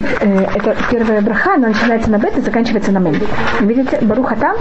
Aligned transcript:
Э, 0.00 0.46
это 0.54 0.76
первая 0.90 1.20
браха, 1.20 1.54
она 1.54 1.68
начинается 1.68 2.10
на 2.10 2.18
бет 2.18 2.36
и 2.38 2.40
заканчивается 2.40 2.92
на 2.92 2.98
мем. 2.98 3.14
Видите, 3.60 3.98
Баруха 4.02 4.36
там 4.36 4.56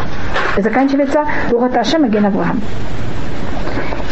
заканчивается 0.57 1.25
Руха 1.51 1.67
Ашем 1.79 2.05
Аген 2.05 2.25
Авраам. 2.25 2.61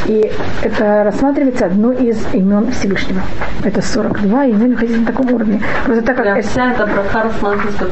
И 0.07 0.31
это 0.61 1.03
рассматривается 1.03 1.65
одно 1.65 1.91
из 1.91 2.17
имен 2.33 2.71
Всевышнего. 2.71 3.21
Это 3.63 3.81
42 3.81 4.45
имен 4.45 4.71
находится 4.71 4.99
на 4.99 5.05
таком 5.07 5.33
уровне. 5.33 5.61
Просто 5.85 6.03
так 6.03 6.17
как... 6.17 6.43
Вся 6.43 6.71
эта 6.71 6.85
браха 6.85 7.23
рассматривается 7.23 7.85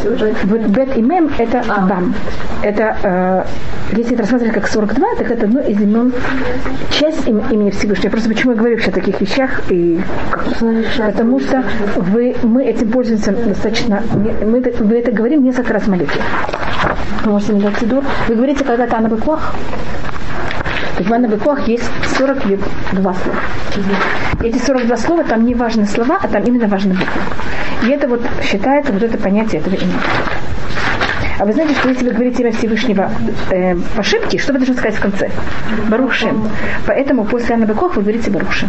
Всевышнего? 0.00 0.34
Вот 0.44 0.60
бет 0.68 0.96
и 0.96 1.02
мем 1.02 1.30
это 1.38 1.62
а. 1.68 1.80
бам. 1.86 2.14
Это, 2.62 2.96
э, 3.02 3.44
если 3.96 4.14
это 4.14 4.22
рассматривать 4.22 4.54
как 4.54 4.68
42, 4.68 5.06
так 5.16 5.30
это 5.30 5.44
одно 5.44 5.60
из 5.60 5.80
имен, 5.80 6.12
часть 6.90 7.28
им, 7.28 7.42
имени 7.50 7.70
Всевышнего. 7.70 8.10
Просто 8.10 8.28
почему 8.28 8.52
я 8.52 8.58
говорю 8.58 8.76
вообще 8.76 8.90
о 8.90 8.94
таких 8.94 9.20
вещах? 9.20 9.62
И, 9.70 10.00
потому 10.98 11.40
что 11.40 11.62
вы, 11.96 12.36
мы 12.42 12.64
этим 12.64 12.90
пользуемся 12.90 13.32
достаточно, 13.32 14.02
мы, 14.14 14.60
вы 14.60 14.96
это 14.96 15.12
говорим 15.12 15.44
несколько 15.44 15.74
раз 15.74 15.82
в 15.82 15.88
молитве. 15.88 16.20
Вы 17.24 17.32
можете 17.32 17.52
не 17.52 17.60
дать 17.60 17.82
Вы 17.82 18.34
говорите 18.34 18.64
когда-то 18.64 18.96
о 18.96 19.00
Набыквах? 19.00 19.54
В 20.98 21.08
Манавикох 21.08 21.68
есть 21.68 21.90
42 22.16 23.14
слова. 23.14 23.38
Эти 24.42 24.58
42 24.58 24.96
слова, 24.96 25.24
там 25.24 25.44
не 25.44 25.54
важны 25.54 25.86
слова, 25.86 26.18
а 26.20 26.26
там 26.28 26.42
именно 26.42 26.66
важны 26.66 26.94
буквы. 26.94 27.20
И 27.84 27.90
это 27.90 28.08
вот 28.08 28.20
считается 28.42 28.92
вот 28.92 29.02
это 29.02 29.16
понятие 29.16 29.60
этого 29.60 29.74
имени. 29.74 29.92
А 31.38 31.44
вы 31.44 31.52
знаете, 31.52 31.74
что 31.74 31.88
если 31.88 32.08
вы 32.08 32.14
говорите 32.14 32.42
имя 32.42 32.50
Всевышнего 32.50 33.10
э, 33.50 33.76
по 33.94 34.00
ошибке, 34.00 34.38
что 34.38 34.52
вы 34.52 34.58
должны 34.58 34.74
сказать 34.74 34.96
в 34.96 35.00
конце? 35.00 35.30
Барушим. 35.88 36.48
Поэтому 36.84 37.24
после 37.24 37.54
Анны 37.54 37.64
Бекох 37.64 37.94
вы 37.94 38.02
говорите 38.02 38.30
Барушим. 38.30 38.68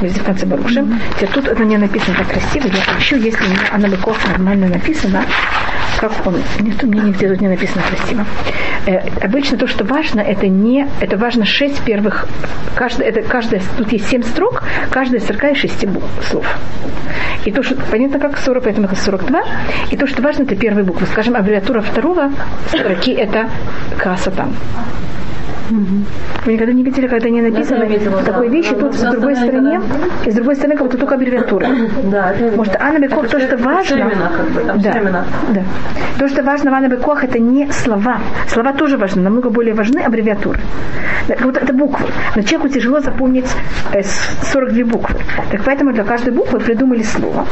Видите, 0.00 0.20
в 0.20 0.24
конце 0.24 0.44
Барушим. 0.44 0.86
Mm-hmm. 0.86 1.32
Тут 1.32 1.46
это 1.46 1.64
не 1.64 1.76
написано 1.76 2.16
так 2.18 2.28
красиво. 2.28 2.66
Я 2.66 2.98
ищу, 2.98 3.16
если 3.16 3.44
у 3.44 3.48
меня 3.48 3.60
Анна 3.72 3.86
Бекох 3.86 4.16
нормально 4.26 4.66
написано, 4.66 5.24
как 5.98 6.12
он, 6.26 6.36
никто 6.60 6.86
мне 6.86 7.00
нигде 7.00 7.28
тут 7.28 7.40
не 7.40 7.48
написано 7.48 7.82
красиво. 7.88 8.24
Э, 8.86 8.98
обычно 9.22 9.58
то, 9.58 9.66
что 9.66 9.84
важно, 9.84 10.20
это 10.20 10.48
не, 10.48 10.86
это 11.00 11.16
важно 11.16 11.44
шесть 11.44 11.82
первых, 11.84 12.26
каждая, 12.74 13.08
это 13.08 13.22
каждая, 13.22 13.62
тут 13.76 13.92
есть 13.92 14.08
семь 14.08 14.22
строк, 14.22 14.62
каждая 14.90 15.20
строка 15.20 15.48
из 15.48 15.58
шести 15.58 15.88
слов. 16.28 16.46
И 17.44 17.52
то, 17.52 17.62
что, 17.62 17.76
понятно, 17.90 18.18
как 18.18 18.38
40, 18.38 18.64
поэтому 18.64 18.86
это 18.86 18.96
42. 18.96 19.42
И 19.90 19.96
то, 19.96 20.06
что 20.06 20.20
важно, 20.22 20.42
это 20.42 20.56
первые 20.56 20.84
буквы. 20.84 21.06
Скажем, 21.06 21.36
аббревиатура 21.36 21.80
второго 21.80 22.32
строки 22.68 23.12
это 23.12 23.48
красота. 23.98 24.48
Вы 25.70 26.52
никогда 26.52 26.72
не 26.72 26.82
видели, 26.82 27.06
когда 27.06 27.28
не 27.28 27.42
написано 27.42 27.84
видела, 27.84 28.22
такой 28.22 28.48
да. 28.48 28.54
вещи 28.54 28.74
тут 28.74 28.94
с 28.94 29.00
другой 29.00 29.36
стороне, 29.36 29.80
и 30.24 30.30
с 30.30 30.34
другой 30.34 30.54
стороны 30.54 30.76
как 30.76 30.86
будто 30.86 30.98
только 30.98 31.14
аббревиатура. 31.14 31.66
Да, 32.06 32.34
Может, 32.54 32.76
Анна 32.80 32.98
Бекох, 32.98 33.28
то, 33.28 33.40
что 33.40 33.56
важно... 33.56 33.94
Имена, 33.94 34.30
как 34.36 34.48
бы, 34.50 34.62
да, 34.80 35.24
да. 35.50 35.62
То, 36.18 36.28
что 36.28 36.42
важно 36.42 36.70
в 36.70 36.74
Анна 36.74 36.88
Бекох, 36.88 37.24
это 37.24 37.38
не 37.38 37.70
слова. 37.72 38.18
Слова 38.48 38.72
тоже 38.72 38.96
важны, 38.96 39.22
намного 39.22 39.50
более 39.50 39.74
важны 39.74 40.00
аббревиатуры. 40.00 40.60
Вот 41.40 41.56
это 41.56 41.72
буквы. 41.72 42.06
Но 42.36 42.42
человеку 42.42 42.72
тяжело 42.72 43.00
запомнить 43.00 43.46
42 44.42 44.78
э, 44.78 44.84
буквы. 44.84 45.16
Так 45.50 45.62
поэтому 45.64 45.92
для 45.92 46.04
каждой 46.04 46.32
буквы 46.32 46.60
придумали 46.60 47.02
слово, 47.02 47.46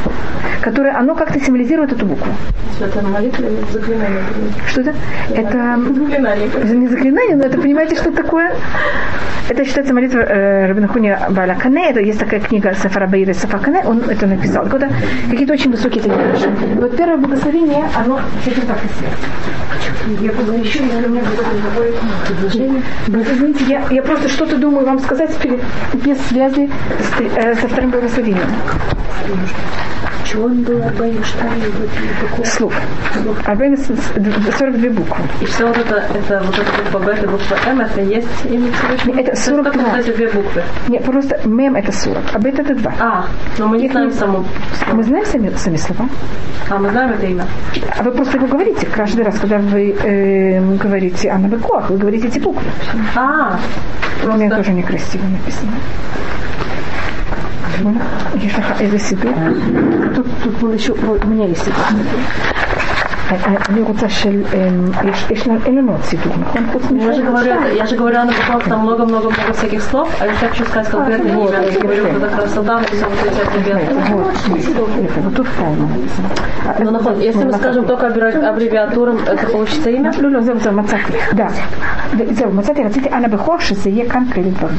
которое 0.61 0.95
оно 0.97 1.15
как-то 1.15 1.39
символизирует 1.39 1.91
эту 1.91 2.05
букву. 2.05 2.31
Это 2.79 3.01
молитва 3.05 3.45
заклинание? 3.71 4.23
Что 4.67 4.81
это? 4.81 4.93
Это 5.33 5.79
не 6.73 6.87
заклинание, 6.87 7.35
но 7.35 7.45
это, 7.45 7.57
понимаете, 7.57 7.95
что 7.95 8.04
такое? 8.11 8.55
Это 9.47 9.63
считается 9.63 9.93
молитва 9.93 10.19
э, 10.19 10.67
Рабинахуни 10.67 11.15
Баля 11.29 11.55
Кане. 11.55 11.89
Это 11.89 11.99
есть 11.99 12.19
такая 12.19 12.39
книга 12.39 12.73
Сафара 12.73 13.07
Баира 13.07 13.33
Сафа 13.33 13.59
Кане. 13.59 13.83
Он 13.85 14.01
это 14.09 14.25
написал. 14.25 14.67
Когда 14.67 14.89
какие-то 15.29 15.53
очень 15.53 15.71
высокие 15.71 16.01
такие 16.01 16.75
Вот 16.75 16.97
первое 16.97 17.17
благословение, 17.17 17.85
оно 17.95 18.19
этим 18.45 18.63
так 18.65 18.77
и 18.83 20.23
Я 20.23 20.31
просто 20.31 20.53
еще, 20.53 20.79
если 20.83 21.05
у 21.05 21.09
меня 21.09 21.21
будет 21.75 21.95
предложение. 22.27 22.81
Извините, 23.07 23.65
я, 23.65 23.83
я 23.91 24.01
просто 24.01 24.29
что-то 24.29 24.57
думаю 24.57 24.85
вам 24.85 24.99
сказать 24.99 25.31
без 25.93 26.19
связи 26.27 26.69
с, 26.99 27.21
э, 27.21 27.55
со 27.55 27.67
вторым 27.67 27.91
благословением. 27.91 28.49
Чего 30.25 30.45
он 30.45 30.63
был 30.63 30.81
Штайм? 31.23 31.61
Слов. 32.43 32.73
Арбаим 33.45 33.77
42 33.77 34.89
буквы. 34.89 35.17
И 35.41 35.45
все 35.45 35.67
вот 35.67 35.77
это, 35.77 36.03
это 36.13 36.43
вот 36.43 36.57
эта 36.57 36.71
буква 36.83 36.99
Б, 36.99 37.11
это 37.11 37.27
буква 37.27 37.55
М, 37.67 37.81
это 37.81 38.01
есть 38.01 38.27
имя 38.45 38.71
Всевышнего? 38.73 39.19
Это 39.19 39.35
42. 39.35 39.99
Это 39.99 40.13
две 40.13 40.27
буквы? 40.27 40.63
Нет, 40.89 41.03
просто 41.03 41.39
мем 41.45 41.75
это 41.75 41.91
40, 41.91 42.23
а 42.33 42.39
бет 42.39 42.59
это 42.59 42.73
2. 42.75 42.93
А, 42.99 43.25
но 43.59 43.67
мы 43.67 43.77
не 43.77 43.89
знаем 43.89 44.11
саму 44.11 44.45
Мы 44.91 45.03
знаем 45.03 45.25
сами, 45.25 45.49
сами 45.55 45.77
слова. 45.77 46.09
А, 46.69 46.77
мы 46.79 46.89
знаем 46.89 47.11
это 47.11 47.25
имя. 47.27 47.45
А 47.97 48.03
вы 48.03 48.11
просто 48.11 48.37
его 48.37 48.47
говорите 48.47 48.87
каждый 48.87 49.23
раз, 49.23 49.39
когда 49.39 49.59
вы 49.59 49.91
э, 49.91 50.59
говорите 50.75 51.29
Анна 51.29 51.47
Бекуах, 51.47 51.89
вы 51.89 51.97
говорите 51.97 52.27
эти 52.27 52.39
буквы. 52.39 52.63
А, 53.15 53.59
просто... 54.21 54.37
У 54.39 54.41
меня 54.41 54.55
тоже 54.55 54.71
некрасиво 54.71 55.23
написано 55.23 55.71
это, 58.47 58.83
это 58.83 58.99
Тут, 60.15 60.27
тут 60.43 60.53
был 60.59 60.73
еще, 60.73 60.93
у 60.93 61.27
меня 61.27 61.47
есть 61.47 61.63
Сидур. 61.63 61.75
אני 63.68 63.82
רוצה 63.82 64.08
של... 64.08 64.42
יש 65.30 65.48
לנו, 65.48 65.58
אין 65.66 65.78
לנו 65.78 65.92
עוד 65.92 66.02
סיפור, 66.02 66.32
נכון? 66.40 66.66
חוץ 66.72 66.82
Я 66.90 67.12
же 67.12 67.22
говорю, 67.22 67.52
я 67.76 67.86
же 67.86 67.96
говорю, 67.96 68.16
она 68.18 68.32
пожалуйста, 68.32 68.70
там 68.70 68.80
много-много-много 68.80 69.52
всяких 69.52 69.82
слов, 69.82 70.08
а 70.20 70.26
я 70.26 70.34
хочу 70.34 70.64
сказать 70.64 70.88
конкретно 70.88 71.28
имя. 71.28 71.40
Я 71.72 71.80
говорю, 71.80 72.06
что 72.06 72.16
это 72.16 72.28
красота, 72.36 72.80
и 72.80 72.94
все 72.96 73.06
вот 73.06 73.18
эти 73.26 73.40
аббревиатуры. 73.46 74.24
Вот 75.24 75.34
тут 75.36 75.48
правильно 75.56 75.86
написано. 75.86 76.28
Ну, 76.80 76.90
нахон, 76.90 77.20
если 77.20 77.44
мы 77.44 77.52
скажем 77.52 77.84
только 77.84 78.06
аббревиатурам, 78.06 79.18
это 79.26 79.46
получится 79.46 79.90
имя? 79.90 80.10
לא, 80.18 80.30
לא, 80.30 80.40
זהו, 80.42 80.58
זהו, 80.58 80.72
מצאתי. 80.72 81.12
Да. 81.32 81.48
זהו, 82.30 82.52
מצאתי, 82.52 82.84
רציתי 82.84 83.08
אנא 83.12 83.28
בכוח 83.28 83.60
שזה 83.60 83.90
יהיה 83.90 84.08
כאן 84.08 84.24
כאלה 84.34 84.50
דברים. 84.50 84.78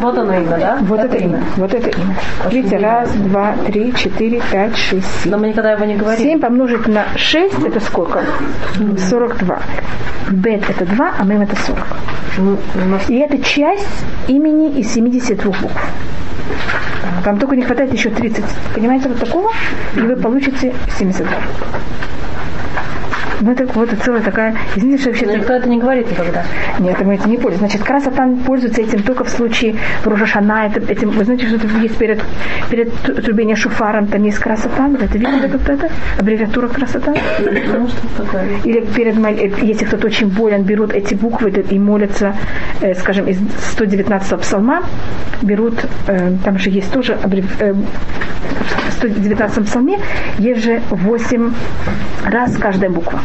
Вот 0.00 0.18
оно 0.18 0.34
имя, 0.34 0.58
да? 0.58 0.78
Вот 0.82 1.00
это 1.00 1.16
имя. 1.16 1.40
Вот 1.56 1.72
это 1.72 1.88
имя. 1.88 2.14
Видите, 2.50 2.76
раз, 2.76 3.10
два, 3.12 3.54
три, 3.66 3.94
четыре, 3.94 4.42
пять, 4.52 4.76
шесть, 4.76 5.22
семь. 5.22 5.32
Но 5.32 5.38
мы 5.38 5.48
никогда 5.48 5.72
его 5.72 5.84
не 5.86 5.96
говорим. 5.96 6.22
Семь 6.26 6.40
помножить 6.40 6.86
на 6.93 7.17
6 7.17 7.63
это 7.65 7.79
сколько? 7.79 8.23
42. 9.09 9.59
Бет 10.29 10.69
это 10.69 10.85
2, 10.85 11.13
а 11.19 11.23
мем 11.23 11.41
это 11.41 11.55
40. 11.55 13.09
И 13.09 13.17
это 13.17 13.37
часть 13.39 14.05
имени 14.27 14.79
из 14.79 14.93
72 14.93 15.51
букв. 15.51 15.81
Там 17.23 17.39
только 17.39 17.55
не 17.55 17.63
хватает 17.63 17.93
еще 17.93 18.09
30. 18.09 18.43
Понимаете, 18.75 19.09
вот 19.09 19.19
такого, 19.19 19.51
и 19.95 20.01
вы 20.01 20.15
получите 20.15 20.73
72. 20.97 21.27
Ну, 23.43 23.51
это 23.51 23.65
вот 23.65 23.89
целая 24.03 24.21
такая... 24.21 24.55
Извините, 24.75 25.01
что 25.01 25.09
вообще... 25.09 25.25
Никто 25.25 25.53
это 25.53 25.67
не 25.67 25.77
говорит 25.77 26.09
никогда. 26.09 26.43
Нет, 26.79 27.01
мы 27.01 27.15
этим 27.15 27.29
не 27.29 27.37
пользуемся. 27.37 27.59
Значит, 27.59 27.83
красотан 27.83 28.37
пользуется 28.37 28.81
этим 28.81 29.03
только 29.03 29.25
в 29.25 29.29
случае 29.29 29.75
Ружашана. 30.05 30.67
Это, 30.67 30.79
этим, 30.89 31.09
вы 31.09 31.25
знаете, 31.25 31.47
что 31.47 31.57
это 31.57 31.67
есть 31.79 31.97
перед, 31.97 32.21
перед 32.69 32.93
трубением 33.01 33.57
шуфаром, 33.57 34.07
там 34.07 34.23
есть 34.23 34.39
красотан. 34.39 34.95
Это 34.95 35.17
видели 35.17 35.47
как 35.49 35.69
это? 35.69 35.89
Аббревиатура 36.17 36.69
красота? 36.69 37.13
Ну, 37.39 37.87
что 37.89 38.23
такое? 38.23 38.45
Или 38.63 38.79
перед, 38.95 39.17
э, 39.17 39.51
если 39.61 39.85
кто-то 39.85 40.07
очень 40.07 40.29
болен, 40.29 40.63
берут 40.63 40.93
эти 40.93 41.13
буквы 41.13 41.49
и 41.49 41.79
молятся, 41.79 42.35
э, 42.79 42.93
скажем, 42.93 43.27
из 43.27 43.39
119 43.71 44.39
псалма, 44.39 44.83
берут, 45.41 45.85
э, 46.07 46.31
там 46.45 46.57
же 46.59 46.69
есть 46.69 46.93
тоже 46.93 47.17
в 47.21 47.33
119 49.09 49.65
псалме, 49.65 49.99
есть 50.39 50.63
же 50.63 50.81
8 50.89 51.53
раз 52.25 52.55
каждая 52.57 52.89
буква. 52.89 53.19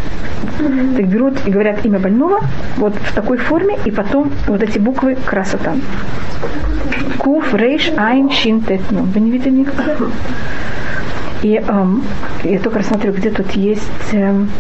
Так 0.97 1.06
берут 1.06 1.47
и 1.47 1.50
говорят 1.50 1.84
имя 1.84 2.00
больного 2.00 2.41
вот 2.77 2.94
в 2.94 3.12
такой 3.12 3.39
форме, 3.39 3.78
и 3.84 3.91
потом 3.91 4.33
вот 4.49 4.62
эти 4.62 4.78
буквы 4.78 5.16
красота. 5.25 5.75
Куф, 7.19 7.55
рейш, 7.55 7.93
айн, 7.97 8.31
шин, 8.31 8.61
тет, 8.62 8.81
ну. 8.91 9.03
Вы 9.03 9.21
не 9.21 9.31
видели 9.31 9.61
никогда? 9.61 9.94
И 11.42 11.54
эм, 11.54 12.03
я 12.42 12.59
только 12.59 12.81
рассмотрю, 12.81 13.13
где 13.13 13.31
тут 13.31 13.53
есть... 13.53 14.13
Эм, 14.13 14.51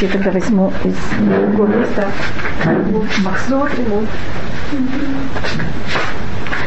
я 0.00 0.08
тогда 0.08 0.32
возьму 0.32 0.72
из 0.84 0.96
другого 1.20 1.68
места. 1.68 2.08
Махзор. 3.24 3.70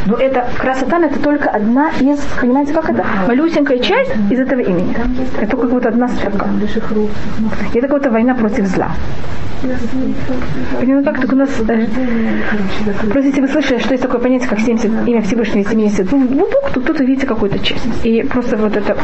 Но 0.06 0.18
это 0.18 0.48
красота, 0.57 1.00
это 1.00 1.19
только 1.19 1.50
одна 1.50 1.90
из, 2.00 2.19
понимаете, 2.40 2.74
как 2.74 2.90
это? 2.90 3.06
Малюсенькая 3.28 3.80
часть 3.80 4.12
из 4.30 4.40
этого 4.40 4.60
имени. 4.60 4.96
Это 5.40 5.51
только 5.51 5.68
вот 5.68 5.86
одна 5.86 6.07
строка. 6.07 6.48
Это 7.74 7.88
какая-то 7.88 8.12
война 8.12 8.36
против 8.36 8.66
зла. 8.68 8.92
Понимаете, 10.80 11.12
как 11.12 11.22
так 11.22 11.34
у 11.34 11.36
нас... 11.36 11.50
Э, 11.68 11.88
просто 13.10 13.28
если 13.28 13.42
вы 13.42 13.48
слышали, 13.50 13.80
что 13.80 13.92
есть 13.92 14.04
такое 14.04 14.22
понятие, 14.22 14.48
как 14.48 14.60
70, 14.60 15.07
имя 15.07 15.22
Всевышнего 15.22 15.69
70 15.69 16.10
букв, 16.10 16.72
то 16.74 16.80
тут 16.80 17.00
видите 17.01 17.28
какую-то 17.28 17.60
часть. 17.60 17.86
И 18.04 18.24
просто 18.24 18.56
вот 18.56 18.78
это 18.78 18.98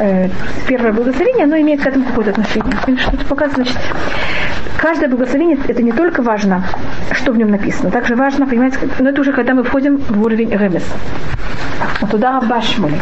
э, 0.00 0.28
первое 0.68 0.92
благословение, 0.92 1.44
оно 1.44 1.56
имеет 1.56 1.80
к 1.80 1.86
этому 1.86 2.04
какое-то 2.04 2.32
отношение. 2.32 2.76
Что 2.98 3.16
это 3.16 3.24
показывает, 3.24 3.68
значит, 3.68 3.78
каждое 4.84 5.08
благословение 5.08 5.58
это 5.66 5.82
не 5.82 5.92
только 5.92 6.20
важно, 6.20 6.62
что 7.12 7.32
в 7.32 7.38
нем 7.38 7.50
написано, 7.50 7.90
также 7.90 8.16
важно, 8.16 8.46
понимаете, 8.46 8.78
но 8.98 9.08
это 9.08 9.20
уже 9.22 9.32
когда 9.32 9.54
мы 9.54 9.64
входим 9.64 9.96
в 9.96 10.22
уровень 10.22 10.50
ремес. 10.50 10.84
Вот 12.02 12.10
туда 12.10 12.38
башмули. 12.42 13.00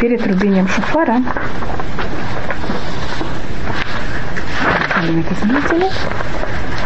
Перед 0.00 0.26
рубением 0.26 0.66
шуфара 0.66 1.18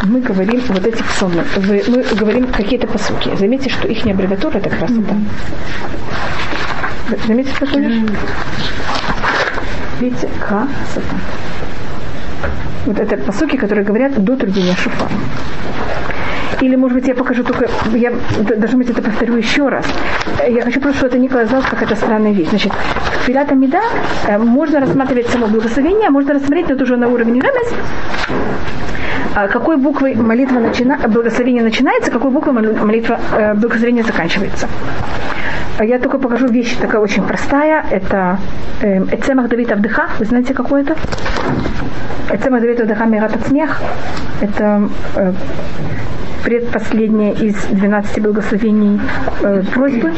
мы 0.02 0.20
говорим 0.20 0.60
вот 0.68 0.86
эти 0.86 1.02
псалмы. 1.02 1.42
Мы 1.56 2.02
говорим 2.02 2.48
какие-то 2.48 2.86
посылки. 2.86 3.34
Заметьте, 3.34 3.70
что 3.70 3.88
их 3.88 4.04
аббревиатура 4.04 4.58
это 4.58 4.68
красота. 4.68 5.14
Заметьте, 7.26 7.54
что 7.54 7.64
mm-hmm. 7.64 8.10
Видите, 10.00 10.28
красота. 10.40 11.16
Вот 12.86 12.98
это 12.98 13.16
посуки, 13.16 13.56
которые 13.56 13.84
говорят 13.84 14.22
до 14.22 14.36
трудения 14.36 14.74
шуфара. 14.74 15.10
Или, 16.60 16.76
может 16.76 16.96
быть, 16.96 17.06
я 17.06 17.14
покажу 17.14 17.44
только, 17.44 17.68
я 17.94 18.12
даже 18.56 18.76
быть, 18.76 18.90
это 18.90 19.02
повторю 19.02 19.36
еще 19.36 19.68
раз. 19.68 19.86
Я 20.48 20.62
хочу 20.62 20.80
просто, 20.80 20.98
чтобы 20.98 21.10
это 21.10 21.18
не 21.18 21.28
казалось 21.28 21.66
как 21.66 21.82
это 21.82 21.94
странная 21.94 22.32
вещь. 22.32 22.48
Значит, 22.48 22.72
в 22.72 23.26
Филата 23.26 23.54
Меда 23.54 23.82
э, 24.26 24.38
можно 24.38 24.80
рассматривать 24.80 25.28
само 25.28 25.46
благословение, 25.46 26.08
а 26.08 26.10
можно 26.10 26.34
рассмотреть 26.34 26.70
это 26.70 26.82
уже 26.82 26.96
на 26.96 27.08
уровне 27.08 27.40
ремес, 27.40 27.74
а 29.34 29.46
какой 29.48 29.76
буквой 29.76 30.14
молитва 30.14 30.58
начина... 30.58 30.98
благословение 31.06 31.62
начинается, 31.62 32.10
какой 32.10 32.30
буквой 32.30 32.54
молитва 32.54 33.20
э, 33.32 33.54
благословение 33.54 34.02
заканчивается. 34.02 34.66
А 35.77 35.85
я 35.85 35.99
только 35.99 36.17
покажу 36.17 36.47
вещь 36.47 36.75
такая 36.75 37.01
очень 37.01 37.23
простая. 37.23 37.85
Это 37.91 38.37
э, 38.81 39.03
Эцемах 39.15 39.49
Давид 39.49 39.71
Авдыха. 39.71 40.03
Вы 40.19 40.25
знаете, 40.25 40.53
какой 40.53 40.81
это? 40.81 40.95
Эцемах 42.31 42.61
Давид 42.61 42.79
Авдыха 42.81 43.05
Мират 43.05 43.35
Ацмех. 43.35 43.81
Это 44.41 44.89
э, 45.15 45.33
предпоследнее 46.43 47.33
из 47.33 47.55
12 47.65 48.21
благословений 48.21 48.99
э, 49.41 49.63
просьбы. 49.73 50.13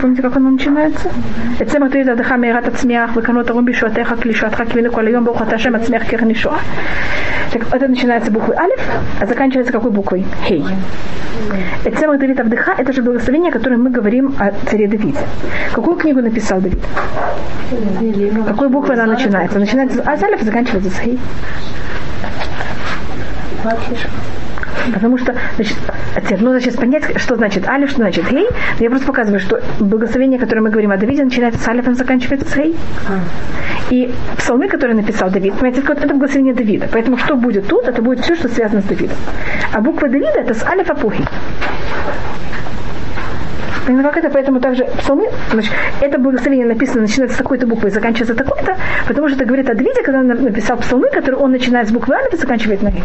Помните, 0.00 0.22
как 0.22 0.36
оно 0.36 0.50
начинается? 0.50 1.08
אצלם 1.62 1.88
תהיה 1.88 2.02
ידך 2.12 2.32
מהרת 2.32 2.66
הצמיח 2.66 3.10
וקנות 3.16 3.50
הרום 3.50 3.64
בישועתך 3.64 4.14
כלישועתך 4.22 4.62
כבינו 4.70 4.92
כל 4.92 5.06
היום 5.06 5.24
ברוך 5.24 5.42
אתה 5.42 5.54
השם 5.54 5.74
הצמיח 5.74 6.02
קרן 6.02 6.30
ישועה. 6.30 6.58
Это 7.71 7.87
начинается 7.87 8.31
буквой 8.31 8.55
Алиф, 8.57 8.79
а 9.19 9.25
заканчивается 9.25 9.71
какой 9.71 9.91
буквой? 9.91 10.25
Хей. 10.47 10.63
Эцемах 11.85 12.19
Давид 12.19 12.39
Авдыха– 12.39 12.73
это 12.77 12.93
же 12.93 13.01
благословение, 13.01 13.51
которое 13.51 13.77
мы 13.77 13.89
говорим 13.89 14.35
о 14.39 14.51
царе 14.69 14.87
Давиде. 14.87 15.19
Какую 15.73 15.97
книгу 15.97 16.21
написал 16.21 16.61
Давид? 16.61 16.79
Какой 18.45 18.69
буквой 18.69 18.95
она 18.95 19.05
начинается? 19.05 19.59
Начинается 19.59 20.03
с 20.03 20.23
Алиф, 20.23 20.41
заканчивается 20.41 20.89
с 20.89 20.99
Хей. 20.99 21.19
Потому 24.91 25.17
что, 25.17 25.35
значит, 25.55 26.41
нужно 26.41 26.59
сейчас 26.59 26.75
понять, 26.75 27.03
что 27.19 27.35
значит 27.35 27.67
алиф, 27.67 27.89
что 27.89 27.99
значит 27.99 28.29
гей. 28.29 28.47
Я 28.79 28.89
просто 28.89 29.07
показываю, 29.07 29.39
что 29.39 29.61
благословение, 29.79 30.39
которое 30.39 30.61
мы 30.61 30.69
говорим 30.69 30.91
о 30.91 30.97
Давиде, 30.97 31.23
начинается 31.23 31.61
с 31.61 31.67
алифом, 31.67 31.95
заканчивается 31.95 32.49
с 32.49 32.55
гей. 32.55 32.75
И 33.89 34.13
псалмы, 34.37 34.67
которые 34.67 34.95
написал 34.95 35.29
Давид, 35.29 35.53
понимаете, 35.53 35.81
это 35.81 36.13
благословение 36.13 36.53
Давида. 36.53 36.87
Поэтому 36.91 37.17
что 37.17 37.35
будет 37.35 37.67
тут, 37.67 37.87
это 37.87 38.01
будет 38.01 38.21
все, 38.21 38.35
что 38.35 38.49
связано 38.49 38.81
с 38.81 38.85
Давидом. 38.85 39.17
А 39.73 39.81
буква 39.81 40.09
Давида 40.09 40.39
это 40.39 40.53
с 40.53 40.63
алифа 40.65 40.95
пухи. 40.95 41.23
Понимаете, 43.85 44.09
как 44.09 44.17
это? 44.23 44.29
Поэтому 44.29 44.61
также 44.61 44.85
псалмы, 44.85 45.29
значит, 45.51 45.73
это 45.99 46.17
благословение 46.17 46.65
написано, 46.65 47.01
начинается 47.01 47.35
с 47.35 47.37
такой-то 47.37 47.67
буквы 47.67 47.89
и 47.89 47.91
заканчивается 47.91 48.33
такой-то, 48.33 48.77
потому 49.07 49.27
что 49.27 49.35
это 49.35 49.45
говорит 49.45 49.69
о 49.69 49.73
Давиде, 49.73 50.03
когда 50.03 50.19
он 50.19 50.27
написал 50.27 50.77
псалмы, 50.77 51.09
который 51.09 51.35
он 51.35 51.51
начинает 51.51 51.89
с 51.89 51.91
буквы 51.91 52.15
Алиф 52.15 52.33
и 52.33 52.37
заканчивает 52.37 52.81
на 52.81 52.91
Гей. 52.91 53.03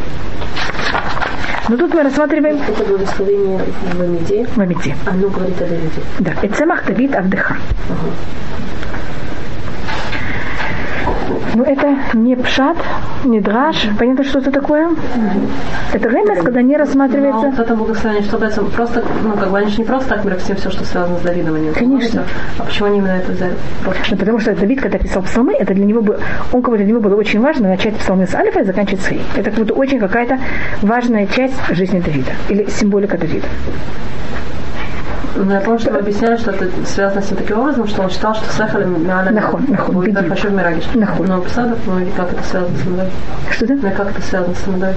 Но 1.69 1.77
тут 1.77 1.93
мы 1.93 2.03
рассматриваем... 2.03 2.59
Это 2.67 2.85
благословение 2.85 3.61
в 3.93 4.01
Амиде? 4.01 4.47
В 4.47 4.59
Амиде. 4.59 4.97
Оно 5.07 5.29
говорит 5.29 5.61
о 5.61 5.67
Давиде. 5.67 6.01
Да. 6.19 6.33
Эцемах 6.43 6.87
Давид 6.87 7.15
Авдыха. 7.15 7.57
Угу. 7.91 8.11
Ну, 11.59 11.65
это 11.65 11.97
не 12.15 12.37
пшат, 12.37 12.77
не 13.25 13.41
драж. 13.41 13.89
Понятно, 13.99 14.23
что 14.23 14.39
это 14.39 14.53
такое? 14.53 14.87
Mm-hmm. 14.87 15.93
Это 15.93 16.09
ремес, 16.09 16.45
когда 16.45 16.63
не 16.63 16.77
рассматривается... 16.77 17.47
Но 17.47 17.51
вот 17.51 17.59
это 17.59 17.75
благословение, 17.75 18.23
что 18.23 18.39
дается 18.39 18.63
просто, 18.63 19.03
ну, 19.25 19.33
как 19.33 19.51
бы 19.51 19.59
они 19.59 19.69
же 19.69 19.79
не 19.79 19.85
просто 19.85 20.11
так 20.11 20.39
всем 20.39 20.55
все, 20.55 20.71
что 20.71 20.85
связано 20.85 21.19
с 21.19 21.23
Давидом, 21.23 21.57
они 21.57 21.73
Конечно. 21.73 22.23
А 22.59 22.63
почему 22.63 22.87
они 22.87 22.99
именно 22.99 23.17
это 23.17 23.33
взяли? 23.33 23.55
Просто... 23.83 24.03
Ну, 24.13 24.17
потому 24.19 24.39
что 24.39 24.55
Давид, 24.55 24.81
когда 24.81 24.99
писал 24.99 25.23
псалмы, 25.23 25.55
это 25.55 25.75
для 25.75 25.85
него 25.85 26.01
было, 26.01 26.21
он 26.53 26.63
как 26.63 26.71
бы 26.71 26.77
для 26.77 26.87
него 26.87 27.01
было 27.01 27.17
очень 27.17 27.41
важно 27.41 27.71
начать 27.71 27.97
псалмы 27.97 28.29
с 28.29 28.37
алифа 28.37 28.61
и 28.61 28.65
заканчивать 28.65 29.01
с 29.01 29.11
Это 29.35 29.51
как 29.51 29.59
будто 29.59 29.75
очень 29.75 29.99
какая-то 29.99 30.39
важная 30.83 31.27
часть 31.27 31.57
жизни 31.71 31.99
Давида 31.99 32.31
или 32.51 32.71
символика 32.71 33.19
Давида. 33.19 33.49
Ну, 35.37 35.53
я 35.53 35.61
помню, 35.61 35.79
что 35.79 35.93
вы 35.93 35.99
объясняли, 35.99 36.37
что 36.37 36.51
это 36.51 36.67
связано 36.87 37.23
с 37.23 37.31
ним 37.31 37.39
таким 37.39 37.59
образом, 37.61 37.87
что 37.87 38.03
он 38.03 38.11
считал, 38.11 38.35
что 38.35 38.45
Сехали 38.53 38.85
Мяля 38.85 39.31
нахон, 39.31 39.65
нахон, 39.69 39.95
будет 39.95 40.15
так 40.15 40.27
в 40.27 40.53
Мирагиш. 40.53 40.85
Нахон. 40.95 41.27
Но 41.27 41.41
Псадов, 41.43 41.79
ну 41.87 42.01
и 42.01 42.11
как 42.17 42.33
это 42.33 42.43
связано 42.43 42.77
с 42.77 42.87
Амадой? 42.87 43.11
Что 43.51 43.67
да? 43.67 43.75
Ну 43.75 43.89
и 43.89 43.91
как 43.93 44.11
это 44.11 44.23
связано 44.23 44.55
с 44.55 44.69
Амадой? 44.69 44.95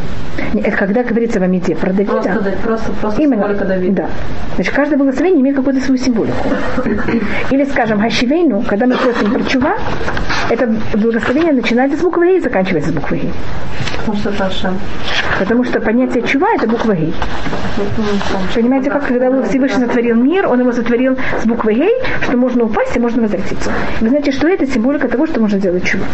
Это 0.54 0.78
когда 0.78 1.04
говорится 1.04 1.40
в 1.40 1.44
Амиде 1.44 1.76
про 1.76 1.92
Давида. 1.94 2.12
Просто, 2.12 2.54
просто, 2.64 2.92
просто 2.94 3.22
Именно. 3.22 3.44
символика 3.44 3.66
Давида. 3.66 3.96
Да. 3.96 4.10
Значит, 4.56 4.74
каждое 4.74 4.98
благословение 4.98 5.42
имеет 5.42 5.56
какую-то 5.58 5.82
свою 5.82 6.02
символику. 6.02 6.50
Или, 7.52 7.66
скажем, 7.66 8.00
Хашивейну, 8.02 8.64
когда 8.68 8.88
мы 8.88 8.96
просим 8.96 9.32
про 9.32 9.44
чува, 9.44 9.76
это 10.50 10.74
благословение 10.94 11.54
начинается 11.54 11.98
с 11.98 12.02
буквы 12.02 12.28
Гей 12.28 12.38
и 12.38 12.42
заканчивается 12.42 12.92
с 12.92 12.94
буквы 12.94 13.18
Гей. 13.18 13.34
Потому 14.00 14.18
что 14.18 14.30
это 14.30 14.46
Ашем. 14.46 14.80
Потому 15.40 15.64
что 15.64 15.80
понятие 15.80 16.24
чува 16.24 16.48
это 16.56 16.68
буква 16.68 16.94
Гей. 16.94 17.14
Понимаете, 18.54 18.90
как 18.90 19.08
когда 19.08 19.44
Всевышний 19.44 19.86
сотворил 19.86 20.16
мир, 20.16 20.31
он 20.40 20.60
его 20.60 20.72
сотворил 20.72 21.18
с 21.42 21.46
буквой 21.46 21.76
Гей, 21.76 21.94
что 22.22 22.38
можно 22.38 22.64
упасть 22.64 22.96
и 22.96 23.00
можно 23.00 23.22
возвратиться. 23.22 23.72
Вы 24.00 24.10
знаете, 24.10 24.32
что 24.32 24.48
это 24.48 24.66
символика 24.66 25.08
того, 25.08 25.26
что 25.26 25.40
можно 25.40 25.60
сделать 25.60 25.86
чува. 25.86 26.06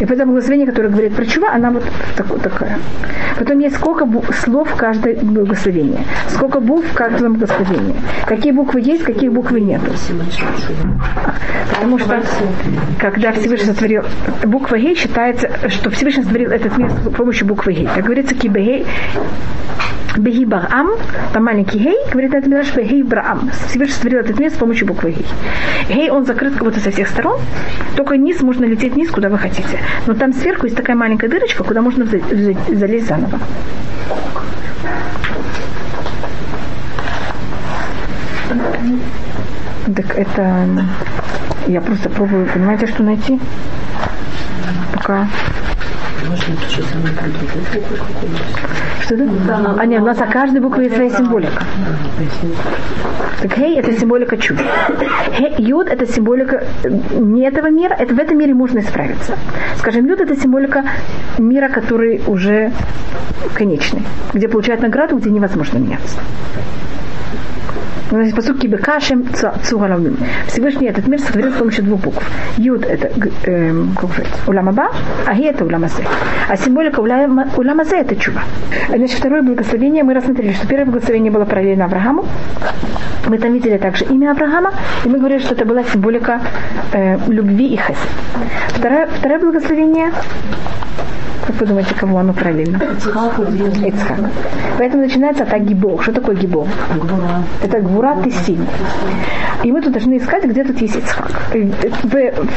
И 0.00 0.04
поэтому 0.04 0.32
благословение, 0.32 0.66
которое 0.66 0.88
говорит 0.88 1.14
про 1.14 1.24
чува, 1.24 1.52
она 1.52 1.70
вот 1.70 1.84
так, 2.16 2.26
такая. 2.40 2.78
Потом 3.38 3.58
есть 3.60 3.76
сколько 3.76 4.06
слов 4.32 4.70
в 4.70 4.76
каждое 4.76 5.16
благословение. 5.16 6.04
Сколько 6.28 6.60
букв 6.60 6.90
в 6.90 6.94
каждом 6.94 7.34
благословении. 7.34 7.94
Какие 8.26 8.52
буквы 8.52 8.80
есть, 8.80 9.04
какие 9.04 9.28
буквы 9.28 9.60
нет. 9.60 9.80
Потому 11.74 11.98
что 11.98 12.22
когда 12.98 13.32
Всевышний 13.32 13.66
сотворил 13.66 14.04
буква 14.44 14.78
Гей, 14.78 14.94
считается, 14.94 15.50
что 15.68 15.90
Всевышний 15.90 16.22
сотворил 16.22 16.50
этот 16.50 16.76
мир 16.78 16.90
с 16.90 17.14
помощью 17.14 17.46
буквы 17.46 17.72
Гей. 17.72 17.88
Как 17.94 18.04
говорится, 18.04 18.34
кибегей 18.34 18.86
Барам, 20.16 20.90
там 21.32 21.44
маленький 21.44 21.78
Гей, 21.78 21.96
говорит 22.10 22.32
на 22.32 22.36
этом 22.36 22.50
Мидраш, 22.50 22.74
Беги 22.74 23.02
Браам. 23.02 23.50
Всевышний 23.68 23.94
сотворил 23.94 24.20
этот 24.20 24.38
мир 24.38 24.50
с 24.50 24.54
помощью 24.54 24.86
буквы 24.86 25.12
Гей. 25.12 25.26
Гей, 25.88 26.10
он 26.10 26.24
закрыт 26.24 26.54
как 26.54 26.64
будто 26.64 26.80
со 26.80 26.90
всех 26.90 27.08
сторон, 27.08 27.40
только 27.96 28.16
низ 28.16 28.40
можно 28.42 28.64
лететь 28.64 28.94
вниз, 28.94 29.10
куда 29.10 29.28
вы 29.28 29.38
хотите. 29.38 29.78
Но 30.06 30.14
там 30.14 30.32
сверху 30.32 30.66
есть 30.66 30.76
такая 30.76 30.96
маленькая 30.96 31.28
дырочка, 31.28 31.64
куда 31.64 31.82
можно 31.82 32.06
залезть 32.06 33.06
заново. 33.06 33.38
Так 39.94 40.18
это... 40.18 40.84
Я 41.66 41.80
просто 41.80 42.08
пробую, 42.08 42.46
понимаете, 42.46 42.86
что 42.86 43.02
найти? 43.02 43.40
Пока 44.92 45.28
что 49.00 49.16
да? 49.16 49.74
а 49.78 49.86
нет, 49.86 50.02
у 50.02 50.06
нас 50.06 50.20
о 50.20 50.26
каждой 50.26 50.60
букве 50.60 50.84
есть 50.84 50.96
своя 50.96 51.10
символика. 51.10 51.64
Так 53.40 53.52
хей 53.54 53.78
это 53.78 53.92
символика 53.92 54.36
чуда. 54.36 54.62
Юд 55.58 55.88
это 55.88 56.06
символика 56.06 56.64
э, 56.82 56.88
не 57.20 57.42
этого 57.42 57.70
мира, 57.70 57.94
это 57.94 58.14
в 58.14 58.18
этом 58.18 58.38
мире 58.38 58.54
можно 58.54 58.80
исправиться. 58.80 59.36
Скажем, 59.78 60.06
юд 60.06 60.20
это 60.20 60.36
символика 60.36 60.84
мира, 61.38 61.68
который 61.68 62.20
уже 62.26 62.72
конечный, 63.54 64.02
где 64.32 64.48
получают 64.48 64.82
награду, 64.82 65.16
где 65.16 65.30
невозможно 65.30 65.78
меняться. 65.78 66.18
Посуд 68.10 68.60
кибекашем 68.60 69.26
цугалавим. 69.64 70.16
Всевышний 70.46 70.86
этот 70.88 71.08
мир 71.08 71.20
сотворил 71.20 71.52
с 71.52 71.56
помощью 71.56 71.84
двух 71.84 72.00
букв. 72.00 72.30
Юд 72.56 72.84
это 72.84 73.10
э, 73.44 73.72
как 74.00 74.10
сказать, 74.12 74.32
уламаба, 74.46 74.92
а 75.26 75.34
хи 75.34 75.42
это 75.42 75.64
уламазе. 75.64 76.04
А 76.48 76.56
символика 76.56 77.00
уламазе 77.00 77.96
это 77.96 78.14
чува. 78.16 78.42
Значит, 78.88 79.18
второе 79.18 79.42
благословение 79.42 80.04
мы 80.04 80.14
рассмотрели, 80.14 80.52
что 80.52 80.68
первое 80.68 80.86
благословение 80.86 81.32
было 81.32 81.44
параллельно 81.44 81.86
Аврааму. 81.86 82.24
Мы 83.26 83.38
там 83.38 83.52
видели 83.52 83.76
также 83.76 84.04
имя 84.04 84.30
Авраама, 84.30 84.72
и 85.04 85.08
мы 85.08 85.18
говорили, 85.18 85.40
что 85.40 85.54
это 85.54 85.64
была 85.64 85.82
символика 85.82 86.40
э, 86.92 87.18
любви 87.26 87.74
и 87.74 87.76
хесед. 87.76 87.96
Второе, 88.68 89.06
второе 89.06 89.40
благословение 89.40 90.12
Как 91.46 91.60
вы 91.60 91.66
думаете, 91.66 91.94
кого 91.94 92.18
оно 92.18 92.32
параллельно? 92.32 92.80
Ицхак. 93.86 94.18
Поэтому 94.78 95.02
начинается 95.02 95.44
так 95.44 95.64
гибор. 95.64 96.02
Что 96.02 96.12
такое 96.12 96.34
гибор? 96.34 96.66
Это 97.62 97.80
гвура 97.80 98.16
тысин. 98.22 98.66
И 99.62 99.72
мы 99.72 99.80
тут 99.80 99.92
должны 99.92 100.16
искать, 100.16 100.44
где 100.44 100.64
тут 100.64 100.80
есть 100.80 100.96
Ицхак. 100.96 101.30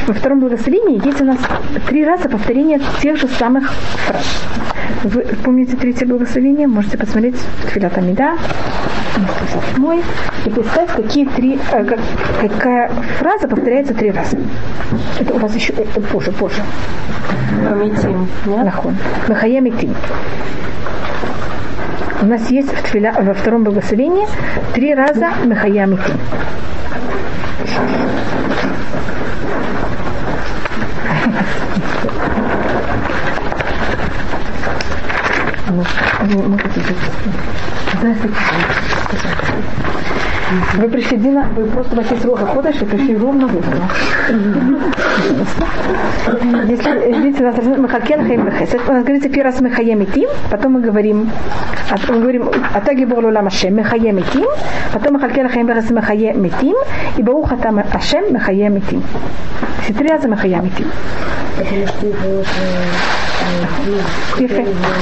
Во 0.08 0.14
втором 0.14 0.40
благословении 0.40 1.06
есть 1.06 1.22
у 1.22 1.26
нас 1.26 1.38
три 1.88 2.06
раза 2.06 2.30
повторение 2.30 2.80
тех 3.02 3.18
же 3.18 3.28
самых 3.28 3.72
фраз. 3.72 4.44
Вы 5.04 5.22
помните 5.44 5.78
третье 5.78 6.06
благословение? 6.06 6.68
Можете 6.68 6.98
посмотреть 6.98 7.36
Тфилат 7.68 7.98
Амида, 7.98 8.34
мой, 9.78 10.02
и 10.46 10.50
представить, 10.50 10.92
какие 10.92 11.26
три, 11.26 11.60
э, 11.72 11.86
как, 11.86 12.00
какая 12.42 12.90
фраза 13.18 13.48
повторяется 13.48 13.94
три 13.94 14.12
раза. 14.12 14.38
Это 15.20 15.34
у 15.34 15.38
вас 15.38 15.56
еще 15.56 15.74
э, 15.74 15.86
позже, 16.12 16.32
позже. 16.32 16.62
Митим. 17.60 18.28
Нахон. 18.46 18.96
Махая 19.28 19.62
Митим. 19.62 19.94
У 22.22 22.26
нас 22.26 22.50
есть 22.50 22.74
в 22.74 22.84
тфиля, 22.84 23.14
во 23.18 23.34
втором 23.34 23.64
благословении 23.64 24.28
три 24.74 24.94
раза 24.94 25.30
Махая 25.46 25.88
Вы 40.76 40.90
пришли, 40.90 41.18
Дина, 41.18 41.48
вы 41.56 41.66
просто 41.66 41.96
в 41.96 42.00
отец 42.00 42.26
Роха 42.26 42.46
ходишь 42.48 42.82
и 42.82 42.86
пришли 42.86 43.16
ровно 43.18 43.48
вовремя. 43.48 43.88
Если, 46.68 47.22
видите, 47.22 47.44
нас 47.44 47.56
Махакен 47.78 48.26
Хаим 48.26 48.46
Бехесед. 48.46 48.82
У 48.88 48.92
нас 48.92 49.04
говорится 49.04 49.30
первый 49.30 49.52
раз 49.52 49.62
Мехаем 49.62 50.06
Тим, 50.08 50.30
потом 50.50 50.74
мы 50.74 50.82
говорим, 50.82 51.30
мы 52.14 52.22
говорим 52.22 52.50
Атаги 52.74 53.06
Борлула 53.06 53.42
Машем 53.42 53.76
Мехаем 53.76 54.24
Тим, 54.34 54.48
потом 54.92 55.14
Махакен 55.14 55.50
Хаим 55.50 55.68
Бехесед 55.68 55.92
Мехаем 55.92 56.50
Тим, 56.62 56.76
и 57.18 57.24
Бауха 57.24 57.58
Там 57.58 57.84
Ашем 57.94 58.34
Мехаем 58.34 58.82
Тим. 58.82 59.04
Все 59.84 59.94
три 59.94 60.08
раза 60.08 60.28
Мехаем 60.28 60.70
Тим. 60.72 60.88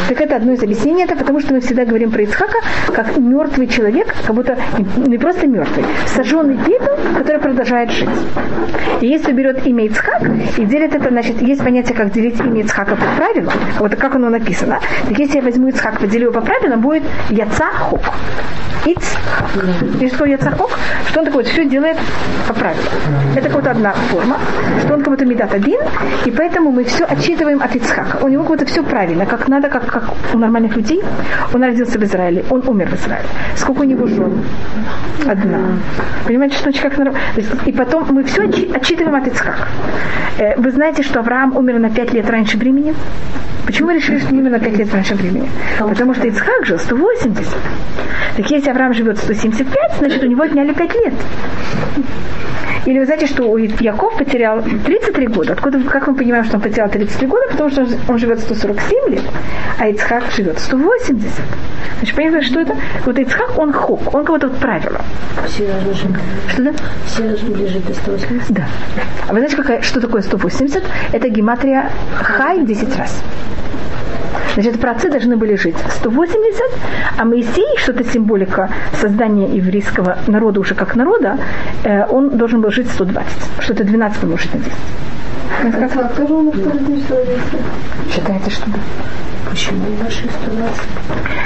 Так 0.07 0.21
это 0.21 0.35
одно 0.37 0.53
из 0.53 0.63
объяснений, 0.63 1.03
это 1.03 1.15
потому 1.15 1.39
что 1.39 1.53
мы 1.53 1.59
всегда 1.59 1.85
говорим 1.85 2.11
про 2.11 2.23
Ицхака 2.23 2.59
как 2.93 3.17
мертвый 3.17 3.67
человек, 3.67 4.07
как 4.25 4.35
будто 4.35 4.57
не 4.97 5.17
просто 5.17 5.47
мертвый, 5.47 5.85
сожженный 6.07 6.57
пепел, 6.57 6.97
который 7.17 7.39
продолжает 7.39 7.91
жить. 7.91 8.09
И 9.01 9.07
если 9.07 9.31
берет 9.31 9.65
имя 9.65 9.85
Ицхак 9.85 10.23
и 10.57 10.65
делит 10.65 10.95
это, 10.95 11.09
значит, 11.09 11.41
есть 11.41 11.63
понятие, 11.63 11.95
как 11.95 12.11
делить 12.11 12.39
имя 12.39 12.61
Ицхака 12.61 12.95
по 12.95 13.05
правилам, 13.17 13.53
вот 13.79 13.95
как 13.95 14.15
оно 14.15 14.29
написано. 14.29 14.79
Так 15.07 15.17
если 15.17 15.37
я 15.37 15.43
возьму 15.43 15.67
Ицхак, 15.69 15.99
поделю 15.99 16.29
его 16.29 16.33
по 16.33 16.41
правилам, 16.41 16.81
будет 16.81 17.03
Яцахок. 17.29 18.01
Ицхак. 18.85 19.49
И 19.99 20.07
что 20.07 20.25
Яцахок? 20.25 20.79
Что 21.09 21.19
он 21.19 21.25
такое 21.25 21.43
все 21.43 21.65
делает 21.65 21.97
по 22.47 22.53
правилам. 22.53 22.85
Это 23.35 23.49
вот 23.49 23.67
одна 23.67 23.93
форма, 23.93 24.37
что 24.83 24.93
он 24.93 25.01
как 25.01 25.09
будто 25.09 25.25
медат 25.25 25.53
один, 25.53 25.81
и 26.25 26.31
поэтому 26.31 26.71
мы 26.71 26.85
все 26.85 27.03
отчитываем 27.05 27.61
от 27.61 27.75
Ицхака. 27.75 28.23
У 28.23 28.29
него 28.29 28.36
как 28.43 28.47
будто 28.47 28.65
все 28.65 28.83
правильно, 28.83 29.25
как 29.25 29.47
надо, 29.47 29.69
как, 29.69 29.85
как 29.85 30.13
у 30.33 30.37
нормальных 30.37 30.75
людей. 30.75 31.01
Он 31.53 31.63
родился 31.63 31.99
в 31.99 32.03
Израиле, 32.03 32.43
он 32.49 32.63
умер 32.67 32.89
в 32.89 32.95
Израиле. 32.95 33.27
Сколько 33.55 33.81
у 33.81 33.83
него 33.83 34.07
жен? 34.07 34.43
Одна. 35.25 35.59
Понимаете, 36.25 36.57
что 36.57 36.71
как 36.71 36.97
нормально. 36.97 37.19
И 37.65 37.71
потом 37.71 38.05
мы 38.11 38.23
все 38.23 38.43
отчитываем 38.43 39.15
от 39.15 39.27
Ицхака. 39.27 39.67
Э, 40.37 40.55
вы 40.57 40.71
знаете, 40.71 41.03
что 41.03 41.19
Авраам 41.19 41.55
умер 41.55 41.79
на 41.79 41.89
пять 41.89 42.13
лет 42.13 42.29
раньше 42.29 42.57
времени? 42.57 42.93
Почему 43.67 43.89
мы 43.89 43.95
решили, 43.95 44.19
что 44.19 44.29
именно 44.29 44.51
на 44.51 44.59
5 44.59 44.77
лет 44.77 44.93
раньше 44.93 45.13
времени? 45.15 45.49
Потому 45.77 46.13
что 46.13 46.25
Ицхак 46.25 46.65
жил 46.65 46.79
180. 46.79 47.53
Так 48.37 48.49
если 48.49 48.69
Авраам 48.69 48.93
живет 48.93 49.17
175, 49.17 49.97
значит 49.97 50.23
у 50.23 50.25
него 50.25 50.43
отняли 50.43 50.73
5 50.73 50.95
лет. 50.95 51.13
Или 52.87 52.99
вы 52.99 53.05
знаете, 53.05 53.27
что 53.27 53.57
Яков 53.57 54.17
потерял 54.17 54.61
33 54.61 55.27
года. 55.27 55.51
Откуда, 55.51 55.77
как 55.81 56.07
мы 56.07 56.15
понимаем, 56.15 56.45
что 56.45 56.55
он 56.55 56.61
потерял 56.61 56.89
33 56.89 57.27
года? 57.27 57.43
Потому 57.51 57.69
что 57.69 57.85
он 58.07 58.17
живет 58.17 58.39
147 58.39 59.09
лет, 59.09 59.23
а 59.77 59.89
Ицхак 59.89 60.31
живет 60.31 60.57
180. 60.57 61.21
Значит, 61.97 62.15
понимаете, 62.15 62.47
что 62.47 62.61
это? 62.61 62.77
Вот 63.05 63.19
Ицхак, 63.19 63.59
он 63.59 63.73
хок, 63.73 64.13
он 64.13 64.23
кого-то 64.23 64.47
вот 64.47 64.57
правило. 64.59 65.01
Все 65.47 65.67
должны. 65.83 66.17
Что 66.47 66.63
да? 66.63 66.73
Все 67.05 67.23
должны 67.23 67.49
были 67.49 67.67
жить 67.67 67.85
до 67.85 67.93
180. 67.93 68.51
Да. 68.51 68.65
А 69.27 69.33
вы 69.33 69.39
знаете, 69.39 69.57
какая, 69.57 69.81
что 69.81 69.99
такое 69.99 70.21
180? 70.21 70.81
Это 71.11 71.27
гематрия 71.27 71.91
хай 72.21 72.63
10 72.63 72.97
раз. 72.97 73.21
Значит, 74.57 74.81
праотцы 74.81 75.11
должны 75.11 75.37
были 75.37 75.55
жить 75.55 75.75
180, 75.87 76.61
а 77.19 77.25
Моисей, 77.25 77.77
что 77.77 77.91
это 77.91 78.03
символика 78.03 78.71
создания 78.99 79.55
еврейского 79.55 80.17
народа 80.25 80.59
уже 80.59 80.73
как 80.73 80.95
народа, 80.95 81.37
э, 81.83 82.07
он 82.09 82.39
должен 82.39 82.61
был 82.61 82.71
жить 82.71 82.89
120, 82.89 83.27
что 83.59 83.73
это 83.73 83.83
12 83.83 84.23
умножить 84.23 84.51
на 84.55 84.59
10. 84.59 84.71
А 85.63 85.87
как 85.87 86.15
тоже 86.15 86.33
он 86.33 86.51
Считается, 88.11 88.49
что 88.49 88.69
да. 88.69 88.79
Почему 89.49 89.85
наши 90.03 90.23
120? 90.29 90.81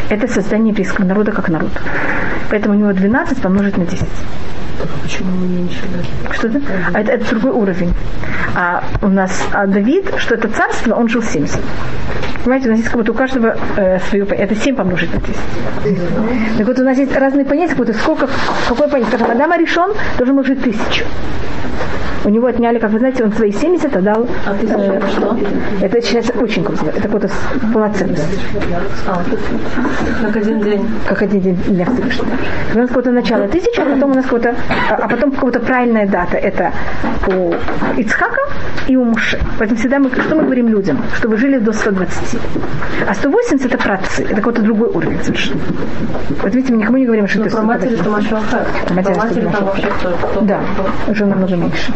Это 0.09 0.27
создание 0.27 0.71
еврейского 0.71 1.05
народа 1.05 1.31
как 1.31 1.49
народ. 1.49 1.71
Поэтому 2.49 2.75
у 2.75 2.77
него 2.77 2.93
12 2.93 3.41
помножить 3.41 3.77
на 3.77 3.85
10. 3.85 4.05
Почему 5.03 5.31
мы 5.31 5.47
меньше? 5.47 5.77
Что 6.31 6.47
это? 6.47 6.61
А 6.93 6.99
это, 6.99 7.11
это 7.11 7.29
другой 7.29 7.51
уровень. 7.51 7.93
А 8.55 8.83
у 9.01 9.07
нас 9.07 9.31
а 9.53 9.67
Давид, 9.67 10.11
что 10.17 10.35
это 10.35 10.47
царство, 10.49 10.95
он 10.95 11.07
жил 11.07 11.21
70. 11.21 11.59
Понимаете, 12.43 12.67
у 12.67 12.71
нас 12.71 12.79
есть 12.79 12.89
как 12.89 12.97
будто 12.97 13.11
у 13.11 13.15
каждого 13.15 13.55
э, 13.77 13.99
свое 14.09 14.25
понятие. 14.25 14.47
Это 14.47 14.55
7 14.55 14.75
помножить 14.75 15.13
на 15.13 15.19
10. 15.19 16.57
Так 16.57 16.67
вот 16.67 16.79
у 16.79 16.83
нас 16.83 16.97
есть 16.97 17.15
разные 17.15 17.45
понятия, 17.45 17.75
как 17.75 17.77
будто 17.77 17.93
сколько, 17.93 18.27
какое 18.67 18.87
понятие. 18.87 19.15
Скажем, 19.15 19.31
Адама 19.31 19.57
решен, 19.57 19.91
должен 20.17 20.43
жить 20.43 20.63
тысячу. 20.63 21.05
У 22.31 22.33
него 22.33 22.47
отняли, 22.47 22.79
как 22.79 22.91
вы 22.91 22.99
знаете, 22.99 23.25
он 23.25 23.33
свои 23.33 23.51
70 23.51 23.93
отдал. 23.93 24.25
А 24.45 24.53
тысяча 24.53 24.77
э, 24.77 25.01
что? 25.09 25.37
Это 25.81 26.01
считается 26.01 26.31
очень 26.39 26.63
круто. 26.63 26.85
Это 26.85 27.01
какой-то 27.01 27.29
полноценность. 27.73 28.23
А, 29.05 29.21
как 30.21 30.37
один 30.37 30.61
день. 30.61 30.89
Как 31.09 31.21
один 31.23 31.41
день 31.41 31.59
для 31.67 31.83
Всевышнего. 31.83 32.27
У 32.73 32.77
нас 32.77 32.87
какое-то 32.87 33.11
начало 33.11 33.49
тысячи, 33.49 33.81
а 33.81 33.83
потом 33.83 34.11
у 34.11 34.13
нас 34.13 34.23
какое-то, 34.23 34.55
а, 34.89 34.93
а 34.93 35.09
потом 35.09 35.31
какая-то 35.33 35.59
правильная 35.59 36.07
дата. 36.07 36.37
Это 36.37 36.71
у 37.27 37.53
Ицхака 37.99 38.41
и 38.87 38.95
у 38.95 39.03
Муше. 39.03 39.37
Поэтому 39.59 39.77
всегда 39.77 39.99
мы, 39.99 40.09
что 40.09 40.35
мы 40.35 40.43
говорим 40.43 40.69
людям? 40.69 40.99
Что 41.17 41.27
вы 41.27 41.35
жили 41.35 41.57
до 41.57 41.73
120. 41.73 42.39
А 43.09 43.13
180 43.13 43.65
это 43.65 43.77
працы. 43.77 44.23
Это 44.23 44.35
какой-то 44.35 44.61
другой 44.61 44.87
уровень 44.87 45.21
совершенно. 45.21 45.59
Вот 46.41 46.55
видите, 46.55 46.71
мы 46.71 46.79
никому 46.79 46.97
не 46.97 47.05
говорим, 47.05 47.27
что 47.27 47.39
Но 47.39 47.45
это 47.47 47.57
про 47.57 47.65
матери 47.65 47.99
это 47.99 48.09
Машуахар. 48.09 48.65
Про 48.87 48.93
матери, 48.93 49.49
кто, 49.49 50.11
кто 50.31 50.41
Да, 50.41 50.61
уже 51.09 51.25
намного 51.25 51.57
меньше. 51.57 51.91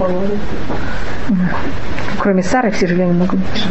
Кроме 2.20 2.44
Сары 2.44 2.72
все 2.72 2.88
жили 2.88 3.04
намного 3.04 3.38
меньше. 3.38 3.68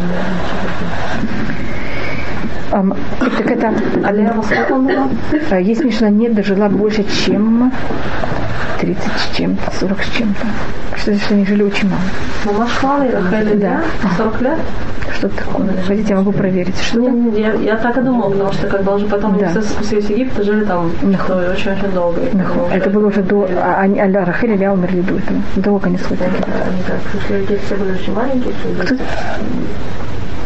Um, 2.71 2.97
так 3.19 3.51
это 3.51 3.73
А 4.03 4.11
Лева 4.11 4.41
сколько 4.41 4.73
он 4.73 4.87
был? 4.87 5.09
а, 5.51 5.59
есть 5.59 5.83
Мишна 5.83 6.09
нет 6.09 6.33
дожила 6.33 6.67
больше, 6.67 7.05
чем 7.25 7.71
30 8.81 9.03
с 9.03 9.35
чем-то, 9.37 9.71
40 9.79 10.03
с 10.03 10.09
чем-то. 10.09 10.45
Что 10.97 11.05
значит, 11.11 11.23
что 11.25 11.35
они 11.35 11.45
жили 11.45 11.63
очень 11.63 11.89
мало. 11.89 12.01
Мама 12.45 12.67
Шхала 12.67 13.03
и 13.03 13.11
Рахель, 13.11 13.59
да? 13.59 13.81
40 14.17 14.41
лет? 14.41 14.59
Что-то 15.27 15.43
такое. 15.43 15.67
Хотите, 15.87 16.09
я 16.09 16.15
могу 16.17 16.31
проверить. 16.31 16.77
Что 16.79 16.99
Не, 16.99 17.09
не, 17.09 17.41
я, 17.41 17.53
я 17.53 17.77
так 17.77 17.97
и 17.97 18.01
думала, 18.01 18.29
потому 18.29 18.53
что 18.53 18.67
когда 18.67 18.93
уже 18.95 19.05
потом 19.07 19.37
Да. 19.37 19.47
все 19.49 19.61
спустились 19.61 20.05
в 20.05 20.09
Египет, 20.09 20.45
жили 20.45 20.63
там 20.65 20.91
что 21.25 21.35
очень-очень 21.51 21.91
долго. 21.93 22.21
И 22.21 22.35
Нахуй. 22.35 22.69
Это 22.71 22.89
было 22.89 23.07
уже 23.07 23.21
до... 23.23 23.47
А, 23.57 23.81
они- 23.81 23.99
а 23.99 24.25
Рахель 24.25 24.51
и 24.53 24.57
Ля 24.57 24.73
умерли 24.73 25.01
до 25.01 25.15
этого. 25.17 25.39
До 25.55 25.79
как 25.79 25.87
они 25.87 25.97
как, 25.97 27.21
что 27.23 27.39
дети 27.39 27.59
все 27.65 27.75
были 27.75 27.93
очень 27.93 28.13
маленькие, 28.13 28.53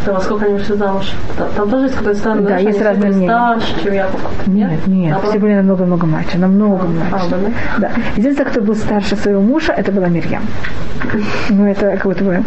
что 0.09 0.13
во 0.15 0.21
сколько 0.21 0.45
они 0.45 0.53
вышли 0.55 0.73
замуж? 0.75 1.11
Там, 1.55 1.69
тоже 1.69 1.85
есть 1.85 1.95
какое-то 1.95 2.19
странное, 2.19 2.47
Да, 2.47 2.57
есть 2.57 2.81
разные 2.81 3.11
мнения. 3.11 3.27
старше, 3.27 3.83
чем 3.83 3.93
Яков. 3.93 4.21
Нет, 4.47 4.87
нет, 4.87 5.17
А, 5.21 5.27
все 5.29 5.39
были 5.39 5.53
намного-много 5.53 6.05
младше, 6.07 6.37
намного 6.37 6.83
А, 6.83 6.87
младше. 6.87 7.29
да, 7.29 7.37
да? 7.37 7.49
Да. 7.77 7.91
Единственное, 8.15 8.49
кто 8.49 8.61
был 8.61 8.75
старше 8.75 9.15
своего 9.15 9.41
мужа, 9.41 9.71
это 9.73 9.91
была 9.91 10.07
Мирьям. 10.07 10.41
Ну, 11.49 11.65
это 11.65 11.91
как 11.91 12.03
будто 12.05 12.23
бы 12.23 12.43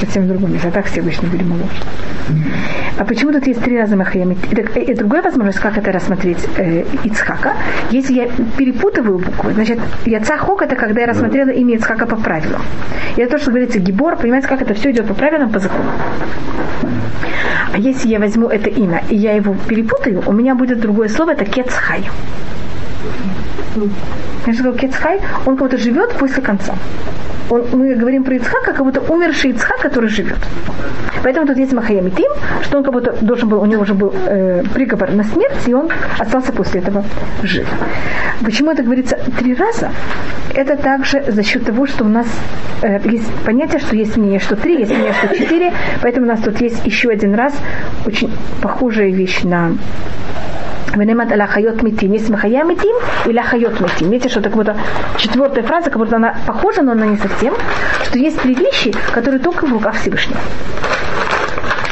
совсем 0.00 0.24
в 0.24 0.28
другом 0.28 0.52
месте. 0.52 0.68
А 0.68 0.70
так 0.70 0.86
все 0.86 1.00
обычно 1.00 1.28
были 1.28 1.42
моложе. 1.42 1.68
А 2.96 3.04
почему 3.04 3.32
тут 3.32 3.46
есть 3.46 3.60
три 3.60 3.76
раза 3.76 3.96
Махаям? 3.96 4.32
И, 4.32 4.94
другая 4.94 5.22
возможность, 5.22 5.58
как 5.58 5.76
это 5.76 5.90
рассмотреть 5.90 6.38
э, 6.56 6.84
Ицхака. 7.02 7.54
Если 7.90 8.14
я 8.14 8.28
перепутываю 8.56 9.18
буквы, 9.18 9.52
значит, 9.52 9.80
Яцахок 10.04 10.62
это 10.62 10.76
когда 10.76 11.00
я 11.00 11.06
рассмотрела 11.08 11.50
имя 11.50 11.74
Ицхака 11.74 12.06
по 12.06 12.16
правилам. 12.16 12.62
И 13.16 13.20
это 13.20 13.32
то, 13.32 13.38
что 13.38 13.50
говорится 13.50 13.80
Гибор, 13.80 14.16
понимаете, 14.16 14.46
как 14.46 14.62
это 14.62 14.74
все 14.74 14.92
идет 14.92 15.06
по 15.06 15.14
правилам, 15.14 15.50
по 15.50 15.58
закону. 15.58 15.90
А 17.72 17.78
если 17.78 18.08
я 18.08 18.20
возьму 18.20 18.46
это 18.48 18.70
имя 18.70 19.02
и 19.10 19.16
я 19.16 19.34
его 19.34 19.56
перепутаю, 19.68 20.22
у 20.26 20.32
меня 20.32 20.54
будет 20.54 20.80
другое 20.80 21.08
слово, 21.08 21.32
это 21.32 21.44
Кецхай. 21.44 22.08
Знаете, 23.74 24.52
что 24.52 24.72
такое 24.72 24.88
Кецхай? 24.88 25.20
Он 25.46 25.56
кого-то 25.56 25.78
живет 25.78 26.12
после 26.12 26.42
конца. 26.42 26.74
Он, 27.50 27.64
мы 27.72 27.94
говорим 27.94 28.24
про 28.24 28.36
Ицхака, 28.36 28.72
как 28.72 28.84
будто 28.84 29.00
умерший 29.00 29.50
Ицхак, 29.50 29.78
который 29.80 30.08
живет. 30.08 30.38
Поэтому 31.22 31.46
тут 31.46 31.56
есть 31.56 31.72
Махаямитим, 31.72 32.30
что 32.62 32.78
он 32.78 32.84
как 32.84 32.92
будто 32.92 33.12
должен 33.20 33.48
был, 33.48 33.60
у 33.60 33.66
него 33.66 33.82
уже 33.82 33.94
был 33.94 34.14
э, 34.14 34.62
приговор 34.74 35.10
на 35.10 35.24
смерть, 35.24 35.66
и 35.66 35.74
он 35.74 35.88
остался 36.18 36.52
после 36.52 36.80
этого 36.80 37.04
жив. 37.42 37.68
Почему 38.42 38.70
это 38.70 38.82
говорится 38.82 39.18
три 39.38 39.54
раза? 39.54 39.90
Это 40.54 40.76
также 40.76 41.24
за 41.26 41.42
счет 41.42 41.64
того, 41.64 41.86
что 41.86 42.04
у 42.04 42.08
нас 42.08 42.26
э, 42.82 43.00
есть 43.04 43.30
понятие, 43.44 43.80
что 43.80 43.96
есть 43.96 44.16
мнение, 44.16 44.38
что 44.38 44.56
три, 44.56 44.78
есть 44.78 44.90
мнение, 44.90 45.12
что 45.12 45.36
четыре, 45.36 45.72
поэтому 46.02 46.26
у 46.26 46.28
нас 46.28 46.40
тут 46.40 46.60
есть 46.60 46.84
еще 46.86 47.10
один 47.10 47.34
раз 47.34 47.54
очень 48.06 48.30
похожая 48.62 49.10
вещь 49.10 49.42
на 49.42 49.72
Венемат 50.96 51.32
аля 51.32 51.46
хайот 51.46 51.82
митим. 51.82 52.12
Есть 52.12 52.28
махая 52.30 52.64
митим 52.64 52.94
или 53.26 53.40
хайот 53.40 53.80
митим. 53.80 54.10
Видите, 54.10 54.28
что 54.28 54.40
так 54.40 54.54
вот 54.54 54.68
четвертая 55.18 55.64
фраза, 55.64 55.90
как 55.90 55.98
будто 55.98 56.16
она 56.16 56.36
похожа, 56.46 56.82
но 56.82 56.92
она 56.92 57.06
не 57.06 57.16
совсем, 57.16 57.54
что 58.04 58.18
есть 58.18 58.40
три 58.40 58.54
вещи, 58.54 58.92
которые 59.12 59.40
только 59.40 59.66
в 59.66 59.72
руках 59.72 59.94
Всевышнего. 59.96 60.38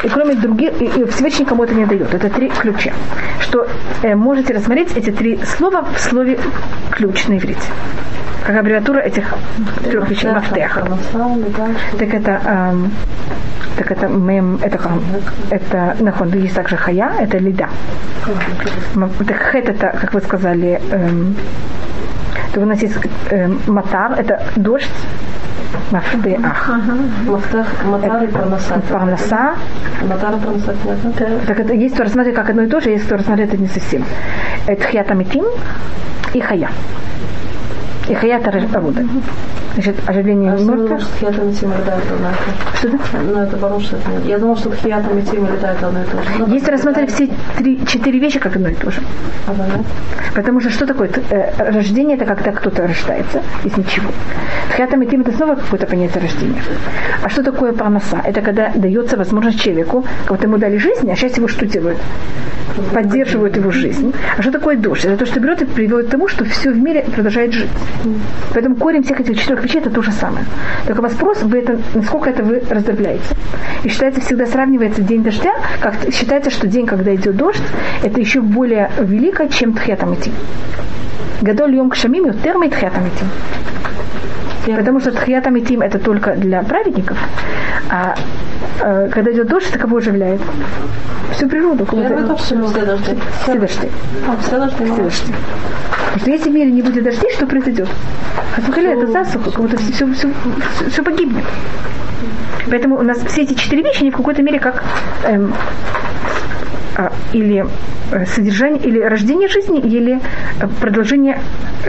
И 0.03 0.09
кроме 0.09 0.35
других, 0.35 0.81
и, 0.81 0.87
и 0.87 1.05
Всевышний 1.07 1.45
кому 1.45 1.65
это 1.65 1.75
не 1.75 1.87
дает. 1.87 2.13
Это 2.13 2.29
три 2.29 2.49
ключа. 2.49 2.93
Что 3.41 3.69
э, 4.03 4.15
можете 4.15 4.53
рассмотреть 4.53 4.97
эти 4.97 5.11
три 5.11 5.39
слова 5.45 5.83
в 5.83 6.01
слове 6.01 6.39
ключ 6.91 7.29
на 7.29 7.39
иврите. 7.39 7.69
Как 8.45 8.57
аббревиатура 8.57 8.99
этих 8.99 9.33
трех 9.85 10.09
вещей. 10.11 10.31
Мафтех. 10.31 10.79
Так 11.99 12.15
это 12.15 12.41
эм, 12.45 12.91
так 13.76 13.91
это 13.91 14.09
мем, 14.09 14.59
это 14.62 14.79
это 15.50 15.97
нахон, 16.00 16.33
есть 16.35 16.55
также 16.55 16.76
хая, 16.76 17.12
это 17.21 17.38
лида. 17.38 17.69
Так 19.26 19.37
хет 19.52 19.69
это, 19.69 19.97
как 20.00 20.14
вы 20.14 20.21
сказали, 20.21 20.81
эм, 20.91 21.37
то 22.52 22.61
у 22.61 22.64
нас 22.64 22.83
есть 22.83 22.97
эм, 23.31 23.61
матар, 23.67 24.12
это 24.19 24.43
дождь, 24.57 24.91
Мафтеах. 25.91 26.71
Матар 27.85 28.25
и 28.25 28.26
парноса. 28.29 28.81
Парноса. 28.91 29.55
Матар 30.09 30.35
и 30.35 30.38
парноса, 30.38 30.75
Так 31.47 31.61
это 31.61 31.73
есть 31.75 31.95
кто 31.95 32.05
рассматривает 32.05 32.37
как 32.37 32.50
одно 32.50 32.62
и 32.62 32.67
то 32.67 32.81
же, 32.81 32.91
есть 32.91 33.07
кто 33.07 33.17
рассматривает 33.17 33.55
это 33.55 33.62
не 33.62 33.69
совсем. 33.69 34.05
Это 34.67 34.83
хьятамитим 34.85 35.45
и 36.35 36.41
хая. 36.41 36.71
И 38.09 38.14
хаят 38.14 38.47
Авуда. 38.75 39.07
Значит, 39.75 39.97
оживление 40.07 40.52
а 40.52 40.59
мертвых. 40.59 41.00
Что 41.00 41.11
хиятом 41.19 41.50
и 41.50 41.55
тим 41.55 41.71
летает 41.71 42.05
одно 42.11 42.29
и 42.29 42.33
то 42.33 42.76
Что 42.76 42.88
это? 42.88 42.99
Ну, 43.25 43.38
это 43.41 43.57
потому 43.57 43.81
что 43.81 43.97
это 43.97 44.11
нет. 44.11 44.25
Я 44.26 44.38
думала, 44.38 44.57
что 44.57 44.73
хиятом 44.73 45.19
и 45.19 45.23
тим 45.23 45.47
летает 45.47 45.83
одно 45.83 46.02
и 46.02 46.05
то 46.05 46.23
же. 46.23 46.29
Ну, 46.38 46.47
Если 46.55 46.71
рассмотреть 46.71 47.11
все 47.12 47.31
три, 47.57 47.81
четыре 47.87 48.19
вещи 48.19 48.38
как 48.38 48.57
одно 48.57 48.69
и 48.69 48.75
то 48.75 48.91
же. 48.91 49.00
А, 49.47 49.55
да? 49.55 49.81
Потому 50.35 50.61
что 50.61 50.71
что 50.71 50.87
такое? 50.87 51.11
Э, 51.31 51.73
рождение 51.73 52.17
это 52.17 52.26
когда 52.26 52.52
кто-то 52.52 52.87
рождается 52.87 53.43
из 53.64 53.76
ничего. 53.76 54.11
Тхиатам 54.73 55.02
и 55.02 55.07
тим 55.07 55.23
это 55.23 55.33
снова 55.33 55.55
какое-то 55.55 55.87
понятие 55.87 56.23
рождения. 56.23 56.62
А 57.23 57.29
что 57.29 57.43
такое 57.43 57.73
парноса? 57.73 58.21
Это 58.25 58.41
когда 58.43 58.71
дается 58.75 59.17
возможность 59.17 59.61
человеку, 59.61 60.05
вот 60.29 60.43
ему 60.43 60.59
дали 60.59 60.76
жизнь, 60.76 61.11
а 61.11 61.17
сейчас 61.17 61.37
его 61.37 61.49
что 61.49 61.67
делают? 61.67 61.99
Поддерживают 62.93 63.57
его 63.57 63.71
жизнь. 63.71 64.14
А 64.37 64.43
что 64.43 64.50
такое 64.50 64.76
дождь? 64.76 65.05
Это 65.05 65.17
то, 65.17 65.26
что 65.26 65.41
берет 65.41 65.62
и 65.62 65.64
приводит 65.64 66.09
к 66.09 66.11
тому, 66.11 66.29
что 66.29 66.45
все 66.45 66.71
в 66.71 66.79
мире 66.79 67.05
продолжает 67.14 67.52
жить. 67.52 67.71
Поэтому 68.55 68.76
корень 68.76 69.02
всех 69.02 69.21
этих 69.21 69.38
четырех 69.38 69.62
вещей 69.62 69.81
это 69.81 69.90
то 69.90 70.02
же 70.02 70.12
самое. 70.12 70.45
Только 70.87 71.02
вопрос, 71.02 71.42
вы 71.42 71.59
это, 71.59 71.78
насколько 71.95 72.31
это 72.31 72.42
вы 72.42 72.62
раздробляете. 72.69 73.25
И 73.83 73.88
считается, 73.88 74.21
всегда 74.21 74.47
сравнивается 74.47 75.02
день 75.02 75.23
дождя, 75.23 75.52
как 75.81 75.95
считается, 76.12 76.50
что 76.50 76.66
день, 76.66 76.87
когда 76.87 77.14
идет 77.14 77.37
дождь, 77.37 77.62
это 78.02 78.21
еще 78.21 78.40
более 78.40 78.90
велико, 78.99 79.47
чем 79.47 79.73
тхетам 79.75 80.14
идти. 80.14 80.33
Гадоль 81.40 81.75
йом 81.75 81.90
кшамим 81.90 82.26
ютер 82.26 82.57
тхетам 82.71 83.09
идти. 83.09 83.25
Потому 84.76 85.00
что 85.00 85.11
тхиятам 85.11 85.59
идти 85.59 85.76
это 85.81 85.99
только 85.99 86.37
для 86.37 86.62
праведников, 86.62 87.19
а 87.90 88.14
э, 88.81 89.09
когда 89.11 89.33
идет 89.33 89.49
дождь, 89.49 89.69
это 89.69 89.78
кого 89.78 89.97
оживляет? 89.97 90.40
Всю 91.33 91.49
природу. 91.49 91.85
Все 93.42 93.54
дожди. 93.59 93.88
Все 94.42 94.59
дожди. 94.59 94.85
Все 94.85 95.02
дожди. 95.02 95.35
Если 96.26 96.50
в 96.50 96.52
мире 96.52 96.71
не 96.71 96.83
будет 96.83 97.04
дождей, 97.04 97.31
что 97.33 97.47
произойет? 97.47 97.88
Хасухали, 98.54 98.92
это 98.92 99.07
засуха, 99.11 99.50
как 99.50 99.61
будто 99.61 99.76
все, 99.78 100.07
все, 100.12 100.12
все, 100.12 100.90
все 100.90 101.02
погибнет. 101.02 101.45
Поэтому 102.71 102.99
у 102.99 103.02
нас 103.02 103.19
все 103.26 103.42
эти 103.42 103.54
четыре 103.54 103.83
вещи, 103.83 104.02
они 104.02 104.11
в 104.11 104.16
какой-то 104.16 104.42
мере 104.42 104.61
как 104.61 104.85
эм, 105.25 105.52
а, 106.97 107.12
или 107.33 107.66
э, 108.12 108.26
содержание, 108.26 108.81
или 108.83 109.00
рождение 109.00 109.49
жизни, 109.49 109.81
или 109.81 110.21
э, 110.61 110.69
продолжение 110.81 111.40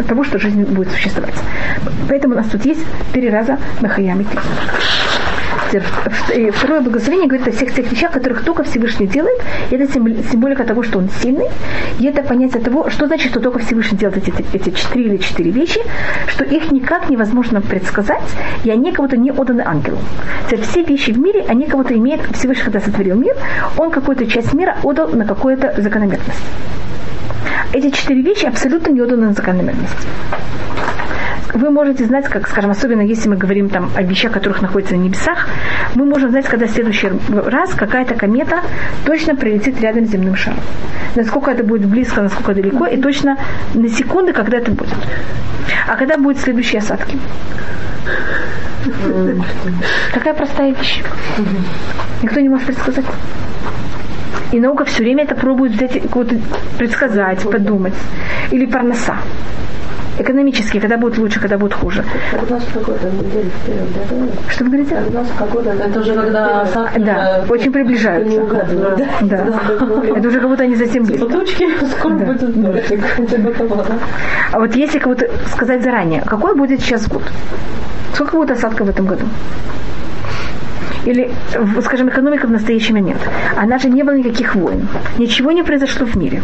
того, 0.07 0.23
что 0.23 0.39
жизнь 0.39 0.63
будет 0.63 0.89
существовать. 0.91 1.35
Поэтому 2.07 2.33
у 2.33 2.37
нас 2.37 2.47
тут 2.47 2.65
есть 2.65 2.85
три 3.11 3.29
раза 3.29 3.59
Махаямити. 3.81 4.37
Второе 5.81 6.81
благословение 6.81 7.27
говорит 7.27 7.47
о 7.47 7.51
всех 7.51 7.73
тех 7.73 7.91
вещах, 7.91 8.11
которых 8.11 8.43
только 8.43 8.63
Всевышний 8.63 9.07
делает. 9.07 9.41
И 9.71 9.75
это 9.75 9.91
символика 9.91 10.63
того, 10.63 10.83
что 10.83 10.99
он 10.99 11.09
сильный. 11.21 11.47
И 11.99 12.05
это 12.05 12.23
понятие 12.23 12.61
того, 12.61 12.89
что 12.89 13.07
значит, 13.07 13.31
что 13.31 13.39
только 13.39 13.59
Всевышний 13.59 13.97
делает 13.97 14.27
эти, 14.27 14.45
эти 14.53 14.69
четыре 14.71 15.05
или 15.05 15.17
четыре 15.17 15.51
вещи, 15.51 15.79
что 16.27 16.43
их 16.43 16.71
никак 16.71 17.09
невозможно 17.09 17.61
предсказать, 17.61 18.23
и 18.63 18.69
они 18.69 18.91
кого-то 18.91 19.17
не 19.17 19.31
отданы 19.31 19.61
ангелу. 19.61 19.97
Все 20.47 20.83
вещи 20.83 21.11
в 21.11 21.19
мире, 21.19 21.45
они 21.47 21.65
кого-то 21.65 21.95
имеют, 21.95 22.21
Всевышний, 22.35 22.63
когда 22.65 22.79
сотворил 22.79 23.15
мир, 23.15 23.35
он 23.77 23.91
какую-то 23.91 24.25
часть 24.27 24.53
мира 24.53 24.77
отдал 24.83 25.09
на 25.09 25.25
какую-то 25.25 25.75
закономерность. 25.77 26.43
Эти 27.73 27.89
четыре 27.89 28.21
вещи 28.21 28.45
абсолютно 28.45 28.91
не 28.91 29.01
отданы 29.01 29.27
на 29.27 29.33
закономерность 29.33 30.07
вы 31.53 31.69
можете 31.69 32.05
знать, 32.05 32.25
как, 32.25 32.47
скажем, 32.47 32.71
особенно 32.71 33.01
если 33.01 33.29
мы 33.29 33.35
говорим 33.35 33.69
там 33.69 33.91
о 33.95 34.01
вещах, 34.01 34.31
которых 34.31 34.61
находятся 34.61 34.95
на 34.95 35.01
небесах, 35.01 35.47
мы 35.95 36.05
можем 36.05 36.31
знать, 36.31 36.45
когда 36.45 36.65
в 36.65 36.71
следующий 36.71 37.11
раз 37.29 37.73
какая-то 37.73 38.15
комета 38.15 38.61
точно 39.05 39.35
прилетит 39.35 39.79
рядом 39.81 40.05
с 40.05 40.09
земным 40.09 40.35
шаром. 40.35 40.59
Насколько 41.15 41.51
это 41.51 41.63
будет 41.63 41.85
близко, 41.85 42.21
насколько 42.21 42.53
далеко, 42.53 42.87
и 42.87 42.97
точно 42.97 43.37
на 43.73 43.87
секунды, 43.87 44.33
когда 44.33 44.57
это 44.57 44.71
будет. 44.71 44.97
А 45.87 45.95
когда 45.95 46.17
будут 46.17 46.39
следующие 46.39 46.79
осадки? 46.79 47.17
Такая 50.13 50.33
простая 50.33 50.73
вещь. 50.73 51.03
Никто 52.21 52.39
не 52.39 52.49
может 52.49 52.65
предсказать. 52.65 53.05
И 54.51 54.59
наука 54.59 54.85
все 54.85 55.03
время 55.03 55.23
это 55.23 55.35
пробует 55.35 55.73
взять, 55.73 56.01
предсказать, 56.77 57.39
подумать. 57.43 57.93
Или 58.51 58.65
парноса 58.65 59.15
экономически, 60.19 60.79
когда 60.79 60.97
будет 60.97 61.17
лучше, 61.17 61.39
когда 61.39 61.57
будет 61.57 61.73
хуже. 61.73 62.03
Что 64.49 64.63
вы 64.63 64.69
говорите? 64.69 64.95
Это 64.95 65.99
уже 65.99 66.13
когда 66.13 66.65
да, 66.97 67.45
очень 67.49 67.71
приближаются. 67.71 68.41
Да. 68.41 69.07
Да. 69.21 69.61
Это 70.15 70.27
уже 70.27 70.39
как 70.39 70.49
будто 70.49 70.63
они 70.63 70.75
затем 70.75 71.03
близко. 71.03 71.27
Тучки, 71.27 71.67
скоро 71.97 72.13
да. 72.15 72.25
будет 72.25 72.61
дождик. 72.61 73.03
А 74.51 74.59
вот 74.59 74.75
если 74.75 74.99
кого-то 74.99 75.29
сказать 75.51 75.83
заранее, 75.83 76.21
какой 76.25 76.55
будет 76.55 76.81
сейчас 76.81 77.07
год? 77.07 77.23
Сколько 78.13 78.37
будет 78.37 78.51
осадка 78.51 78.83
в 78.83 78.89
этом 78.89 79.05
году? 79.07 79.25
Или, 81.05 81.31
скажем, 81.81 82.09
экономика 82.09 82.47
в 82.47 82.51
настоящий 82.51 82.93
момент. 82.93 83.19
Она 83.55 83.77
же 83.77 83.89
не 83.89 84.03
было 84.03 84.15
никаких 84.15 84.55
войн. 84.55 84.87
Ничего 85.17 85.51
не 85.51 85.63
произошло 85.63 86.05
в 86.05 86.15
мире. 86.15 86.41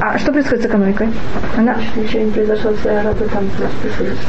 А 0.00 0.18
что 0.18 0.32
происходит 0.32 0.64
с 0.64 0.66
экономикой? 0.66 1.08
Она... 1.56 1.76
Ничего 1.96 2.24
не 2.24 2.30
произошло, 2.30 2.72
все 2.80 2.90
арабы 2.90 3.26
там 3.26 3.44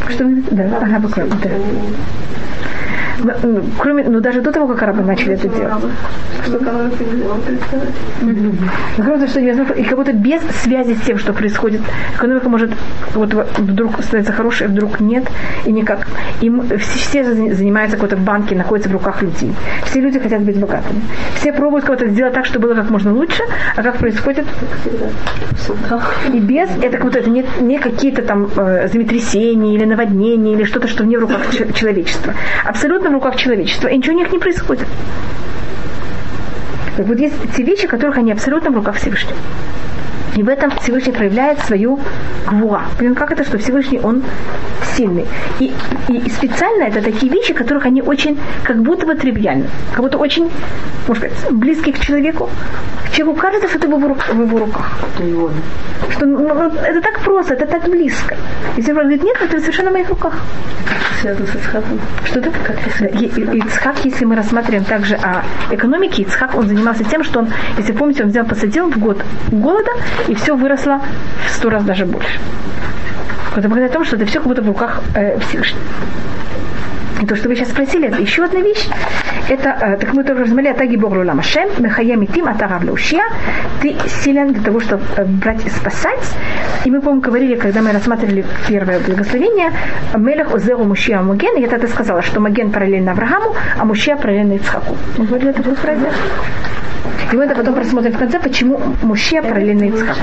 Что? 0.10 0.26
Да, 0.52 0.78
арабы, 0.78 1.10
да. 1.16 1.50
Кроме, 3.78 4.04
ну 4.04 4.20
даже 4.20 4.42
до 4.42 4.52
того, 4.52 4.68
как 4.68 4.84
арабы 4.84 5.04
начали 5.04 5.34
это 5.34 5.48
делать. 5.48 5.74
Что. 6.46 6.60
Кроме 8.96 9.16
того, 9.16 9.28
что 9.28 9.42
невозможно, 9.42 9.74
и 9.74 9.84
как 9.84 9.98
будто 9.98 10.14
без 10.14 10.42
связи 10.62 10.94
с 10.94 11.02
тем, 11.02 11.18
что 11.18 11.34
происходит, 11.34 11.82
экономика 12.16 12.50
может 12.50 12.72
вот 13.14 13.34
вдруг 13.58 14.02
становится 14.04 14.34
хорошей, 14.34 14.68
а 14.68 14.70
вдруг 14.70 15.00
нет, 15.00 15.26
и 15.66 15.72
никак. 15.72 16.08
И 16.42 16.52
все, 16.78 17.24
занимаются 17.24 17.98
какой-то 17.98 18.16
в 18.16 18.24
банке, 18.24 18.56
находятся 18.56 18.90
в 18.90 18.94
руках 18.94 19.22
людей. 19.22 19.54
Все 19.86 20.00
люди 20.00 20.20
хотят 20.20 20.42
быть 20.42 20.58
богатыми. 20.60 21.02
Все 21.36 21.54
пробуют 21.54 21.86
кого-то 21.86 22.08
сделать 22.08 22.34
так, 22.34 22.46
чтобы 22.46 22.68
было 22.68 22.76
как 22.76 22.90
можно 22.90 23.14
лучше, 23.14 23.44
а 23.76 23.84
как 23.84 23.98
происходит? 23.98 24.46
И 26.34 26.40
без, 26.40 26.70
это 26.82 26.98
как 26.98 27.04
будто 27.04 27.20
это 27.20 27.30
не, 27.30 27.46
не 27.62 27.80
какие-то 27.80 28.22
там 28.22 28.50
э, 28.56 28.88
землетрясения 28.92 29.76
или 29.76 29.86
наводнения 29.86 30.54
или 30.54 30.64
что-то, 30.64 30.88
что 30.88 31.06
не 31.06 31.18
в 31.18 31.20
руках 31.22 31.42
человечества. 31.74 32.34
Абсолютно 32.66 33.09
в 33.10 33.14
руках 33.14 33.36
человечества, 33.36 33.88
и 33.88 33.98
ничего 33.98 34.16
у 34.16 34.20
них 34.20 34.32
не 34.32 34.40
происходит. 34.40 34.88
Так 36.98 37.06
вот 37.06 37.20
есть 37.20 37.36
те 37.56 37.64
вещи, 37.64 37.88
которых 37.88 38.18
они 38.18 38.32
абсолютно 38.32 38.72
в 38.72 38.76
руках 38.76 38.96
Всевышнего. 38.96 39.38
И 40.36 40.44
в 40.44 40.50
этом 40.50 40.72
Всевышний 40.82 41.12
проявляет 41.12 41.60
свою 41.60 42.00
гвуа. 42.46 42.84
Блин, 42.98 43.16
как 43.16 43.32
это, 43.32 43.44
что 43.44 43.58
Всевышний, 43.58 44.00
он 44.00 44.24
сильный. 45.00 45.26
И, 45.60 45.72
и, 46.10 46.30
специально 46.30 46.84
это 46.84 47.02
такие 47.02 47.32
вещи, 47.32 47.54
которых 47.54 47.86
они 47.86 48.02
очень, 48.02 48.38
как 48.64 48.82
будто 48.82 49.06
бы 49.06 49.16
тривиальны, 49.16 49.66
как 49.94 50.02
будто 50.02 50.18
очень, 50.18 50.52
может 51.08 51.24
сказать, 51.24 51.52
близкие 51.52 51.94
к 51.94 52.00
человеку. 52.00 52.50
Человеку 53.14 53.40
кажется, 53.40 53.68
что 53.70 53.78
это 53.78 53.88
в 53.88 53.92
его, 53.92 54.16
в 54.16 54.42
его 54.42 54.60
руках. 54.60 55.00
Что 56.10 56.26
ну, 56.26 56.54
ну, 56.54 56.72
это 56.84 57.02
так 57.02 57.20
просто, 57.20 57.54
это 57.54 57.66
так 57.66 57.90
близко. 57.90 58.36
И 58.78 58.82
Зевра 58.82 59.02
говорит, 59.02 59.24
нет, 59.24 59.38
это 59.42 59.60
совершенно 59.60 59.90
в 59.90 59.94
моих 59.94 60.10
руках. 60.10 60.34
Связано 61.22 61.48
с 61.48 61.56
Ицхаком. 61.56 62.00
Что 62.26 62.40
это? 62.40 62.52
Как 62.52 62.78
Ицхак, 62.88 64.06
если 64.06 64.26
мы 64.26 64.36
рассматриваем 64.36 64.84
также 64.84 65.16
о 65.16 65.44
экономике, 65.72 66.24
Ицхак, 66.24 66.56
он 66.56 66.68
занимался 66.68 67.04
тем, 67.04 67.24
что 67.24 67.40
он, 67.40 67.48
если 67.78 67.94
помните, 67.94 68.24
он 68.24 68.30
взял, 68.30 68.46
посадил 68.46 68.90
в 68.90 69.00
год 69.00 69.24
голода, 69.52 69.92
и 70.28 70.36
все 70.36 70.56
выросло 70.56 71.02
в 71.48 71.52
сто 71.52 71.70
раз 71.70 71.84
даже 71.84 72.06
больше. 72.06 72.40
Это 73.56 73.68
говорит 73.68 73.90
о 73.90 73.94
том, 73.94 74.06
что 74.06 74.16
это 74.16 74.26
все 74.26 74.40
как 74.40 74.48
будто 74.48 74.62
в 74.62 74.68
руках 74.68 75.02
э, 75.16 75.40
Всевышнего. 75.40 75.82
И 77.22 77.26
то, 77.26 77.36
что 77.36 77.50
вы 77.50 77.56
сейчас 77.56 77.70
спросили, 77.70 78.08
это 78.08 78.22
еще 78.22 78.46
одна 78.46 78.62
вещь. 78.62 78.88
Это, 79.50 79.70
э, 79.82 79.98
так 79.98 80.14
мы 80.14 80.24
тоже 80.24 80.44
рассмотрели, 80.44 80.70
Атаги 80.70 80.96
Богру 80.96 81.26
Ламашем, 81.26 81.70
Мехая 81.80 82.16
Митим, 82.16 82.48
Атарав 82.48 82.84
Лаушия. 82.86 83.24
Ты 83.82 83.96
силен 84.24 84.54
для 84.54 84.64
того, 84.64 84.80
чтобы 84.80 85.04
э, 85.18 85.26
брать 85.26 85.66
и 85.66 85.70
спасать. 85.70 86.34
И 86.86 86.92
мы, 86.92 87.02
по-моему, 87.02 87.22
говорили, 87.22 87.56
когда 87.56 87.82
мы 87.82 87.92
рассматривали 87.92 88.46
первое 88.68 89.00
благословение, 89.00 89.74
Мелех 90.16 90.54
Озеру 90.54 90.86
Мушия 90.86 91.22
Муген, 91.22 91.58
я 91.58 91.68
тогда 91.68 91.88
сказала, 91.88 92.22
что 92.22 92.40
Маген 92.40 92.72
параллельно 92.72 93.12
Аврааму, 93.12 93.54
а 93.78 93.84
Мушия 93.84 94.16
параллельно 94.16 94.54
Ицхаку. 94.54 94.96
Мы 95.18 95.26
говорили 95.26 95.52
такую 95.52 95.76
фразу? 95.76 96.06
И 97.32 97.36
мы 97.36 97.44
это 97.44 97.56
потом 97.56 97.74
просмотрим 97.74 98.14
в 98.14 98.18
конце, 98.18 98.40
почему 98.40 98.80
Мушия 99.04 99.42
параллельно 99.42 99.84
Ицхаку. 99.86 100.22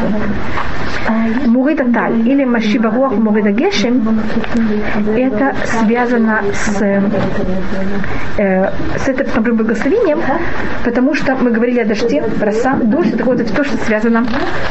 Мурида 1.47 1.85
Таль 1.92 2.29
или 2.29 2.45
Машиба 2.45 2.90
Руах 2.90 3.12
Мурида 3.12 3.51
Гешем, 3.53 4.21
это 5.16 5.55
связано 5.64 6.42
с, 6.53 6.83
э, 8.38 8.71
с 8.99 9.09
этим 9.09 9.27
например, 9.35 9.55
благословением, 9.55 10.21
потому 10.85 11.14
что 11.14 11.37
мы 11.37 11.51
говорили 11.51 11.81
о 11.81 11.85
дожде, 11.85 12.23
роса, 12.40 12.75
дождь, 12.83 13.14
это 13.14 13.25
вот 13.25 13.45
то, 13.47 13.64
что 13.64 13.77
связано 13.85 14.27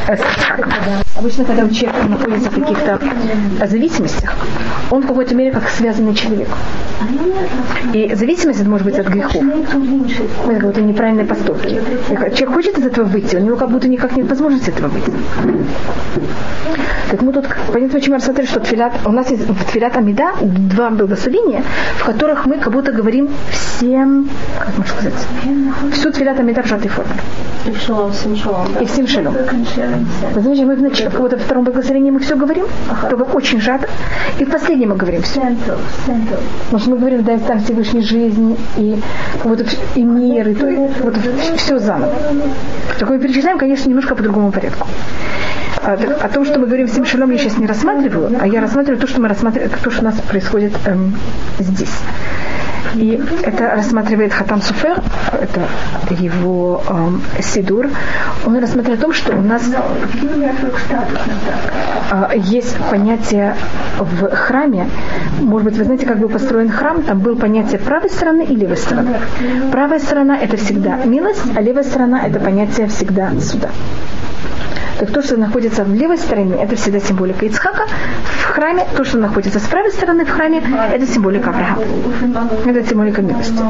с 0.06 0.20
Ицхаком. 0.38 0.72
Обычно, 1.18 1.44
когда 1.44 1.68
человек 1.70 2.08
находится 2.08 2.50
в 2.50 2.60
каких-то 2.60 3.00
зависимостях, 3.66 4.34
он 4.90 5.02
в 5.02 5.06
какой-то 5.06 5.34
мере 5.34 5.52
как 5.52 5.68
связанный 5.68 6.14
человек. 6.14 6.48
И 7.92 8.14
зависимость 8.14 8.60
это 8.60 8.68
может 8.68 8.86
быть 8.86 8.98
от 8.98 9.08
грехов. 9.08 9.42
Это 10.44 10.54
какой-то 10.54 10.82
неправильные 10.82 11.26
поступки. 11.26 11.80
Человек 12.08 12.52
хочет 12.52 12.78
из 12.78 12.86
этого 12.86 13.04
выйти, 13.06 13.36
у 13.36 13.40
него 13.40 13.56
как 13.56 13.70
будто 13.70 13.88
никак 13.88 14.16
нет 14.16 14.28
возможности 14.28 14.70
этого 14.70 14.88
выйти. 14.88 15.12
Так 17.10 17.22
мы 17.22 17.32
тут, 17.32 17.46
понятно, 17.72 17.98
почему 17.98 18.14
я 18.14 18.18
рассмотрели, 18.18 18.48
что 18.48 18.60
тфилят, 18.60 18.92
у 19.04 19.12
нас 19.12 19.30
есть 19.30 19.48
в 19.48 19.64
тфилят 19.64 19.96
Амида 19.96 20.32
два 20.42 20.90
благословения, 20.90 21.62
в 21.98 22.04
которых 22.04 22.46
мы 22.46 22.58
как 22.58 22.72
будто 22.72 22.92
говорим 22.92 23.30
всем, 23.50 24.28
как 24.58 24.76
можно 24.76 24.92
сказать, 24.92 25.14
всю 25.92 26.10
тфилят 26.10 26.40
Амида 26.40 26.62
в 26.62 26.66
сжатой 26.66 26.88
форме. 26.88 27.12
И 27.66 27.74
шалом, 27.74 28.12
всем 28.12 28.36
шалом. 28.36 28.66
И 28.80 28.86
всем 28.86 29.06
шалом. 29.06 29.34
Знаете, 30.34 30.64
мы 30.64 30.76
в 30.76 30.82
начале, 30.82 31.10
как 31.10 31.20
будто 31.20 31.36
в 31.36 31.42
втором 31.42 31.64
благословении 31.64 32.10
мы 32.10 32.20
все 32.20 32.36
говорим, 32.36 32.66
только 33.08 33.22
очень 33.22 33.60
сжато, 33.60 33.88
и 34.38 34.44
в 34.44 34.50
последнем 34.50 34.90
мы 34.90 34.96
говорим 34.96 35.22
все. 35.22 35.56
Потому 36.66 36.80
что 36.80 36.90
мы 36.90 36.98
говорим, 36.98 37.22
дай 37.22 37.38
там 37.38 37.60
Всевышней 37.60 38.02
жизни, 38.02 38.56
и 38.76 39.00
вот 39.44 39.64
и 39.94 40.02
мир, 40.02 40.48
и 40.48 40.54
то, 40.54 40.68
и 40.68 40.76
вот 40.76 41.16
все 41.56 41.78
заново. 41.78 42.12
Мы 43.08 43.18
перечисляем, 43.18 43.58
конечно, 43.58 43.88
немножко 43.88 44.14
по 44.14 44.22
другому 44.22 44.52
порядку. 44.52 44.86
А, 45.82 45.92
о 45.94 46.28
том, 46.28 46.44
что 46.44 46.58
мы 46.58 46.66
говорим 46.66 46.86
всем 46.86 47.04
шалом, 47.04 47.30
я 47.30 47.38
сейчас 47.38 47.58
не 47.58 47.66
рассматриваю, 47.66 48.36
а 48.40 48.46
я 48.46 48.60
рассматриваю 48.60 49.00
то, 49.00 49.06
что 49.06 49.20
мы 49.20 49.28
рассматриваем, 49.28 49.70
то, 49.82 49.90
что 49.90 50.02
у 50.02 50.04
нас 50.04 50.20
происходит 50.20 50.72
эм, 50.86 51.14
здесь. 51.58 51.94
И 52.94 53.20
это 53.42 53.70
рассматривает 53.70 54.32
Хатам 54.32 54.62
Суфер, 54.62 55.02
это 55.32 55.62
его 56.10 56.82
эм, 56.88 57.20
Сидур. 57.40 57.88
Он 58.46 58.58
рассматривает 58.58 59.00
о 59.00 59.02
том, 59.02 59.12
что 59.12 59.36
у 59.36 59.42
нас 59.42 59.62
э, 62.10 62.38
есть 62.38 62.76
понятие 62.90 63.54
в 63.98 64.30
храме. 64.34 64.88
Может 65.40 65.64
быть, 65.64 65.76
вы 65.76 65.84
знаете, 65.84 66.06
как 66.06 66.18
был 66.18 66.28
построен 66.28 66.70
храм, 66.70 67.02
там 67.02 67.18
было 67.18 67.34
понятие 67.34 67.78
правой 67.78 68.08
стороны 68.08 68.44
и 68.44 68.54
левой 68.54 68.76
стороны. 68.76 69.16
Правая 69.72 69.98
сторона 69.98 70.38
это 70.38 70.56
всегда 70.56 70.96
милость, 71.04 71.42
а 71.54 71.60
левая 71.60 71.84
сторона 71.84 72.26
это 72.26 72.40
понятие 72.40 72.86
всегда 72.86 73.30
суда 73.40 73.68
так 74.98 75.10
то, 75.10 75.22
что 75.22 75.36
находится 75.36 75.84
в 75.84 75.94
левой 75.94 76.18
стороне, 76.18 76.56
это 76.62 76.76
всегда 76.76 77.00
символика 77.00 77.44
Ицхака. 77.46 77.86
В 78.24 78.44
храме, 78.46 78.86
то, 78.96 79.04
что 79.04 79.18
находится 79.18 79.58
с 79.58 79.64
правой 79.64 79.92
стороны 79.92 80.24
в 80.24 80.30
храме, 80.30 80.62
это 80.92 81.06
символика 81.06 81.50
Авраама. 81.50 81.82
Это 82.64 82.88
символика 82.88 83.22
милости. 83.22 83.62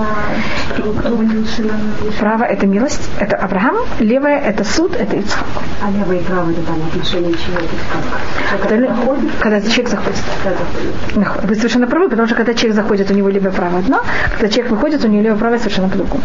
Право– 2.18 2.44
это 2.44 2.66
милость, 2.66 3.08
это 3.18 3.36
Авраам. 3.36 3.76
Левое– 3.98 4.38
это 4.46 4.64
суд, 4.64 4.94
это 4.94 5.16
Ицхак. 5.16 5.44
А 5.82 5.90
левое 5.90 6.18
и 6.18 6.22
правое– 6.22 6.52
это 6.52 6.62
там 6.62 6.76
отношение 6.86 7.32
человека 7.34 7.74
когда, 8.60 8.76
когда 9.40 9.60
человек 9.60 9.88
заходит. 9.88 10.18
Вы 11.42 11.54
совершенно 11.54 11.86
правы, 11.86 12.08
потому 12.08 12.26
что 12.26 12.36
когда 12.36 12.54
человек 12.54 12.76
заходит, 12.76 13.10
у 13.10 13.14
него 13.14 13.28
левое 13.28 13.52
право 13.52 13.78
одно, 13.78 14.02
когда 14.32 14.48
человек 14.48 14.70
выходит, 14.70 15.04
у 15.04 15.08
него 15.08 15.22
левое 15.22 15.38
право 15.38 15.58
совершенно 15.58 15.88
по-другому. 15.88 16.22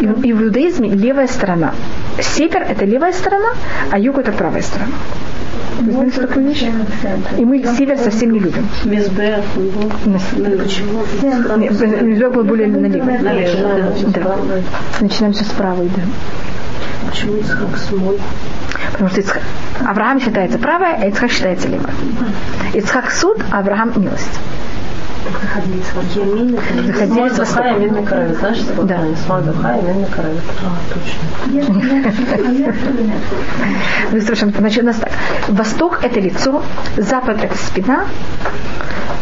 И, 0.00 0.04
и 0.04 0.32
в 0.32 0.42
иудаизме 0.42 0.88
левая 0.90 1.28
сторона. 1.28 1.74
Север– 2.20 2.63
это 2.68 2.84
левая 2.84 3.12
сторона, 3.12 3.50
а 3.90 3.98
юг– 3.98 4.18
это 4.20 4.32
правая 4.32 4.62
сторона. 4.62 4.92
Вы 5.80 5.92
знаете 5.92 6.20
такую 6.20 6.46
вещь? 6.46 6.64
И 7.36 7.44
мы 7.44 7.62
север 7.76 7.98
совсем 7.98 8.30
не 8.32 8.38
любим. 8.38 8.66
Мизбех. 8.84 9.44
Мизбех 12.02 12.32
был 12.32 12.44
более 12.44 12.68
налево. 12.68 13.80
Да. 14.08 14.36
Начинаем 15.00 15.32
все 15.34 15.44
с 15.44 15.48
правой, 15.48 15.90
да. 15.94 16.02
Почему 17.10 17.36
Ицхак 17.36 17.76
смой? 17.76 18.18
Потому 18.92 19.10
что 19.10 19.20
Ицхак... 19.20 19.42
Авраам 19.86 20.20
считается 20.20 20.58
правая, 20.58 20.98
а 21.02 21.06
Ицхак 21.08 21.30
считается 21.30 21.68
левая. 21.68 21.94
Ицхак 22.72 23.10
суд, 23.10 23.42
а 23.50 23.58
Авраам 23.58 23.92
милость. 23.96 24.38
Заходили 25.32 25.82
с 25.82 25.94
востока. 25.94 26.26
Заходили 26.86 27.28
с 27.28 28.08
король. 28.08 28.34
Знаешь, 28.34 28.56
что 28.58 28.68
такое? 28.68 28.86
Да. 28.86 28.98
Смага 29.24 29.54
Хай, 29.62 29.82
медный 29.82 30.06
король. 30.14 30.36
А, 30.62 30.76
точно. 30.92 32.12
Вы 34.12 34.20
совершенно... 34.20 34.52
Значит, 34.58 34.82
у 34.82 34.86
нас 34.86 34.96
так. 34.96 35.10
Восток– 35.48 36.00
это 36.02 36.20
лицо, 36.20 36.62
запад– 36.96 37.38
это 37.42 37.56
спина, 37.56 38.04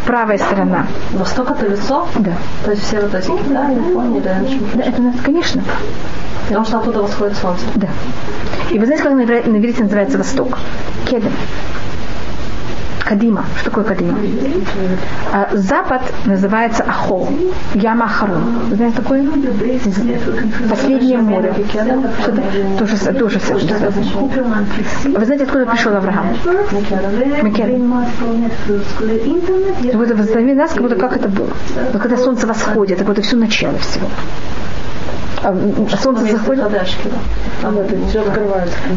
правая 0.07 0.39
сторона. 0.39 0.87
Восток 1.13 1.51
это 1.51 1.67
лицо? 1.69 2.07
Да. 2.17 2.33
То 2.65 2.71
есть 2.73 2.85
все 2.85 3.01
вот 3.01 3.15
эти 3.15 3.27
Китай, 3.27 3.75
Япония, 3.75 4.21
да, 4.21 4.37
Да, 4.75 4.83
это 4.83 5.01
у 5.01 5.05
нас, 5.05 5.17
конечно. 5.25 5.63
Потому 6.49 6.65
что 6.65 6.79
оттуда 6.79 7.03
восходит 7.03 7.37
солнце. 7.39 7.65
Да. 7.77 7.89
И 8.71 8.79
вы 8.79 8.87
знаете, 8.87 9.05
как 9.05 9.13
на 9.15 9.23
иврите- 9.23 9.49
на 9.49 9.57
иврите 9.57 9.83
называется 9.85 10.19
восток? 10.19 10.59
Кедем. 11.07 11.33
Кадима. 13.05 13.45
Что 13.61 13.71
такое 13.71 13.85
Кадима? 13.85 14.19
А 15.33 15.49
запад 15.57 16.03
называется 16.25 16.83
Ахол. 16.85 17.29
Яма 17.75 18.05
Ахарон. 18.07 18.43
Вы 18.71 18.77
знаете 18.77 18.97
такое? 18.97 19.25
Последнее 20.71 21.19
море. 21.19 21.53
Это? 21.75 22.79
Тоже, 22.79 22.97
тоже 23.19 23.41
связано. 23.41 23.91
Вы 25.05 25.25
знаете, 25.25 25.45
откуда 25.45 25.67
пришел 25.67 25.95
Авраам? 25.97 26.27
Микель. 27.43 27.81
Как 29.91 29.97
будто 30.01 30.15
воздави 30.15 30.55
нас, 30.55 30.73
как 30.73 30.83
будто 30.83 30.97
как 30.97 31.17
это 31.17 31.29
было. 31.29 31.51
Вот 31.93 32.01
когда 32.03 32.17
солнце 32.17 32.47
восходит, 32.47 32.97
это 32.99 33.05
будто 33.05 33.23
все 33.23 33.37
начало 33.37 33.79
всего. 33.79 34.07
А, 35.45 35.53
солнце 36.01 36.25
заходит, 36.31 36.65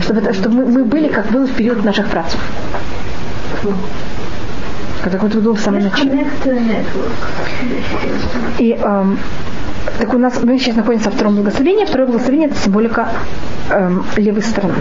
чтобы, 0.04 0.20
это- 0.22 0.34
чтобы 0.34 0.56
мы, 0.58 0.66
мы 0.66 0.84
были, 0.86 1.08
как 1.08 1.26
было 1.32 1.46
в 1.48 1.52
период 1.52 1.84
наших 1.84 2.08
працев. 2.08 2.40
Когда 5.04 5.20
вот 5.20 5.32
это 5.32 5.40
было 5.40 5.56
в 5.56 5.60
самом 5.60 5.82
начале. 5.84 6.26
И 8.58 8.72
эм, 8.72 9.18
так 10.00 10.14
у 10.14 10.18
нас 10.18 10.42
мы 10.44 10.58
сейчас 10.58 10.76
находимся 10.76 11.10
во 11.10 11.16
втором 11.16 11.36
благословении. 11.36 11.86
Второе 11.86 12.08
благословение 12.08 12.50
это 12.50 12.58
символика 12.58 13.10
эм, 13.70 14.04
левой 14.18 14.42
стороны. 14.42 14.74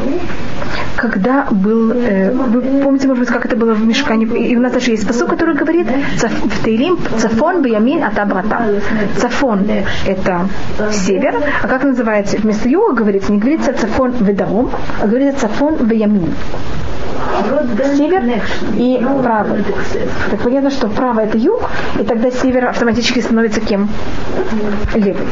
Когда 0.97 1.47
был, 1.51 1.91
э, 1.93 2.31
вы 2.33 2.63
помните, 2.83 3.09
может 3.09 3.25
быть, 3.25 3.29
как 3.29 3.45
это 3.45 3.57
было 3.57 3.75
в 3.75 3.85
Мешкане, 3.85 4.27
и 4.27 4.57
у 4.57 4.61
нас 4.61 4.73
даже 4.73 4.93
есть 4.93 5.07
посыл, 5.07 5.27
который 5.27 5.55
говорит 5.55 5.89
«Цаф- 6.19 6.49
в 6.49 6.65
Таилим 6.65 6.99
Цафон 7.19 7.63
Баямин 7.63 8.03
Атабрата. 8.05 8.81
Цафон 9.17 9.67
это 10.07 10.49
север, 10.93 11.35
а 11.63 11.69
как 11.69 11.83
называется? 11.83 12.37
Вместо 12.39 12.69
юга 12.69 12.95
говорится, 12.95 13.33
не 13.33 13.39
говорится 13.39 13.73
Цафон 13.73 14.13
Ведаром, 14.21 14.71
а 15.03 15.07
говорится 15.07 15.49
Цафон 15.49 15.75
Баямин 15.87 16.33
север 17.97 18.43
и 18.77 19.05
правый. 19.23 19.65
Так 20.31 20.41
понятно, 20.41 20.71
что 20.71 20.89
правый 20.89 21.25
это 21.25 21.39
юг, 21.39 21.71
и 22.01 22.05
тогда 22.05 22.31
север 22.31 22.67
автоматически 22.67 23.21
становится 23.21 23.61
кем? 23.61 23.89
Левый. 24.95 25.27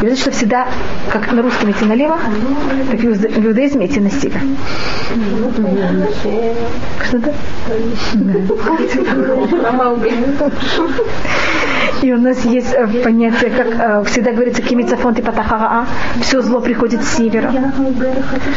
И 0.00 0.04
видите, 0.04 0.20
что 0.20 0.30
всегда, 0.30 0.68
как 1.10 1.32
на 1.32 1.42
русском 1.42 1.70
идти 1.70 1.84
налево, 1.86 2.18
так 2.90 3.02
и 3.02 3.08
в 3.08 3.46
иудаизме 3.46 3.86
идти 3.86 4.00
на 4.00 4.10
север. 4.10 4.40
Что-то? 7.08 7.32
И 12.02 12.12
у 12.12 12.18
нас 12.18 12.44
есть 12.44 12.72
э, 12.74 12.86
понятие, 13.02 13.50
как 13.50 13.66
э, 13.68 14.04
всегда 14.04 14.32
говорится, 14.32 14.62
кимицафон 14.62 15.14
типа 15.14 15.32
тахараа, 15.32 15.86
все 16.20 16.42
зло 16.42 16.60
приходит 16.60 17.02
с 17.02 17.16
севера. 17.16 17.52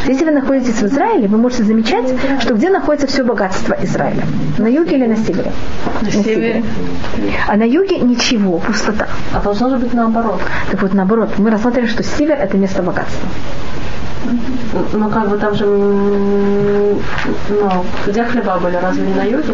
Если 0.08 0.26
вы 0.26 0.32
находитесь 0.32 0.82
в 0.82 0.86
Израиле, 0.86 1.28
вы 1.28 1.38
можете 1.38 1.64
замечать, 1.64 2.06
что 2.42 2.56
где 2.56 2.70
находится 2.70 3.08
все 3.08 3.24
богатство 3.24 3.78
Израиля? 3.82 4.24
На 4.58 4.68
юге 4.68 4.98
или 4.98 5.06
на 5.06 5.16
севере? 5.16 5.52
На 6.02 6.12
севере. 6.12 6.64
А 7.48 7.56
на 7.56 7.64
юге 7.64 8.00
ничего, 8.00 8.58
пустота. 8.60 9.08
А 9.34 9.42
должно 9.42 9.70
же 9.70 9.78
быть 9.78 9.94
наоборот. 9.94 10.42
Так 10.72 10.82
вот, 10.82 10.94
наоборот, 10.94 11.32
мы 11.38 11.50
рассмотрели, 11.50 11.88
что 11.88 12.04
север– 12.04 12.38
это 12.42 12.58
место 12.58 12.84
богатства. 12.84 13.30
Ну, 14.94 15.10
как 15.10 15.30
бы 15.30 15.38
там 15.38 15.56
же, 15.56 15.66
ну, 15.66 17.00
где 18.08 18.24
хлеба 18.24 18.60
были, 18.60 18.76
разве 18.76 19.08
не 19.08 19.14
на 19.16 19.24
юге? 19.24 19.54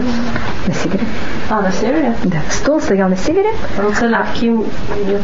На 0.68 0.74
севере. 0.74 1.06
А, 1.50 1.62
на 1.62 1.72
севере? 1.72 2.14
Да. 2.24 2.38
Стол 2.50 2.82
стоял 2.82 3.08
на 3.08 3.16
севере, 3.16 3.52
Руцель 3.78 4.14
Аким 4.16 4.66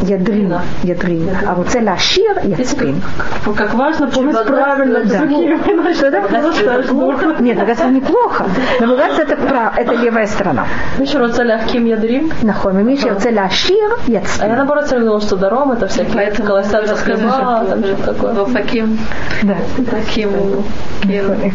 ядрин, 0.03 0.53
ядрин. 0.83 1.29
А 1.47 1.55
вот 1.55 1.69
цель 1.69 1.89
ашир, 1.89 2.39
яцпин. 2.43 3.01
Ну, 3.45 3.53
как 3.53 3.73
важно 3.73 4.07
помнить 4.07 4.37
правильно, 4.45 5.03
да. 5.03 5.93
Что 5.93 6.07
это? 6.07 7.41
Нет, 7.41 7.57
богатство 7.59 7.87
неплохо. 7.89 8.45
Но 8.79 8.87
богатство 8.87 9.23
это, 9.23 9.35
прав, 9.35 9.77
это 9.77 9.93
левая 9.95 10.27
сторона. 10.27 10.65
Еще 10.99 11.17
Руцель 11.17 11.51
Аким 11.51 11.85
Ядрим. 11.85 12.31
Нахуй, 12.43 12.73
мы 12.73 12.81
имеем 12.83 13.19
цель 13.19 13.39
ашир, 13.39 13.91
А 14.07 14.11
я 14.11 14.19
яцпин. 14.19 14.55
наоборот 14.55 14.87
думала, 14.89 15.21
что 15.21 15.35
Даром 15.37 15.71
это 15.71 15.87
всякие 15.87 16.31
колоссальные 16.31 16.95
хлеба, 16.95 17.65
там 17.67 17.83
же 17.83 17.95
такое. 17.95 18.45
Таким, 18.53 18.97
Да. 19.43 19.55
Таким. 19.85 20.29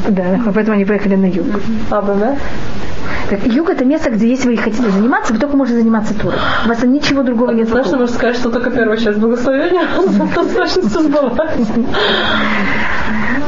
Да, 0.08 0.40
поэтому 0.54 0.76
они 0.76 0.84
поехали 0.84 1.16
на 1.16 1.26
юг. 1.26 1.46
А, 1.90 2.02
БМ? 2.02 2.36
Так, 3.30 3.44
юг 3.46 3.70
это 3.70 3.84
место, 3.84 4.10
где 4.10 4.28
если 4.28 4.48
вы 4.48 4.56
хотите 4.56 4.88
заниматься, 4.88 5.32
вы 5.32 5.40
только 5.40 5.56
можете 5.56 5.78
заниматься 5.78 6.14
туром. 6.14 6.38
У 6.64 6.68
вас 6.68 6.78
там 6.78 6.92
ничего 6.92 7.22
другого 7.22 7.50
нет. 7.50 7.68
Знаешь, 7.68 7.86
можно 7.88 8.06
сказать, 8.06 8.36
что 8.36 8.50
только 8.50 8.70
первая 8.70 8.96
часть 8.96 9.18
благословения 9.18 9.82
достаточно 10.34 10.82
сбылась. 11.00 11.68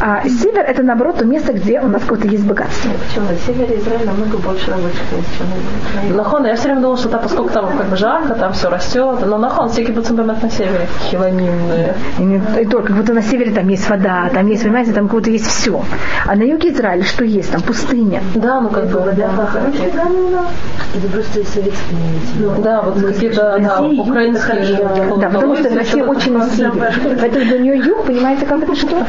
А 0.01 0.23
север 0.29 0.65
это 0.65 0.83
наоборот 0.83 1.19
то 1.19 1.25
место, 1.25 1.53
где 1.53 1.81
у 1.81 1.89
нас 1.89 2.03
какое-то 2.03 2.29
есть 2.29 2.45
богатство. 2.45 2.91
Почему? 3.09 3.27
На 3.27 3.37
севере 3.37 3.79
Израиля 3.81 4.07
намного 4.07 4.39
больше 4.39 4.71
рабочих 4.71 5.01
мест, 5.17 5.29
чем 5.37 5.47
на 5.51 6.05
юге. 6.05 6.15
Нахон, 6.17 6.47
я 6.47 6.55
все 6.55 6.65
время 6.65 6.81
думала, 6.83 6.97
что 6.97 7.09
там, 7.09 7.23
поскольку 7.23 7.51
там 7.51 7.77
как 7.77 7.87
бы 7.89 7.97
жарко, 7.97 8.35
там 8.35 8.53
все 8.53 8.69
растет, 8.69 9.27
но 9.27 9.39
нахон, 9.39 9.69
все 9.69 9.85
бэмэт 9.85 10.43
на 10.43 10.51
севере, 10.51 10.87
хилонимные. 11.11 11.95
И, 12.19 12.61
и 12.63 12.67
только 12.67 12.89
как 12.89 12.97
будто 12.97 13.13
на 13.13 13.23
севере 13.23 13.51
там 13.51 13.69
есть 13.69 13.89
вода, 13.91 14.31
там 14.33 14.47
есть, 14.47 14.63
понимаете, 14.63 14.93
там 14.93 15.09
как 15.09 15.19
будто 15.19 15.31
есть 15.31 15.47
все. 15.47 15.83
А 16.27 16.37
на 16.37 16.43
юге 16.43 16.71
Израиля 16.71 17.03
что 17.05 17.25
есть? 17.25 17.51
Там 17.51 17.63
пустыня. 17.63 18.23
Да, 18.37 18.61
ну 18.61 18.69
как 18.69 18.87
бы, 18.87 19.01
да. 19.17 19.31
Или 20.95 21.07
просто 21.09 21.45
советские 21.45 21.99
имеете? 21.99 22.63
Да, 22.63 22.83
вот 22.83 23.03
какие-то 23.03 23.59
да, 23.61 23.81
украинские. 23.83 24.79
Да, 25.19 25.29
потому 25.29 25.57
что 25.57 25.75
Россия 25.75 26.05
очень 26.05 26.39
на 26.39 26.49
севере. 26.49 26.93
Поэтому 27.21 27.45
для 27.45 27.59
нее 27.59 27.79
юг, 27.79 28.05
понимаете, 28.05 28.47
как 28.47 28.63
это 28.63 28.77
что? 28.77 29.05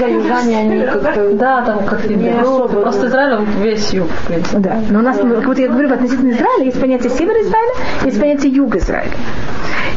Всегда 0.00 0.14
южане, 0.14 0.58
они 0.58 0.86
как-то... 0.86 1.30
Да, 1.34 1.62
там 1.62 1.84
как-то 1.84 2.14
Не 2.14 2.30
особо. 2.30 2.80
Просто 2.80 3.08
Израиль, 3.08 3.44
весь 3.60 3.92
юг, 3.92 4.08
в 4.08 4.26
принципе. 4.28 4.58
Да. 4.58 4.78
Но 4.88 5.00
у 5.00 5.02
нас, 5.02 5.18
как 5.18 5.46
вот 5.46 5.58
я 5.58 5.68
говорю, 5.68 5.92
относительно 5.92 6.30
Израиля 6.30 6.64
есть 6.64 6.80
понятие 6.80 7.10
севера 7.10 7.40
Израиля, 7.42 7.74
есть 8.04 8.18
понятие 8.18 8.52
юга 8.52 8.78
Израиля. 8.78 9.12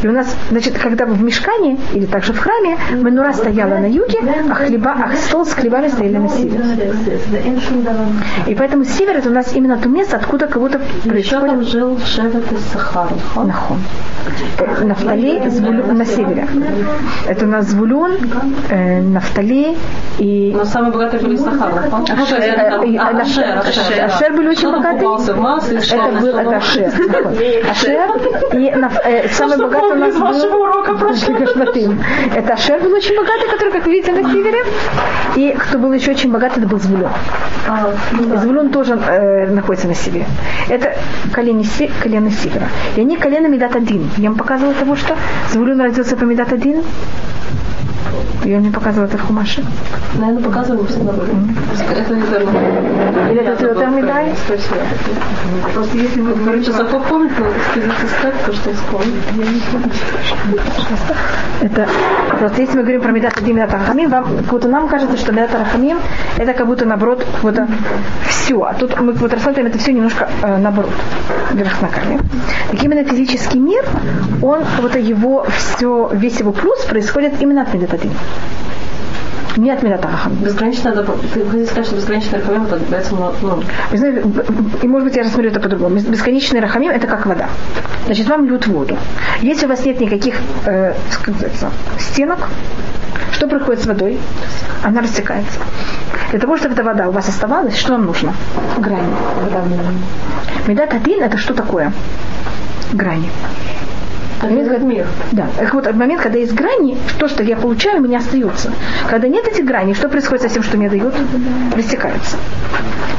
И 0.03 0.07
у 0.07 0.11
нас, 0.11 0.35
значит, 0.49 0.77
когда 0.77 1.05
мы 1.05 1.13
в 1.13 1.23
мешкане 1.23 1.77
или 1.93 2.05
также 2.05 2.33
в 2.33 2.37
храме, 2.39 2.77
менура 2.91 3.31
стояла 3.31 3.77
на 3.77 3.85
юге, 3.85 4.19
а, 4.49 4.53
хлеба, 4.53 4.91
а 4.91 5.15
стол 5.15 5.45
с 5.45 5.53
хлебами 5.53 5.87
стояли 5.87 6.17
на 6.17 6.27
севере. 6.29 6.61
И 8.47 8.55
поэтому 8.55 8.83
север 8.83 9.17
это 9.17 9.29
у 9.29 9.33
нас 9.33 9.55
именно 9.55 9.77
то 9.77 9.87
место, 9.87 10.17
откуда 10.17 10.47
как 10.47 10.61
будто 10.61 10.81
Еще 11.05 11.39
там 11.39 11.49
происходит 11.49 11.67
жил 11.69 11.99
Шевет 11.99 12.51
из 12.51 12.61
Сахар. 12.65 13.07
нахон? 13.35 13.77
Э, 14.57 14.85
Нафтали, 14.85 15.41
Звулю- 15.49 15.93
на 15.93 16.05
севере. 16.05 16.47
Это 17.27 17.45
у 17.45 17.47
нас 17.47 17.67
Звулюн, 17.67 18.11
э, 18.69 19.01
Нафтали 19.01 19.77
и 20.19 20.53
Но 20.55 20.65
самые 20.65 20.91
богатые 20.91 21.23
были 21.23 21.35
из 21.35 21.43
Сахар, 21.43 21.73
нахон? 21.75 22.05
Ну, 22.09 22.23
Ашер, 23.21 23.57
Ашер. 23.57 24.05
Ашер 24.05 24.33
были 24.33 24.49
очень 24.49 24.71
богатые. 24.71 25.09
Это 25.17 26.19
был 26.19 26.53
Ашер. 26.53 26.91
Ашер 27.71 28.09
и 28.53 28.73
э, 29.05 29.27
самый 29.29 29.57
богатый 29.57 29.92
у 29.93 29.99
нас 29.99 30.15
нашего 30.15 30.51
был, 30.51 30.62
урока 30.62 30.93
прошлого. 30.95 31.38
Это 32.36 32.53
Ашер 32.53 32.82
был 32.82 32.93
очень 32.93 33.15
богатый, 33.15 33.49
который, 33.49 33.71
как 33.71 33.86
вы 33.86 33.91
видите, 33.91 34.12
на 34.12 34.32
севере. 34.32 34.60
И 35.36 35.56
кто 35.58 35.77
был 35.77 35.93
еще 35.93 36.12
очень 36.12 36.32
богатый, 36.32 36.60
это 36.60 36.67
был 36.67 36.79
Звулон. 36.79 37.12
А, 37.67 37.93
ну 38.12 38.25
да. 38.25 38.38
Звулон 38.38 38.69
тоже 38.69 38.93
э, 38.93 39.47
находится 39.47 39.88
на 39.88 39.95
севере. 39.95 40.25
Это 40.69 40.93
колени, 41.32 41.65
колено 42.01 42.32
севера. 42.32 42.67
И 42.95 43.01
они 43.01 43.17
колено 43.17 43.47
Медат-1. 43.47 44.03
Я 44.17 44.29
вам 44.29 44.38
показывала 44.38 44.73
того, 44.73 44.95
что 44.95 45.15
Звулон 45.51 45.79
родился 45.82 46.15
по 46.15 46.23
Медат-1. 46.23 46.84
Ее 48.43 48.59
мне 48.59 48.71
показывала 48.71 49.07
это 49.07 49.17
в 49.17 49.21
Хумаше. 49.21 49.63
Наверное, 50.15 50.43
показывала 50.43 50.85
всегда. 50.87 51.11
Mm-hmm. 51.11 51.97
Это 51.97 52.15
не 52.15 52.21
Торма. 52.23 52.59
Или 53.31 53.41
это 53.41 53.55
Тиотер 53.55 53.89
Медай? 53.89 54.33
Спасибо. 54.45 54.77
Просто 55.73 55.97
если 55.97 56.21
мы 56.21 56.35
говорим, 56.35 56.63
что 56.63 56.73
Сафо 56.73 56.99
помнит, 56.99 57.31
то 57.35 57.43
сказать 57.71 58.03
искать 58.03 58.45
то, 58.45 58.53
что 58.53 58.73
вспомнит. 58.73 59.23
Это 61.61 61.87
просто 62.39 62.61
если 62.61 62.77
мы 62.77 62.81
говорим 62.81 63.01
про 63.01 63.11
Медат 63.11 63.37
Адим 63.37 63.55
Медат 63.55 63.73
вам, 63.73 64.37
как 64.37 64.45
будто 64.45 64.67
нам 64.67 64.87
кажется, 64.87 65.17
что 65.17 65.31
Медат 65.31 65.53
Рахамим 65.53 65.97
это 66.37 66.53
как 66.53 66.67
будто 66.67 66.85
наоборот 66.85 67.23
как 67.23 67.41
будто 67.41 67.67
все. 68.27 68.61
А 68.63 68.73
тут 68.73 68.99
мы 68.99 69.13
вот 69.13 69.33
рассматриваем 69.33 69.71
это 69.71 69.79
все 69.79 69.93
немножко 69.93 70.29
э, 70.41 70.57
наоборот. 70.57 70.91
Вверх 71.51 71.81
ногами. 71.81 72.19
Так 72.71 72.83
именно 72.83 73.03
физический 73.03 73.59
мир, 73.59 73.85
он, 74.41 74.63
вот 74.81 74.95
его 74.95 75.45
все, 75.55 76.09
весь 76.13 76.39
его 76.39 76.51
плюс 76.51 76.79
происходит 76.85 77.41
именно 77.41 77.61
от 77.61 77.73
Медат 77.73 77.92
один. 77.93 78.12
Не 79.56 79.69
от 79.69 79.84
Медат 79.84 80.03
Рахамим. 80.03 80.39
Безграничная, 80.43 80.93
доп- 80.93 81.19
ты 81.32 81.45
хотите 81.45 81.65
сказать, 81.67 81.86
что 81.86 81.95
безграничная 81.95 82.39
рахамим, 82.39 82.63
это 82.65 82.75
является, 82.77 83.13
ну, 83.15 83.32
знаете, 83.93 84.23
и 84.82 84.88
может 84.88 85.08
быть 85.08 85.15
я 85.15 85.21
рассмотрю 85.23 85.51
это 85.51 85.60
по-другому. 85.60 85.95
Бес- 85.95 86.06
Бесконечный 86.08 86.60
рахамим 86.60 86.89
это 86.89 87.06
как 87.06 87.27
вода. 87.27 87.49
Значит, 88.08 88.27
вам 88.29 88.45
льют 88.47 88.65
воду. 88.65 88.97
Если 89.41 89.67
у 89.67 89.69
вас 89.69 89.86
нет 89.86 89.99
никаких 89.99 90.36
э, 90.65 90.93
как 91.12 91.27
называется, 91.27 91.69
стенок, 91.99 92.49
что 93.32 93.47
происходит 93.47 93.84
с 93.84 93.86
водой? 93.86 94.17
Она 94.84 95.01
растекается. 95.01 95.60
Для 96.32 96.39
того, 96.39 96.58
чтобы 96.58 96.73
эта 96.73 96.84
вода 96.84 97.08
у 97.08 97.12
вас 97.12 97.29
оставалась, 97.29 97.77
что 97.77 97.91
вам 97.93 98.06
нужно? 98.08 98.34
Грани. 98.79 99.06
Медат 100.65 100.95
один 100.95 101.21
это 101.21 101.38
что 101.38 101.53
такое? 101.53 101.93
Грани. 102.91 103.29
Момент, 104.43 104.69
когда- 104.69 104.86
мир. 104.86 105.08
Да, 105.32 105.47
вот 105.71 105.93
момент, 105.93 106.21
когда 106.21 106.38
есть 106.38 106.53
грани, 106.53 106.97
то, 107.19 107.27
что 107.27 107.43
я 107.43 107.56
получаю, 107.56 107.99
у 107.99 108.03
меня 108.03 108.19
остается. 108.19 108.71
Когда 109.10 109.27
нет 109.27 109.47
этих 109.47 109.65
граней, 109.65 109.93
что 109.93 110.10
происходит 110.10 110.43
со 110.43 110.49
всем, 110.49 110.63
что 110.63 110.77
мне 110.77 110.89
дают? 110.89 111.13
Растекается. 111.75 112.38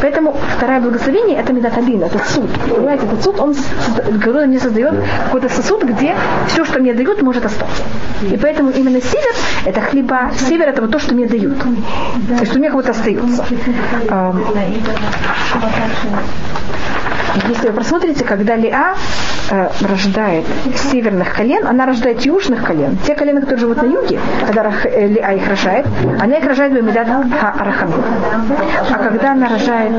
Поэтому 0.01 0.37
второе 0.57 0.81
благословение 0.81 1.39
это 1.39 1.53
медаталин, 1.53 2.03
это 2.03 2.19
суд. 2.29 2.49
Понимаете, 2.69 3.07
этот 3.07 3.23
суд, 3.23 3.41
он 3.41 3.55
который 4.21 4.47
мне 4.47 4.61
создает 4.61 4.95
какой-то 5.25 5.49
сосуд, 5.49 5.85
где 5.85 6.15
все, 6.49 6.65
что 6.65 6.81
мне 6.81 6.93
дают, 6.95 7.23
может 7.23 7.45
остаться. 7.45 7.83
И 8.23 8.37
поэтому 8.37 8.71
именно 8.71 9.01
север 9.01 9.35
это 9.65 9.81
хлеба, 9.81 10.31
север 10.49 10.69
это 10.69 10.83
вот 10.83 10.91
то, 10.91 10.99
что 10.99 11.15
мне 11.15 11.27
дают. 11.27 11.57
И 12.41 12.45
что 12.45 12.57
у 12.57 12.59
меня 12.59 12.73
будто 12.73 12.91
остается. 12.91 13.45
Если 17.49 17.67
вы 17.67 17.73
просмотрите, 17.73 18.25
когда 18.25 18.55
Лиа 18.55 18.95
э, 19.51 19.69
рождает 19.89 20.45
северных 21.14 21.35
колен, 21.35 21.66
она 21.66 21.87
рождает 21.87 22.20
южных 22.22 22.64
колен. 22.64 22.96
Те 23.07 23.14
колена, 23.14 23.40
которые 23.40 23.61
живут 23.61 23.83
на 23.83 23.87
юге, 23.87 24.18
когда 24.46 24.72
э, 24.85 25.07
Лиа 25.07 25.33
их 25.33 25.48
рожает, 25.48 25.87
она 26.20 26.37
их 26.37 26.44
рожает 26.44 26.72
Бамидат 26.72 27.09
Арахамим. 27.09 28.03
А 28.90 28.98
когда 28.98 29.33
она 29.33 29.48
рожает, 29.48 29.92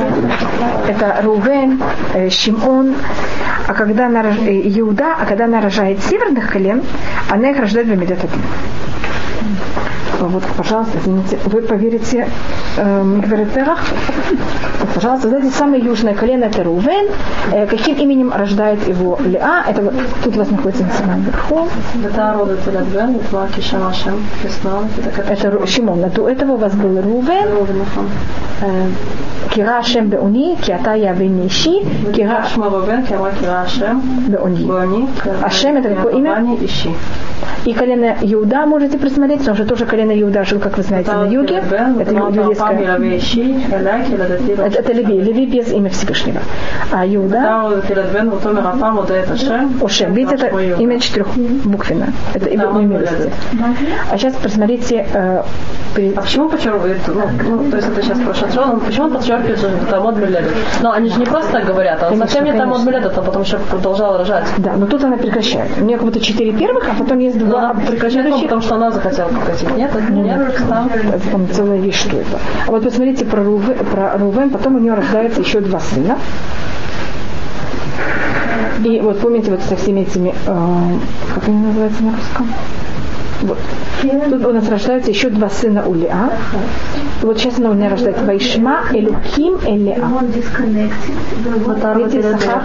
это 0.88 1.22
Рувен, 1.24 1.82
э, 2.14 2.30
Шимон, 2.30 2.96
а 3.68 3.74
когда 3.74 4.08
она 4.08 4.22
э, 4.22 4.62
Иуда, 4.80 5.16
а 5.22 5.26
когда 5.26 5.46
она 5.46 5.62
рожает 5.62 6.04
северных 6.04 6.52
колен, 6.52 6.84
она 7.30 7.52
их 7.52 7.60
рождает 7.60 7.88
Бамидат 7.88 8.20
Один 8.24 8.42
что 10.26 10.28
вот, 10.30 10.44
пожалуйста, 10.58 10.98
извините, 10.98 11.38
вы 11.46 11.62
поверите 11.62 12.28
эм, 12.78 13.18
Мигверетерах, 13.18 13.80
э, 14.32 14.86
пожалуйста, 14.94 15.30
знаете, 15.30 15.50
самое 15.50 15.84
южное 15.84 16.16
колено 16.16 16.46
это 16.46 16.64
Рувен, 16.64 17.10
э, 17.52 17.68
каким 17.68 17.96
именем 17.98 18.34
рождает 18.34 18.88
его 18.88 19.20
Лиа? 19.24 19.66
это 19.70 19.82
вот, 19.82 19.94
тут 20.24 20.36
у 20.36 20.40
вас 20.40 20.50
находится 20.50 20.84
на 20.84 20.94
самом 20.94 21.22
верху. 21.22 21.68
Это 25.30 25.68
Шимон, 25.68 26.10
до 26.10 26.30
этого 26.30 26.54
у 26.54 26.58
вас 26.58 26.74
был 26.74 27.02
Рувен, 27.02 27.48
э, 28.62 28.88
Кира 29.54 29.84
Шем 29.84 30.08
Беуни, 30.10 30.56
Киата 30.56 30.96
Явин 30.96 31.48
Иши, 31.48 31.82
Кира 32.16 32.44
Шма 32.52 32.70
Рувен, 32.70 33.06
Кира 33.06 33.66
Шем 33.68 34.02
Беуни, 34.28 35.08
Ашем 35.44 35.76
а 35.76 35.80
это 35.80 35.90
какое 35.90 36.14
имя? 36.14 36.58
И 37.66 37.74
колено 37.74 38.16
Иуда 38.22 38.66
можете 38.68 39.00
присмотреть, 39.00 39.40
потому 39.40 39.58
что 39.58 39.66
тоже 39.66 39.86
колено 39.86 40.12
Иуда 40.22 40.44
жил, 40.44 40.60
как 40.60 40.78
вы 40.78 40.84
знаете, 40.84 41.12
на 41.12 41.26
юге. 41.28 41.62
Это 42.00 42.14
еврейское. 42.14 42.66
Это, 44.66 44.80
это 44.80 44.94
Леви. 44.94 45.22
Леви 45.22 45.46
без 45.46 45.72
имя 45.72 45.90
Всевышнего. 45.90 46.40
А 46.92 47.06
Иуда 47.08 47.42
Ошем. 49.82 50.14
Видите, 50.14 50.36
это 50.36 50.58
имя 50.82 51.00
четырехбуквенно. 51.00 52.08
Это 52.34 52.50
имя 52.50 52.68
милости. 52.68 53.32
А 54.12 54.18
сейчас 54.18 54.34
посмотрите 54.36 55.06
э, 55.14 55.44
при- 55.96 56.14
А 56.14 56.22
почему 56.22 56.50
подчеркивает, 56.50 57.00
ну, 57.08 57.24
ну, 57.50 57.72
то 57.72 57.78
есть 57.78 57.90
это 57.90 58.02
сейчас 58.02 58.20
про 58.20 58.34
Шатрон, 58.34 58.80
почему 58.82 59.06
он 59.06 59.14
подчеркивает, 59.14 59.58
что 59.58 59.68
это 59.68 60.12
Миледет? 60.12 60.52
Но 60.82 60.92
они 60.92 61.10
же 61.10 61.20
не 61.20 61.26
просто 61.26 61.52
так 61.52 61.66
говорят, 61.66 62.04
а 62.04 62.16
совсем 62.16 62.44
не 62.44 62.52
Тамод 62.52 62.78
конечно. 62.80 62.90
Миледет, 62.90 63.18
а 63.18 63.22
потом 63.22 63.42
еще 63.44 63.58
продолжала 63.58 64.18
рожать. 64.18 64.46
Да, 64.58 64.74
но 64.74 64.86
тут 64.88 65.04
она 65.04 65.18
прекращает. 65.18 65.72
У 65.80 65.86
нее 65.86 65.98
как 65.98 66.06
будто 66.06 66.20
четыре 66.20 66.52
первых, 66.52 66.88
а 66.90 66.94
потом 66.98 67.20
есть 67.20 67.40
Но 67.40 67.46
два 67.46 67.70
она 67.70 67.74
прекращает, 67.74 68.30
ну, 68.30 68.42
потому 68.42 68.62
что 68.62 68.76
она 68.76 68.92
захотела 68.92 69.30
прекратить. 69.30 69.76
Нет, 69.78 69.95
это 70.00 70.12
не 70.12 70.24
там. 70.68 70.90
Это 70.90 71.30
там 71.30 71.48
целая 71.52 71.80
вещь, 71.80 72.00
что 72.00 72.18
это. 72.18 72.40
А 72.68 72.72
вот 72.72 72.84
посмотрите 72.84 73.26
про, 73.26 73.44
Руве, 73.44 73.74
про 73.74 74.18
Рувен, 74.18 74.50
потом 74.50 74.76
у 74.76 74.80
нее 74.80 74.94
рождается 74.94 75.42
еще 75.42 75.62
два 75.62 75.80
сына. 75.80 76.18
И 78.84 79.00
вот 79.00 79.20
помните 79.20 79.52
вот 79.52 79.62
со 79.62 79.76
всеми 79.76 80.02
этими, 80.02 80.34
э, 80.46 80.98
как 81.34 81.48
они 81.48 81.58
называются 81.58 82.04
на 82.04 82.12
русском? 82.12 82.48
Вот. 83.46 83.58
Тут 84.02 84.46
у 84.46 84.52
нас 84.52 84.68
рождаются 84.70 85.12
еще 85.12 85.30
два 85.30 85.50
сына 85.50 85.84
у 85.88 85.94
Леа. 85.94 86.30
И 87.22 87.26
вот 87.26 87.40
сейчас 87.40 87.60
она 87.60 87.72
у 87.72 87.74
меня 87.74 87.90
рождается 87.90 88.24
Вайшма, 88.26 88.84
Элюким, 88.92 89.58
Элеа. 89.66 90.10
Видите, 91.96 92.24
Сахар? 92.24 92.64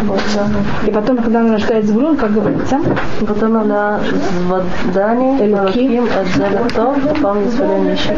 И 0.87 0.90
потом, 0.90 1.19
когда 1.19 1.40
она 1.40 1.53
рождает 1.55 1.87
Звурун, 1.87 2.16
как 2.16 2.33
говорится, 2.33 2.81
Потом 3.27 3.57
она 3.59 4.01
в 4.49 4.93
Дани, 4.95 5.38
Элоким. 5.40 5.93
Элоким, 5.93 6.05
Эдзелектов, 6.07 6.97
потом 7.21 7.49
Исфален 7.49 7.93
ищет. 7.93 8.16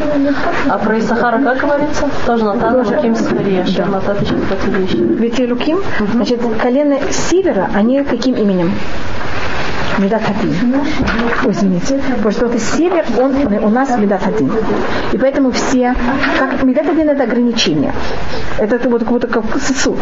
А 0.68 0.78
про 0.78 0.98
Исахара 0.98 1.42
как 1.42 1.58
говорится? 1.58 2.08
Тоже 2.26 2.44
Натан, 2.44 2.74
Элоким, 2.74 3.16
Сахария, 3.16 3.66
что 3.66 3.84
Натан 3.86 4.16
Патили 4.48 4.84
ищет. 4.84 5.00
ведь 5.00 5.40
Элюким, 5.40 5.78
значит, 6.12 6.40
колено 6.60 6.98
севера, 7.10 7.68
они 7.74 8.02
каким 8.04 8.34
именем? 8.36 8.72
Медат 9.98 10.22
Хатин. 10.22 10.54
Ой, 11.44 11.52
извините. 11.52 12.00
Потому 12.16 12.30
что 12.30 12.46
из 12.46 12.70
север, 12.70 13.04
он 13.18 13.34
у 13.64 13.70
нас 13.70 13.96
Медат 13.98 14.22
Хатин. 14.22 14.50
И 15.12 15.18
поэтому 15.18 15.50
все, 15.50 15.94
как 16.38 16.62
Медат 16.62 16.86
Хатин 16.86 17.08
это 17.08 17.24
ограничение. 17.24 17.92
Это 18.58 18.88
вот 18.88 19.00
как 19.00 19.10
будто 19.10 19.26
как 19.26 19.44
сосуд. 19.60 19.98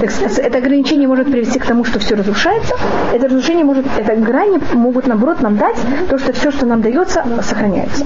Так 0.00 0.10
это 0.38 0.58
ограничение 0.58 1.08
может 1.08 1.30
привести 1.30 1.58
к 1.58 1.66
тому, 1.66 1.84
что 1.84 1.98
все 1.98 2.14
разрушается. 2.14 2.74
Это 3.12 3.26
разрушение 3.26 3.64
может, 3.64 3.86
это 3.96 4.14
грани 4.16 4.60
могут 4.74 5.06
наоборот 5.06 5.40
нам 5.40 5.56
дать 5.56 5.76
то, 6.08 6.18
что 6.18 6.32
все, 6.32 6.50
что 6.50 6.66
нам 6.66 6.80
дается, 6.82 7.24
сохраняется. 7.42 8.04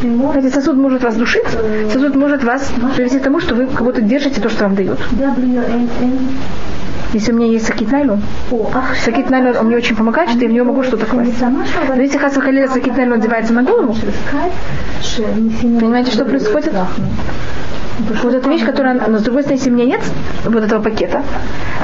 Знаете, 0.00 0.50
сосуд 0.50 0.76
может 0.76 1.02
разрушиться, 1.02 1.58
сосуд 1.92 2.14
может 2.14 2.44
вас 2.44 2.70
привести 2.96 3.18
к 3.18 3.22
тому, 3.22 3.40
что 3.40 3.54
вы 3.56 3.66
как 3.66 3.82
будто 3.82 4.00
держите 4.00 4.40
то, 4.40 4.48
что 4.48 4.64
вам 4.64 4.76
дают. 4.76 4.98
Если 7.12 7.32
у 7.32 7.36
меня 7.36 7.46
есть 7.46 7.66
сакит 7.66 7.90
найлон, 7.90 8.20
сакит 9.02 9.30
найлон, 9.30 9.56
он 9.56 9.66
мне 9.66 9.76
очень 9.76 9.96
помогает, 9.96 10.30
что 10.30 10.40
я 10.40 10.48
в 10.48 10.52
него 10.52 10.66
могу 10.66 10.82
что-то 10.82 11.06
класть. 11.06 11.40
Но 11.40 12.02
если 12.02 12.18
Хаса 12.18 12.40
Халиля 12.40 12.68
сакит 12.68 12.96
найлон 12.96 13.18
одевается 13.18 13.54
на 13.54 13.62
голову, 13.62 13.96
понимаете, 15.80 16.10
что 16.10 16.24
происходит? 16.24 16.74
Вот 18.22 18.34
эта 18.34 18.48
вещь, 18.48 18.64
которая, 18.64 18.94
но 19.08 19.18
с 19.18 19.22
другой 19.22 19.42
стороны, 19.42 19.58
если 19.58 19.70
у 19.70 19.74
меня 19.74 19.84
нет 19.84 20.00
вот 20.44 20.62
этого 20.62 20.82
пакета, 20.82 21.22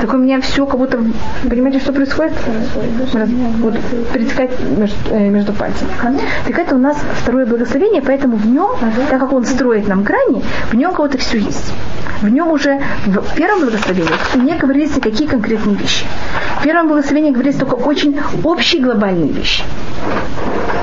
так 0.01 0.13
у 0.15 0.17
меня 0.17 0.41
все 0.41 0.65
как 0.67 0.79
будто, 0.79 0.99
понимаете, 1.49 1.81
что 1.81 1.93
происходит? 1.93 2.33
Вот 3.61 3.75
перетекает 4.13 4.51
между, 4.79 4.97
э, 5.11 5.29
между 5.29 5.53
пальцами. 5.53 5.91
Так 6.47 6.59
это 6.59 6.77
у 6.77 6.79
нас 6.79 6.97
второе 7.23 7.47
благословение, 7.47 8.03
поэтому 8.03 8.37
в 8.37 8.47
нем, 8.47 8.71
так 9.11 9.21
как 9.21 9.33
он 9.33 9.45
строит 9.45 9.89
нам 9.89 10.03
грани, 10.03 10.43
в 10.71 10.75
нем 10.75 10.93
кого-то 10.93 11.19
все 11.19 11.39
есть. 11.39 11.73
В 12.21 12.29
нем 12.29 12.51
уже 12.53 12.81
в 13.07 13.35
первом 13.35 13.61
благословении 13.61 14.11
не 14.37 14.57
говорились 14.57 14.97
никакие 14.97 15.29
конкретные 15.29 15.77
вещи. 15.77 16.07
В 16.61 16.63
первом 16.63 16.89
благословении 16.89 17.33
говорились 17.33 17.57
только 17.57 17.75
очень 17.75 18.19
общие 18.45 18.81
глобальные 18.81 19.31
вещи. 19.31 19.63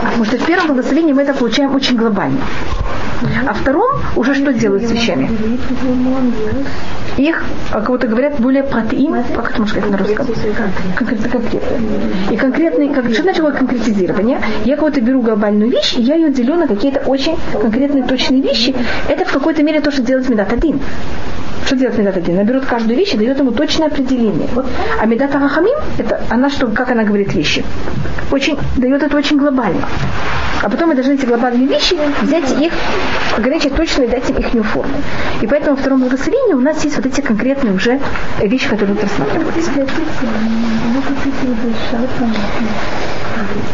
Потому 0.03 0.25
что 0.25 0.37
в 0.37 0.45
первом 0.45 0.67
благословении 0.67 1.13
мы 1.13 1.21
это 1.21 1.33
получаем 1.33 1.73
очень 1.73 1.95
глобально. 1.95 2.41
А 3.47 3.53
втором 3.53 3.87
уже 4.15 4.33
что 4.33 4.51
делают 4.53 4.83
с 4.87 4.91
вещами? 5.21 6.65
Их, 7.17 7.43
а 7.71 7.81
кого-то 7.81 8.07
говорят, 8.07 8.39
более 8.39 8.63
протеин, 8.63 9.15
как 9.35 9.51
это 9.51 9.61
можно 9.61 9.67
сказать 9.67 9.89
на 9.91 9.97
русском? 9.97 10.27
Конкретно, 10.95 11.29
конкретно. 11.29 11.77
И 12.31 12.37
конкретный, 12.37 12.89
как, 12.89 13.11
что 13.11 13.23
значит 13.23 13.43
конкретизирование? 13.57 14.41
Я 14.65 14.77
кого-то 14.77 15.01
беру 15.01 15.21
глобальную 15.21 15.69
вещь, 15.69 15.95
и 15.97 16.01
я 16.01 16.15
ее 16.15 16.31
делю 16.31 16.55
на 16.55 16.67
какие-то 16.67 17.01
очень 17.01 17.37
конкретные, 17.53 18.03
точные 18.03 18.41
вещи. 18.41 18.73
Это 19.09 19.25
в 19.25 19.31
какой-то 19.31 19.63
мере 19.63 19.81
то, 19.81 19.91
что 19.91 20.01
делает 20.01 20.29
Медат 20.29 20.53
один. 20.53 20.79
Что 21.71 21.77
делает 21.77 21.99
Медат 21.99 22.17
один? 22.17 22.35
Она 22.35 22.43
берет 22.43 22.65
каждую 22.65 22.97
вещь 22.97 23.13
и 23.13 23.17
дает 23.17 23.39
ему 23.39 23.51
точное 23.51 23.87
определение. 23.87 24.49
А 24.99 25.05
Медат 25.05 25.33
Рахамим, 25.33 25.77
это 25.97 26.21
она 26.29 26.49
что, 26.49 26.67
как 26.67 26.91
она 26.91 27.05
говорит 27.05 27.33
вещи? 27.33 27.63
Очень, 28.29 28.57
дает 28.75 29.01
это 29.03 29.15
очень 29.15 29.37
глобально. 29.37 29.87
А 30.61 30.69
потом 30.69 30.89
мы 30.89 30.95
должны 30.95 31.13
эти 31.13 31.25
глобальные 31.25 31.69
вещи 31.69 31.95
взять 32.23 32.59
их, 32.59 32.73
ограничить 33.37 33.73
точно 33.73 34.01
и 34.01 34.07
дать 34.09 34.29
им 34.29 34.35
их 34.35 34.65
форму. 34.65 34.91
И 35.41 35.47
поэтому 35.47 35.77
во 35.77 35.81
втором 35.81 36.01
благословении 36.01 36.55
у 36.55 36.59
нас 36.59 36.83
есть 36.83 36.97
вот 36.97 37.05
эти 37.05 37.21
конкретные 37.21 37.73
уже 37.73 38.01
вещи, 38.41 38.67
которые 38.67 38.95
будут 38.95 39.09
рассматриваться. 39.09 39.71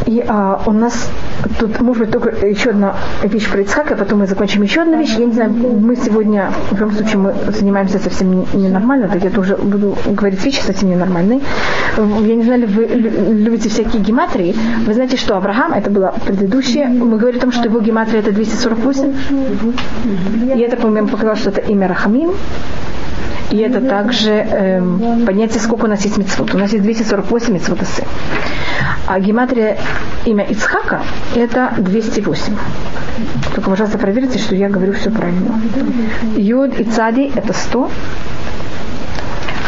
И 0.05 0.23
а, 0.27 0.61
у 0.65 0.71
нас 0.71 1.09
тут, 1.59 1.79
может 1.81 2.03
быть, 2.03 2.11
только 2.11 2.45
еще 2.45 2.69
одна 2.71 2.95
вещь 3.23 3.49
про 3.49 3.61
Ицхака, 3.61 3.93
а 3.93 3.97
потом 3.97 4.19
мы 4.19 4.27
закончим 4.27 4.61
еще 4.63 4.81
одну 4.81 4.97
вещь. 4.97 5.15
Я 5.17 5.25
не 5.25 5.33
знаю, 5.33 5.51
мы 5.51 5.95
сегодня, 5.95 6.51
в 6.71 6.79
любом 6.79 6.95
случае, 6.95 7.17
мы 7.17 7.33
занимаемся 7.51 7.99
совсем 7.99 8.31
не- 8.31 8.47
ненормально, 8.53 9.07
так 9.07 9.23
я 9.23 9.29
тоже 9.29 9.55
буду 9.55 9.95
говорить 10.05 10.43
вещи 10.45 10.61
совсем 10.61 10.89
ненормальные. 10.89 11.41
Я 11.97 12.35
не 12.35 12.43
знаю, 12.43 12.67
вы 12.67 12.85
лю- 12.85 13.33
любите 13.33 13.69
всякие 13.69 14.01
гематрии. 14.01 14.55
Вы 14.85 14.93
знаете, 14.93 15.17
что 15.17 15.35
Авраам, 15.37 15.73
это 15.73 15.89
было 15.89 16.13
предыдущее, 16.25 16.87
мы 16.87 17.17
говорили 17.17 17.37
о 17.39 17.41
том, 17.41 17.51
что 17.51 17.65
его 17.65 17.79
гематрия 17.79 18.21
это 18.21 18.31
248. 18.31 19.13
И 20.55 20.59
это, 20.59 20.77
по-моему, 20.77 21.09
что 21.35 21.49
это 21.49 21.61
имя 21.61 21.87
Рахамим. 21.87 22.31
И 23.49 23.57
это 23.57 23.79
также 23.81 24.31
эм, 24.31 25.25
понятие, 25.25 25.59
сколько 25.59 25.85
у 25.85 25.87
нас 25.87 26.03
есть 26.03 26.17
мецвод. 26.17 26.53
У 26.53 26.57
нас 26.57 26.71
есть 26.73 26.83
248 26.83 27.53
мецвод 27.53 27.81
асы. 27.81 28.03
А 29.07 29.19
гематрия 29.19 29.77
имя 30.25 30.43
Ицхака 30.43 31.01
это 31.33 31.73
208. 31.77 32.53
Только, 33.55 33.69
пожалуйста, 33.69 33.97
проверьте, 33.97 34.37
что 34.37 34.53
я 34.53 34.69
говорю 34.69 34.93
все 34.93 35.11
правильно. 35.11 35.61
Юд 36.35 36.77
и 36.77 36.83
Цади 36.83 37.31
это 37.33 37.53
100. 37.53 37.89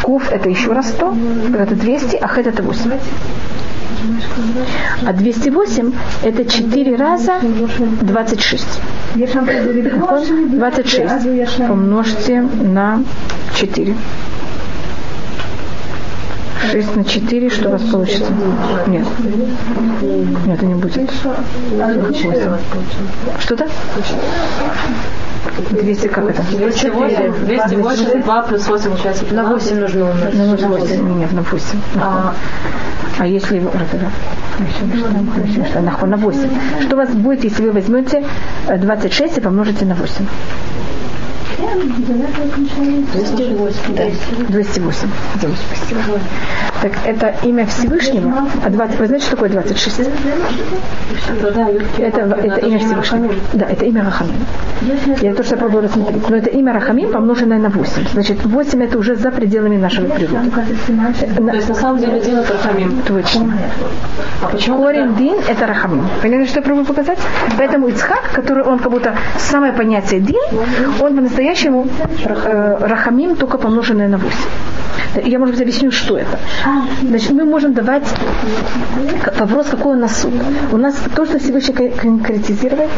Куф 0.02 0.30
это 0.32 0.50
еще 0.50 0.74
раз 0.74 0.90
100. 0.90 1.18
Это 1.58 1.76
200, 1.76 2.18
а 2.18 2.28
Хет 2.28 2.48
это 2.48 2.64
8. 2.64 2.92
А 5.06 5.14
208 5.14 5.92
это 6.24 6.46
4 6.46 6.96
раза 6.96 7.34
26. 8.02 8.66
26 9.16 11.68
помножьте 11.68 12.42
на 12.42 13.04
4. 13.56 13.96
6 16.72 16.96
на 16.96 17.04
4, 17.04 17.50
что 17.50 17.70
у 17.70 17.72
вас 17.72 17.82
получится? 17.84 18.32
Нет. 18.88 19.06
Нет, 20.46 20.58
это 20.58 20.66
не 20.66 20.76
будет. 20.76 21.10
Что-то? 23.40 23.68
200, 25.72 26.08
как 26.08 26.30
это? 26.30 26.42
208, 26.44 27.46
282 27.46 28.42
плюс 28.44 28.68
8 28.68 28.94
участников. 28.94 29.32
На 29.34 29.44
8 29.44 29.80
нужно 29.80 30.12
умножить. 30.12 30.62
На 30.62 30.68
8. 30.68 31.20
Нет, 31.20 31.32
на 31.34 31.42
8. 31.42 31.80
А, 32.02 32.34
а 33.20 33.28
если 33.28 33.60
на- 35.82 36.06
на 36.08 36.18
8. 36.18 36.50
Что 36.82 36.96
у 36.96 36.98
вас 36.98 37.10
будет, 37.10 37.44
если 37.44 37.64
вы 37.64 37.72
возьмете 37.72 38.24
э, 38.68 38.78
26 38.78 39.38
и 39.38 39.42
помножите 39.42 39.86
на 39.86 39.96
8? 39.96 40.26
208. 43.14 43.96
Да. 43.96 44.04
208. 44.50 45.08
Девять, 45.42 45.58
спасибо. 45.68 46.02
Так 46.82 46.92
это 47.06 47.36
имя 47.44 47.66
Всевышнего. 47.66 48.48
А 48.64 48.70
20, 48.70 49.00
вы 49.00 49.08
знаете, 49.08 49.26
что 49.26 49.36
такое 49.36 49.50
26? 49.50 50.00
Это. 51.98 52.22
Это, 52.22 52.66
имя 52.66 52.80
Всевышнего. 52.80 53.34
Да, 53.54 53.66
это 53.66 53.86
имя 53.86 54.04
Рахамим. 54.04 54.46
Я 55.22 55.34
то, 55.34 55.44
что 55.44 55.56
я 55.56 55.60
пробовала 55.60 55.84
рассмотреть. 55.84 56.30
Но 56.30 56.36
это 56.38 56.50
имя 56.50 56.74
Рахамим, 56.74 57.12
помноженное 57.12 57.60
на 57.60 57.70
8. 57.70 58.10
Значит, 58.14 58.46
8 58.46 58.84
это 58.84 58.98
уже 58.98 59.16
за 59.16 59.32
пределами 59.32 59.78
нашего 59.78 60.08
природы. 60.10 60.52
То 60.52 61.54
есть 61.54 61.70
на 61.70 61.76
самом 61.76 62.00
деле 62.00 62.20
Дин 62.22 62.38
это 62.38 62.54
Рахамим. 62.54 63.02
Точно. 63.06 63.54
А 64.42 64.48
почему 64.48 64.78
Корень 64.78 65.16
Дин– 65.16 65.36
это 65.48 65.68
Рахамим. 65.68 66.08
Поняли, 66.22 66.46
что 66.46 66.60
я 66.60 66.64
пробую 66.64 66.86
показать? 66.86 67.20
Поэтому 67.58 67.90
Ицхак, 67.90 68.32
который 68.32 68.64
он 68.64 68.80
как 68.80 68.92
будто 68.92 69.16
самое 69.38 69.74
понятие 69.74 70.22
Дин, 70.22 70.40
он 71.02 71.16
по-настоящему 71.16 71.59
по-настоящему 71.60 71.88
э, 72.26 72.78
рахамим 72.88 73.36
только 73.36 73.58
помноженное 73.58 74.08
на 74.08 74.18
8. 74.18 74.36
Я, 75.16 75.40
может 75.40 75.56
быть, 75.56 75.62
объясню, 75.62 75.92
что 75.92 76.18
это. 76.18 76.40
Значит, 77.02 77.32
мы 77.32 77.46
можем 77.46 77.74
давать 77.74 78.08
вопрос, 79.38 79.68
какой 79.68 79.96
у 79.96 80.00
нас 80.00 80.22
суд. 80.22 80.34
У 80.72 80.78
нас 80.78 80.96
то, 81.16 81.26
что 81.26 81.40
Всевышний 81.40 81.90
конкретизирует, 81.90 82.90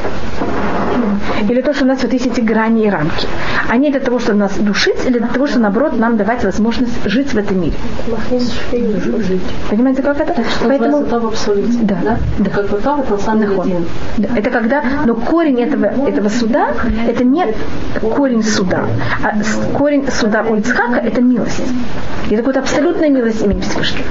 или 1.49 1.61
то, 1.61 1.73
что 1.73 1.85
у 1.85 1.87
нас 1.87 2.01
вот 2.03 2.13
есть 2.13 2.27
эти 2.27 2.41
грани 2.41 2.85
и 2.85 2.89
рамки. 2.89 3.27
Они 3.69 3.89
для 3.89 3.99
того, 3.99 4.19
чтобы 4.19 4.39
нас 4.39 4.53
душить, 4.57 5.05
или 5.05 5.19
для 5.19 5.27
того, 5.27 5.47
чтобы, 5.47 5.63
наоборот, 5.63 5.97
нам 5.97 6.17
давать 6.17 6.43
возможность 6.43 6.93
жить 7.05 7.33
в 7.33 7.37
этом 7.37 7.61
мире. 7.61 7.73
Понимаете, 9.69 10.01
как 10.01 10.19
это? 10.19 10.35
Поэтому... 10.63 11.05
Да, 11.81 11.97
да. 12.03 12.17
да. 12.39 12.49
Как 12.49 12.69
бы 12.69 12.77
то, 12.77 12.97
это 12.99 13.17
самом 13.17 13.41
деле 13.41 13.81
да. 14.17 14.27
Это 14.35 14.49
когда, 14.49 14.83
но 15.05 15.15
корень 15.15 15.61
этого, 15.61 15.85
этого 16.07 16.29
суда, 16.29 16.73
это 17.07 17.23
не 17.23 17.45
корень 18.15 18.43
суда, 18.43 18.85
а 19.23 19.33
корень 19.77 20.07
суда 20.11 20.43
у 20.47 20.55
Ицхака– 20.55 20.95
это 21.03 21.21
милость. 21.21 21.63
И 22.29 22.35
какая-то 22.35 22.59
абсолютная 22.59 23.09
милость 23.09 23.41
имени 23.43 23.61
Всевышнего. 23.61 24.05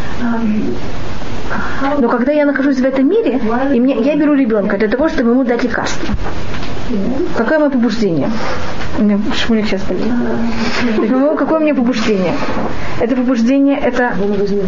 Но 1.99 2.09
когда 2.09 2.33
я 2.33 2.45
нахожусь 2.45 2.79
в 2.79 2.85
этом 2.85 3.09
мире, 3.09 3.41
и 3.73 3.81
мне, 3.81 4.01
я 4.01 4.17
беру 4.17 4.35
ребенка 4.35 4.77
для 4.79 4.89
того, 4.89 5.09
чтобы 5.09 5.31
ему 5.31 5.45
дать 5.45 5.63
лекарство. 5.63 6.15
Какое 7.37 7.59
мое 7.59 7.71
побуждение? 7.71 8.29
Шмулик 9.35 9.67
сейчас 9.67 9.83
болит. 9.83 10.05
Какое 11.39 11.59
у 11.59 11.63
меня 11.63 11.75
побуждение? 11.75 12.35
Это 13.01 13.17
побуждение, 13.17 13.79
это 13.79 14.13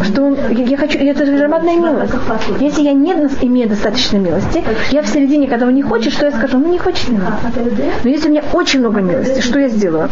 что 0.03 0.23
он, 0.23 0.37
я, 0.51 0.63
я 0.63 0.77
хочу, 0.77 0.97
это 0.97 1.25
же 1.25 1.37
громадная 1.37 1.75
милость. 1.75 2.13
Если 2.59 2.81
я 2.81 2.93
не 2.93 3.11
имею 3.11 3.69
достаточно 3.69 4.17
милости, 4.17 4.63
я 4.91 5.03
в 5.03 5.07
середине, 5.07 5.47
когда 5.47 5.67
он 5.67 5.75
не 5.75 5.83
хочет, 5.83 6.13
что 6.13 6.25
я 6.25 6.31
скажу? 6.31 6.57
Ну 6.57 6.71
не 6.71 6.79
хочет 6.79 7.09
не. 7.09 7.19
Но 7.19 8.09
если 8.09 8.29
у 8.29 8.31
меня 8.31 8.43
очень 8.53 8.79
много 8.79 9.01
милости, 9.01 9.41
что 9.41 9.59
я 9.59 9.67
сделаю? 9.67 10.09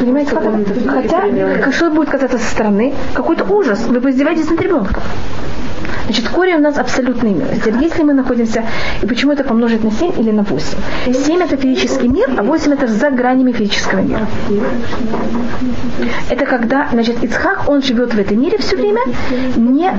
Понимаете, 0.00 0.30
как? 0.30 0.44
Хотя, 0.88 1.72
что 1.72 1.90
будет 1.90 2.08
казаться 2.08 2.38
со 2.38 2.50
стороны? 2.50 2.94
Какой-то 3.14 3.44
ужас. 3.44 3.84
Вы 3.86 4.00
поиздеваетесь 4.00 4.48
над 4.48 4.60
ребенком. 4.66 5.02
Значит, 6.04 6.28
корень 6.28 6.54
у 6.54 6.60
нас 6.60 6.78
абсолютная 6.78 7.32
милость. 7.32 7.66
Если 7.66 8.02
мы 8.04 8.12
находимся, 8.12 8.62
и 9.02 9.06
почему 9.06 9.32
это 9.32 9.42
помножить 9.42 9.82
на 9.82 9.90
7 9.90 10.12
или 10.20 10.30
на 10.30 10.42
8? 10.42 10.78
7 11.12 11.42
это 11.42 11.56
физический 11.56 12.08
мир, 12.08 12.30
а 12.38 12.42
8 12.42 12.72
это 12.72 12.86
за 12.86 13.10
гранями 13.10 13.52
физического 13.52 14.00
мира. 14.00 14.26
Это 16.30 16.46
когда, 16.46 16.88
значит, 16.92 17.24
Ицхак, 17.24 17.68
он 17.68 17.82
живет 17.82 18.14
в 18.14 18.18
этом 18.18 18.40
мире 18.40 18.58
все 18.58 18.76
время, 18.76 19.00
не, 19.56 19.92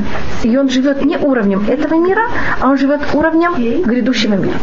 и 0.43 0.57
он 0.57 0.69
живет 0.69 1.03
не 1.03 1.17
уровнем 1.17 1.65
этого 1.67 1.95
мира, 1.95 2.23
а 2.61 2.69
он 2.69 2.77
живет 2.77 3.01
уровнем 3.13 3.83
грядущего 3.83 4.35
мира. 4.35 4.57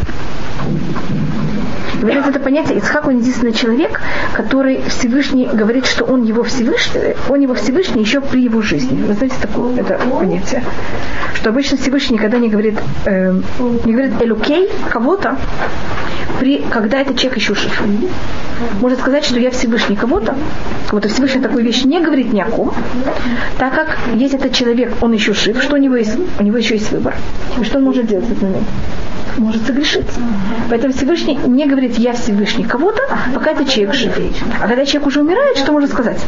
Вот 2.05 2.27
это 2.27 2.39
понятие, 2.39 2.79
Ицхак, 2.79 3.07
он 3.07 3.19
единственный 3.19 3.53
человек, 3.53 4.01
который 4.35 4.83
Всевышний 4.89 5.49
говорит, 5.51 5.87
что 5.87 6.05
он 6.05 6.23
его 6.23 6.43
Всевышний, 6.43 7.15
он 7.31 7.41
его 7.41 7.55
Всевышний 7.55 8.03
еще 8.03 8.21
при 8.21 8.43
его 8.43 8.61
жизни. 8.61 9.03
Вы 9.03 9.15
знаете 9.15 9.37
такое 9.41 9.77
это 9.77 9.99
понятие? 10.11 10.63
Что 11.35 11.49
обычно 11.49 11.79
Всевышний 11.79 12.17
никогда 12.17 12.39
не 12.39 12.51
говорит, 12.51 12.79
э, 13.07 13.33
не 13.85 13.93
говорит 13.93 14.21
элюкей 14.21 14.69
кого-то, 14.91 15.39
при, 16.41 16.59
когда 16.71 17.01
этот 17.01 17.17
человек 17.17 17.39
еще 17.39 17.55
жив. 17.55 17.83
Может 18.81 19.01
сказать, 19.01 19.25
что 19.25 19.39
я 19.39 19.51
Всевышний 19.51 19.97
кого-то, 19.97 20.35
кого-то 20.89 21.09
Всевышний 21.09 21.41
такую 21.41 21.65
вещь 21.65 21.85
не 21.85 22.01
говорит 22.01 22.33
ни 22.33 22.41
о 22.41 22.47
ком, 22.47 22.75
так 23.59 23.75
как 23.75 23.99
есть 24.15 24.35
этот 24.35 24.53
человек, 24.53 24.93
он 25.01 25.13
еще 25.13 25.33
жив, 25.33 25.63
что 25.63 25.77
у 25.77 25.79
него 25.79 25.97
есть, 25.97 26.17
у 26.39 26.43
него 26.43 26.59
еще 26.59 26.75
есть 26.75 26.93
выбор. 26.93 27.15
И 27.59 27.65
что 27.65 27.79
он 27.79 27.85
может 27.85 28.07
делать 28.07 28.27
в 28.27 28.33
этот 28.33 28.43
момент? 28.43 28.67
Может 29.39 29.67
согрешить. 29.67 30.07
Поэтому 30.69 30.93
Всевышний 30.93 31.37
не 31.47 31.67
говорит 31.67 31.99
«я 31.99 32.13
Всевышний 32.13 32.65
кого-то», 32.65 33.03
пока 33.35 33.51
этот 33.53 33.69
человек 33.69 33.95
жив. 33.95 34.13
А 34.61 34.69
когда 34.69 34.85
человек 34.85 35.07
уже 35.07 35.21
умирает, 35.21 35.59
что 35.59 35.73
можно 35.73 35.89
сказать? 35.89 36.21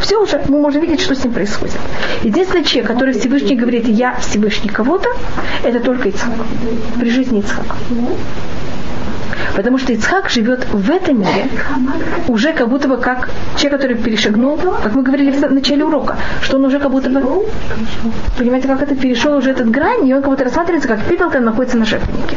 Все 0.00 0.20
уже, 0.20 0.42
мы 0.48 0.58
можем 0.58 0.82
видеть, 0.82 1.00
что 1.00 1.14
с 1.14 1.22
ним 1.22 1.32
происходит. 1.32 1.76
Единственный 2.22 2.64
человек, 2.64 2.90
который 2.90 3.14
Всевышний 3.14 3.54
говорит 3.54 3.86
«я 3.86 4.14
Всевышний 4.16 4.68
кого-то», 4.68 5.08
это 5.62 5.80
только 5.80 6.08
Ицхак. 6.08 6.32
При 6.98 7.10
жизни 7.10 7.38
Ицхака. 7.40 7.76
Потому 9.56 9.78
что 9.78 9.92
Ицхак 9.92 10.30
живет 10.30 10.66
в 10.72 10.90
этом 10.90 11.20
мире 11.20 11.48
уже 12.28 12.52
как 12.52 12.68
будто 12.68 12.88
бы 12.88 12.96
как 12.96 13.28
человек, 13.56 13.80
который 13.80 13.96
перешагнул, 13.96 14.56
как 14.56 14.94
мы 14.94 15.02
говорили 15.02 15.30
в 15.30 15.52
начале 15.52 15.84
урока, 15.84 16.16
что 16.40 16.56
он 16.56 16.64
уже 16.64 16.78
как 16.78 16.90
будто 16.90 17.10
бы, 17.10 17.22
понимаете, 18.38 18.68
как 18.68 18.82
это 18.82 18.94
перешел 18.94 19.36
уже 19.36 19.50
этот 19.50 19.70
грань, 19.70 20.06
и 20.06 20.14
он 20.14 20.22
как 20.22 20.30
будто 20.30 20.44
рассматривается, 20.44 20.88
как 20.88 21.04
Питлтон 21.04 21.44
находится 21.44 21.76
на 21.76 21.84
жертвеннике. 21.84 22.36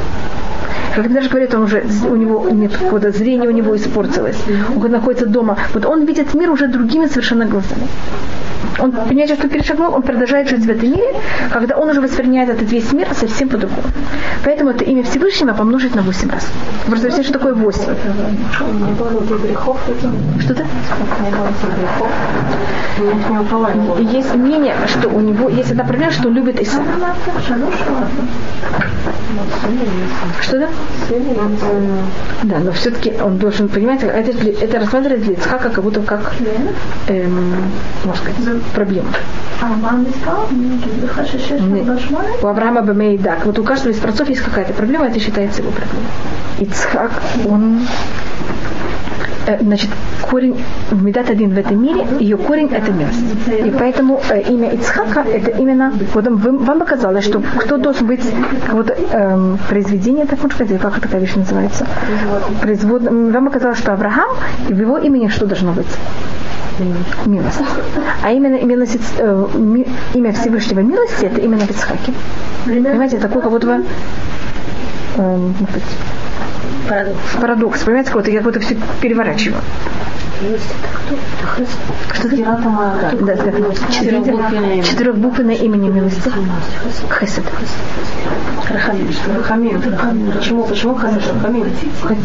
Как 0.96 1.12
даже 1.12 1.30
говорят, 1.30 1.54
он 1.54 1.64
уже, 1.64 1.84
у 2.10 2.16
него 2.16 2.50
нет 2.50 2.76
какого-то 2.76 3.10
у 3.10 3.52
него 3.52 3.76
испортилось. 3.76 4.38
Он 4.76 4.92
находится 4.92 5.26
дома. 5.26 5.58
Вот 5.74 5.86
он 5.86 6.06
видит 6.06 6.34
мир 6.34 6.52
уже 6.52 6.68
другими 6.68 7.08
совершенно 7.08 7.46
глазами 7.46 7.88
он 8.80 8.92
понимает, 8.92 9.38
что 9.38 9.48
перешагнул, 9.48 9.94
он 9.94 10.02
продолжает 10.02 10.50
жить 10.50 10.66
в 10.66 10.70
этом 10.70 10.90
мире, 10.90 11.16
когда 11.52 11.78
он 11.78 11.90
уже 11.90 12.02
воспринимает 12.02 12.50
этот 12.50 12.70
весь 12.72 12.92
мир 12.92 13.08
совсем 13.14 13.50
по-другому. 13.50 13.84
Поэтому 14.44 14.72
это 14.72 14.84
имя 14.84 15.04
Всевышнего 15.04 15.54
помножить 15.54 15.96
на 15.96 16.02
8 16.02 16.30
раз. 16.30 16.48
Вы 16.86 16.92
представляете, 16.92 17.24
что 17.24 17.40
такое 17.40 17.54
8? 17.54 17.84
Что-то? 20.42 20.66
Есть 24.00 24.36
мнение, 24.36 24.76
что 24.88 25.10
у 25.10 25.20
него 25.20 25.50
есть 25.50 25.72
одна 25.72 25.84
проблема, 25.84 26.12
что 26.12 26.28
он 26.28 26.36
любит 26.36 26.60
Иса. 26.60 26.82
Что-то? 30.42 30.70
Да, 32.44 32.60
но 32.60 32.72
все-таки 32.72 33.14
он 33.22 33.38
должен 33.38 33.68
понимать, 33.70 34.04
это, 34.04 34.32
это 34.32 34.80
рассматривается 34.80 35.26
для 35.26 35.34
Ицхака 35.36 35.70
как 35.70 35.84
будто 35.84 36.02
как, 36.02 36.34
эм, 37.08 37.56
можно 38.04 38.22
сказать, 38.22 38.62
проблема. 38.74 39.10
У 42.42 42.48
Авраама 42.48 42.82
Бамейдак. 42.82 43.46
Вот 43.46 43.58
у 43.60 43.64
каждого 43.64 43.92
из 43.92 43.98
працов 43.98 44.30
есть 44.30 44.42
какая-то 44.42 44.74
проблема, 44.74 45.08
это 45.08 45.20
считается 45.20 45.62
его 45.62 45.72
проблемой. 45.72 46.08
Ицхак, 46.60 47.12
он 47.46 47.80
э, 49.48 49.60
значит, 49.62 49.90
корень 50.30 50.56
в 50.92 51.04
Медат 51.04 51.30
один 51.30 51.54
в 51.54 51.58
этом 51.58 51.82
мире, 51.82 52.06
ее 52.20 52.38
корень 52.38 52.70
это 52.72 52.92
милость. 52.92 53.24
И 53.48 53.72
поэтому 53.78 54.22
э, 54.30 54.42
имя 54.42 54.72
Ицхака 54.72 55.22
это 55.22 55.52
именно, 55.52 55.94
вот 56.14 56.28
вам, 56.28 56.58
вам 56.58 56.80
показалось, 56.80 57.26
что 57.26 57.42
кто 57.58 57.78
должен 57.78 58.08
быть 58.08 58.26
вот, 58.72 58.96
эм, 59.12 59.58
произведение, 59.70 60.26
так 60.26 60.42
можно 60.42 60.66
сказать, 60.66 60.82
как 60.82 61.00
такая 61.00 61.22
вещь 61.22 61.36
называется? 61.36 61.88
Производ... 62.62 63.04
Вам 63.04 63.46
показалось, 63.46 63.78
что 63.78 63.94
Авраам, 63.94 64.30
и 64.70 64.74
в 64.74 64.80
его 64.80 64.98
имени 64.98 65.28
что 65.28 65.46
должно 65.46 65.74
быть? 65.74 65.88
милость. 67.26 67.62
А 68.22 68.32
именно, 68.32 68.56
именно 68.56 68.84
э, 68.84 69.46
имя 70.14 70.34
Всевышнего 70.34 70.82
милости 70.82 71.26
это 71.26 71.40
именно 71.40 71.66
в 71.66 71.72
Ицхаке. 71.72 72.14
Понимаете, 72.66 73.18
такой 73.18 73.42
как 73.42 73.52
будто 73.52 73.68
бы 73.68 73.86
э, 75.18 75.50
парадокс. 76.88 77.20
парадокс. 77.40 77.84
Понимаете, 77.84 78.12
как 78.12 78.22
будто 78.22 78.32
как 78.32 78.44
будто 78.44 78.60
все 78.60 78.78
переворачиваю. 79.02 79.62
Что 82.14 82.30
ты? 82.30 82.44
Да, 82.44 82.58
да. 82.58 83.44
Четырехбуквенное 84.84 85.56
имени 85.56 85.90
милости. 85.90 86.30
Хесед. 87.20 87.44
Рахамин. 88.70 89.08
Рахамин. 89.36 90.32
Почему? 90.32 90.64
Почему 90.64 90.98
Хесед 91.00 91.24
Рахамин? 91.34 91.66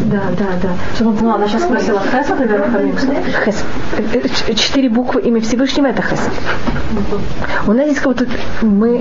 Да, 0.05 0.21
да, 0.37 0.45
да. 0.61 0.69
Чтобы 0.95 1.17
ну, 1.21 1.35
она 1.35 1.47
сейчас 1.47 1.63
спросила 1.63 2.01
Хесед 2.01 2.41
или 2.41 2.53
Рахамин? 2.53 2.95
Хесед. 2.97 3.65
Четыре 4.57 4.89
буквы 4.89 5.21
имя 5.21 5.39
Всевышнего 5.41 5.87
это 5.87 6.01
Хесед. 6.01 6.31
У 7.67 7.73
нас 7.73 7.85
здесь 7.85 7.99
как 7.99 8.13
будто 8.13 8.25
мы... 8.61 8.97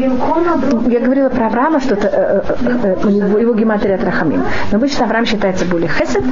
Я 0.89 1.01
говорила 1.01 1.29
про 1.29 1.47
Авраама, 1.47 1.81
что-то 1.81 2.09
э, 2.09 2.43
э, 2.61 2.97
э, 3.05 3.11
его 3.11 3.55
гематрия 3.55 3.97
от 3.97 4.05
Рахамин. 4.05 4.43
Но 4.71 4.77
обычно 4.77 5.07
Авраам 5.07 5.27
считается 5.27 5.65
более 5.65 5.89
Хесед, 5.89 6.23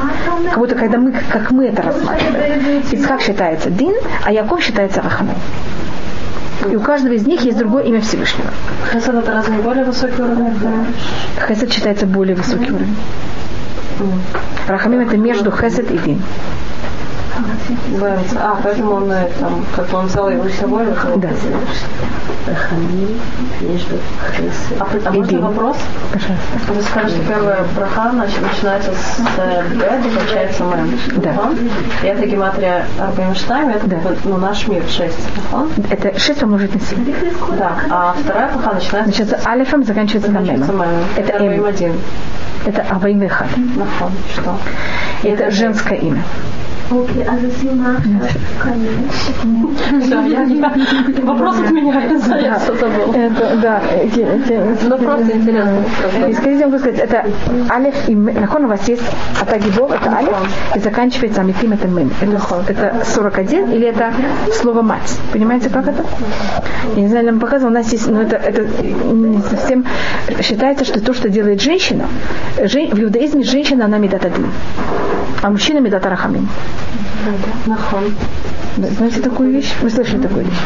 как 0.50 0.58
будто 0.58 0.74
когда 0.74 0.98
мы, 0.98 1.12
как 1.12 1.50
мы 1.50 1.66
это 1.66 1.82
рассматриваем. 1.82 2.67
Ицхак 2.92 3.20
считается 3.22 3.70
Дин, 3.70 3.94
а 4.24 4.32
Яков 4.32 4.62
считается 4.62 5.02
Рахамин. 5.02 5.34
И 6.70 6.76
у 6.76 6.80
каждого 6.80 7.12
из 7.12 7.26
них 7.26 7.40
есть 7.42 7.58
другое 7.58 7.84
имя 7.84 8.00
Всевышнего. 8.00 8.50
Хесед 8.92 9.14
это 9.14 9.32
разве 9.32 9.56
более 9.58 9.84
высокий 9.84 10.20
уровень? 10.20 10.52
Хесед 11.46 11.72
считается 11.72 12.06
более 12.06 12.34
высокий 12.34 12.70
уровень. 12.70 12.96
Рахамим 14.66 15.00
это 15.00 15.16
между 15.16 15.50
Хесед 15.50 15.90
и 15.90 15.98
Дин. 15.98 16.22
Бэмс. 18.00 18.32
А, 18.36 18.58
поэтому 18.62 18.92
он 18.92 19.12
там, 19.38 19.64
как 19.74 19.92
он 19.94 20.06
взял 20.06 20.28
его 20.30 20.48
с 20.48 20.54
собой. 20.54 20.86
Да. 21.16 21.28
А, 24.80 24.86
а 25.04 25.10
можно 25.10 25.40
вопрос? 25.40 25.76
Пожалуйста. 26.12 26.72
Вы 26.72 26.82
скажете, 26.82 27.20
первая 27.28 27.64
браха 27.76 28.12
начинается 28.12 28.92
с 28.92 29.20
э, 29.36 29.62
бет 29.74 30.06
и 30.06 30.16
кончается 30.16 30.64
мэм. 30.64 30.98
Да. 31.16 31.34
И 32.02 32.06
это 32.06 32.26
гематрия 32.26 32.86
Арбаимштайм, 32.98 33.68
это 33.70 33.86
Да. 33.86 33.96
ну, 34.24 34.36
наш 34.38 34.66
мир 34.68 34.82
6. 34.88 35.14
Нахон? 35.36 35.70
Это 35.90 36.18
6 36.18 36.40
помножить 36.40 36.74
на 36.74 36.80
7. 36.80 37.14
Да. 37.58 37.72
А 37.90 38.14
вторая 38.18 38.48
браха 38.52 38.74
начинается 38.74 39.08
Начинается 39.08 39.48
алифом, 39.48 39.84
заканчивается 39.84 40.30
на 40.32 40.38
мемом. 40.38 40.82
Это 41.16 41.32
Арбаим 41.34 41.60
М. 41.60 41.66
один. 41.66 41.92
Это 42.66 42.84
Аваим 42.90 43.20
Вехат. 43.20 43.48
Нахон. 43.56 44.12
Что? 44.32 44.58
Это 45.22 45.50
женское 45.50 45.98
имя. 45.98 46.22
Вопрос 51.22 51.58
от 51.58 51.70
меня, 51.70 52.00
я 52.00 52.58
все 52.58 52.74
забыл. 52.76 53.14
Да, 53.60 53.82
но 54.88 54.96
ну, 54.96 54.98
просто 54.98 55.36
интересно. 55.36 55.84
И 56.28 56.32
скажите, 56.32 56.66
могу 56.66 56.78
сказать, 56.78 56.98
это 56.98 57.26
алиф 57.70 58.08
и 58.08 58.14
нахон 58.14 58.64
у 58.64 58.68
вас 58.68 58.88
есть 58.88 59.02
атагибов, 59.40 59.90
это 59.92 60.16
алиф, 60.16 60.34
и 60.74 60.78
заканчивается 60.78 61.42
амитим, 61.42 61.72
это 61.72 61.88
мым. 61.88 62.10
Это 62.20 62.94
ну, 62.94 63.04
41 63.04 63.72
или 63.72 63.88
это 63.88 64.12
слово 64.54 64.82
мать? 64.82 65.18
Понимаете, 65.32 65.68
как 65.68 65.88
это? 65.88 66.04
Я 66.96 67.02
не 67.02 67.08
знаю, 67.08 67.26
нам 67.26 67.40
показывал, 67.40 67.70
у 67.70 67.74
нас 67.74 67.92
есть, 67.92 68.08
но 68.08 68.22
это, 68.22 68.36
это 68.36 68.62
не 68.62 69.42
совсем 69.42 69.84
считается, 70.42 70.84
что 70.84 71.00
то, 71.00 71.12
что 71.12 71.28
делает 71.28 71.60
женщина, 71.60 72.06
в 72.56 73.00
иудаизме 73.00 73.44
женщина, 73.44 73.84
она 73.84 73.98
медатадим, 73.98 74.50
а 75.42 75.50
мужчина 75.50 75.78
медатарахамим. 75.80 76.48
Нахон. 77.66 78.14
Знаете 78.76 79.20
такую 79.20 79.50
вещь? 79.50 79.74
Вы 79.82 79.90
слышали 79.90 80.20
такую 80.20 80.44
вещь? 80.44 80.58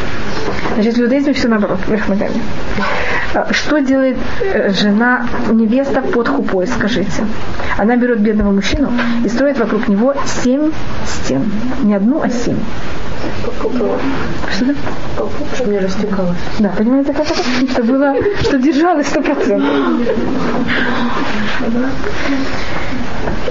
Значит, 0.75 0.97
в 0.97 1.01
иудаизме 1.01 1.33
все 1.33 1.47
наоборот, 1.47 1.79
вверх 1.87 2.07
ногами. 2.07 2.35
А, 3.33 3.51
Что 3.51 3.79
делает 3.79 4.17
э, 4.41 4.71
жена, 4.71 5.25
невеста 5.51 6.01
под 6.01 6.27
хупой, 6.27 6.67
скажите? 6.67 7.25
Она 7.77 7.95
берет 7.95 8.19
бедного 8.19 8.51
мужчину 8.51 8.91
и 9.25 9.29
строит 9.29 9.57
вокруг 9.57 9.87
него 9.87 10.13
семь 10.25 10.71
стен. 11.07 11.51
Не 11.83 11.95
одну, 11.95 12.21
а 12.21 12.29
семь. 12.29 12.57
Что? 14.51 15.29
Чтобы 15.55 15.71
не 15.71 15.79
растекалось. 15.79 16.37
Да, 16.59 16.69
понимаете, 16.69 17.13
как 17.13 17.25
это? 17.29 17.41
Это 17.71 17.83
было, 17.83 18.15
что 18.41 18.57
держалось 18.57 19.07
сто 19.07 19.21
процентов. 19.21 19.69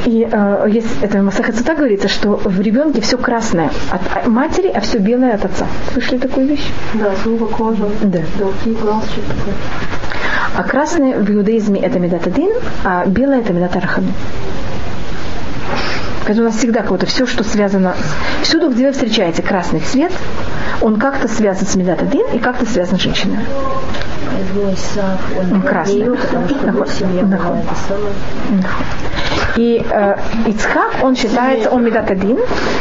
И 0.06 0.28
э, 0.30 0.66
есть, 0.68 0.88
это 1.00 1.18
в 1.18 1.22
Масахацута 1.22 1.74
говорится, 1.74 2.08
что 2.08 2.36
в 2.36 2.60
ребенке 2.60 3.00
все 3.00 3.16
красное 3.16 3.70
от 3.90 4.26
матери, 4.26 4.68
а 4.68 4.80
все 4.80 4.98
белое 4.98 5.34
от 5.34 5.44
отца. 5.44 5.66
Слышали 5.92 6.18
такую 6.18 6.46
вещь? 6.48 6.66
Да, 6.94 7.12
зубы, 7.24 7.46
кожа, 7.46 7.88
Да. 8.02 8.18
белки, 8.38 8.70
глаз, 8.80 9.04
что 9.04 9.20
такое. 9.20 9.54
А 10.56 10.62
красное 10.64 11.18
в 11.18 11.30
иудаизме 11.30 11.80
это 11.80 11.98
медат 11.98 12.26
один, 12.26 12.50
а 12.84 13.06
белое 13.06 13.40
это 13.40 13.52
медат 13.52 13.76
архами. 13.76 14.12
Поэтому 16.32 16.48
у 16.48 16.50
нас 16.50 16.58
всегда 16.60 16.80
кого-то 16.82 17.04
все, 17.04 17.26
что 17.26 17.44
связано... 17.44 17.94
с- 17.94 18.46
Всюду, 18.48 18.70
где 18.70 18.86
вы 18.86 18.92
встречаете 18.92 19.42
красный 19.42 19.80
цвет, 19.80 20.12
он 20.80 20.98
как-то 20.98 21.28
связан 21.28 21.66
с 21.66 21.74
медат 21.76 22.00
один 22.00 22.26
и 22.32 22.38
как-то 22.38 22.64
связан 22.64 22.98
с 22.98 23.02
женщиной. 23.02 23.36
Он 25.52 25.60
красный. 25.60 26.04
Наход- 26.06 26.64
наход. 26.64 26.88
Наход. 28.50 28.86
И 29.56 29.84
э, 29.88 30.16
Ицхак, 30.46 30.96
он 31.02 31.14
считается, 31.14 31.70
он 31.70 31.84
медат 31.84 32.10
один, 32.10 32.38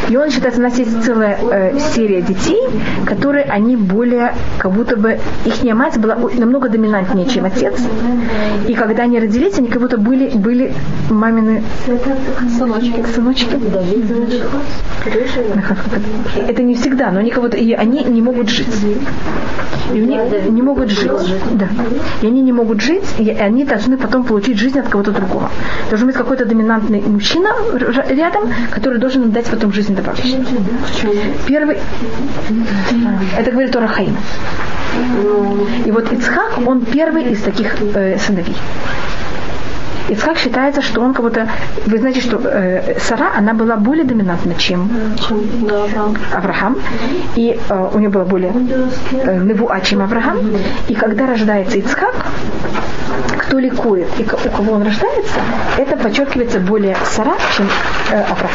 и 0.08 0.16
он 0.16 0.30
считается, 0.30 0.60
у 0.60 0.64
нас 0.64 0.78
есть 0.78 1.04
целая 1.04 1.38
э, 1.38 1.78
серия 1.94 2.22
детей, 2.22 2.62
которые 3.04 3.44
они 3.44 3.76
более, 3.76 4.34
как 4.58 4.72
будто 4.72 4.96
бы, 4.96 5.18
их 5.44 5.62
мать 5.74 5.98
была 5.98 6.16
намного 6.16 6.68
доминантнее, 6.68 7.26
чем 7.26 7.44
отец. 7.44 7.74
И 8.66 8.74
когда 8.74 9.02
они 9.02 9.18
родились, 9.18 9.58
они 9.58 9.68
как 9.68 9.82
будто 9.82 9.98
были, 9.98 10.30
были 10.30 10.72
мамины 11.10 11.62
Сыночки. 12.58 13.04
сыночки. 13.14 13.56
Это 16.48 16.62
не 16.62 16.74
всегда, 16.74 17.10
но 17.10 17.20
они 17.20 17.30
как 17.30 17.42
будто, 17.42 17.56
и 17.56 17.72
они 17.72 18.02
не 18.04 18.22
могут 18.22 18.48
жить. 18.48 18.74
И 19.92 20.00
у 20.00 20.06
них 20.06 20.20
не 20.48 20.62
могут 20.62 20.88
жить. 20.88 21.10
Да. 21.52 21.68
И 22.22 22.26
они 22.26 22.40
не 22.40 22.52
могут 22.52 22.80
жить, 22.80 23.04
и 23.18 23.28
они 23.30 23.64
должны 23.64 23.98
потом 23.98 24.24
получить 24.24 24.58
жизнь 24.58 24.78
от 24.78 24.88
кого-то 24.88 25.10
другого. 25.10 25.50
Должен 25.90 26.06
быть 26.06 26.16
какой-то 26.16 26.46
доминантный 26.46 26.61
мужчина 26.62 27.48
р- 27.72 28.06
рядом, 28.10 28.52
который 28.70 28.98
должен 28.98 29.30
дать 29.30 29.46
потом 29.46 29.72
жизнь 29.72 29.94
добавить. 29.94 30.24
Первый, 31.46 31.78
это 33.38 33.50
говорит 33.50 33.72
Тора 33.72 33.88
Хаим. 33.88 34.16
И 35.86 35.90
вот 35.90 36.12
Ицхак, 36.12 36.58
он 36.66 36.84
первый 36.84 37.24
из 37.32 37.42
таких 37.42 37.74
э, 37.94 38.18
сыновей. 38.18 38.56
Ицхак 40.08 40.38
считается, 40.38 40.82
что 40.82 41.00
он 41.00 41.14
кого-то... 41.14 41.48
Вы 41.86 41.98
знаете, 41.98 42.20
что 42.20 42.40
э, 42.44 42.98
Сара, 42.98 43.32
она 43.36 43.54
была 43.54 43.76
более 43.76 44.04
доминантна, 44.04 44.54
чем 44.54 44.90
Чем, 45.28 45.40
да, 45.68 45.84
Авраам. 45.84 46.16
Авраам. 46.32 46.78
И 47.36 47.58
э, 47.68 47.88
у 47.94 47.98
нее 47.98 48.08
была 48.08 48.24
более 48.24 48.52
э, 49.12 49.38
невуа, 49.38 49.80
чем 49.80 50.02
Авраам. 50.02 50.38
И 50.88 50.94
когда 50.94 51.26
рождается 51.26 51.78
Ицхак, 51.78 52.14
кто 53.38 53.58
ликует 53.58 54.08
и 54.18 54.22
у 54.22 54.50
кого 54.50 54.72
он 54.72 54.82
рождается, 54.82 55.40
это 55.76 55.96
подчеркивается 55.96 56.58
более 56.60 56.96
Сара, 57.04 57.34
чем 57.56 57.66
э, 58.10 58.22
Авраам. 58.22 58.52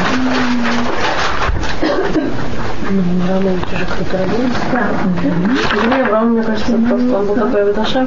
Авраам, 6.02 6.32
мне 6.32 6.42
кажется, 6.42 6.72
просто 6.72 7.18
он 7.18 7.26
был 7.26 7.34
такой 7.34 7.74
что 7.74 8.06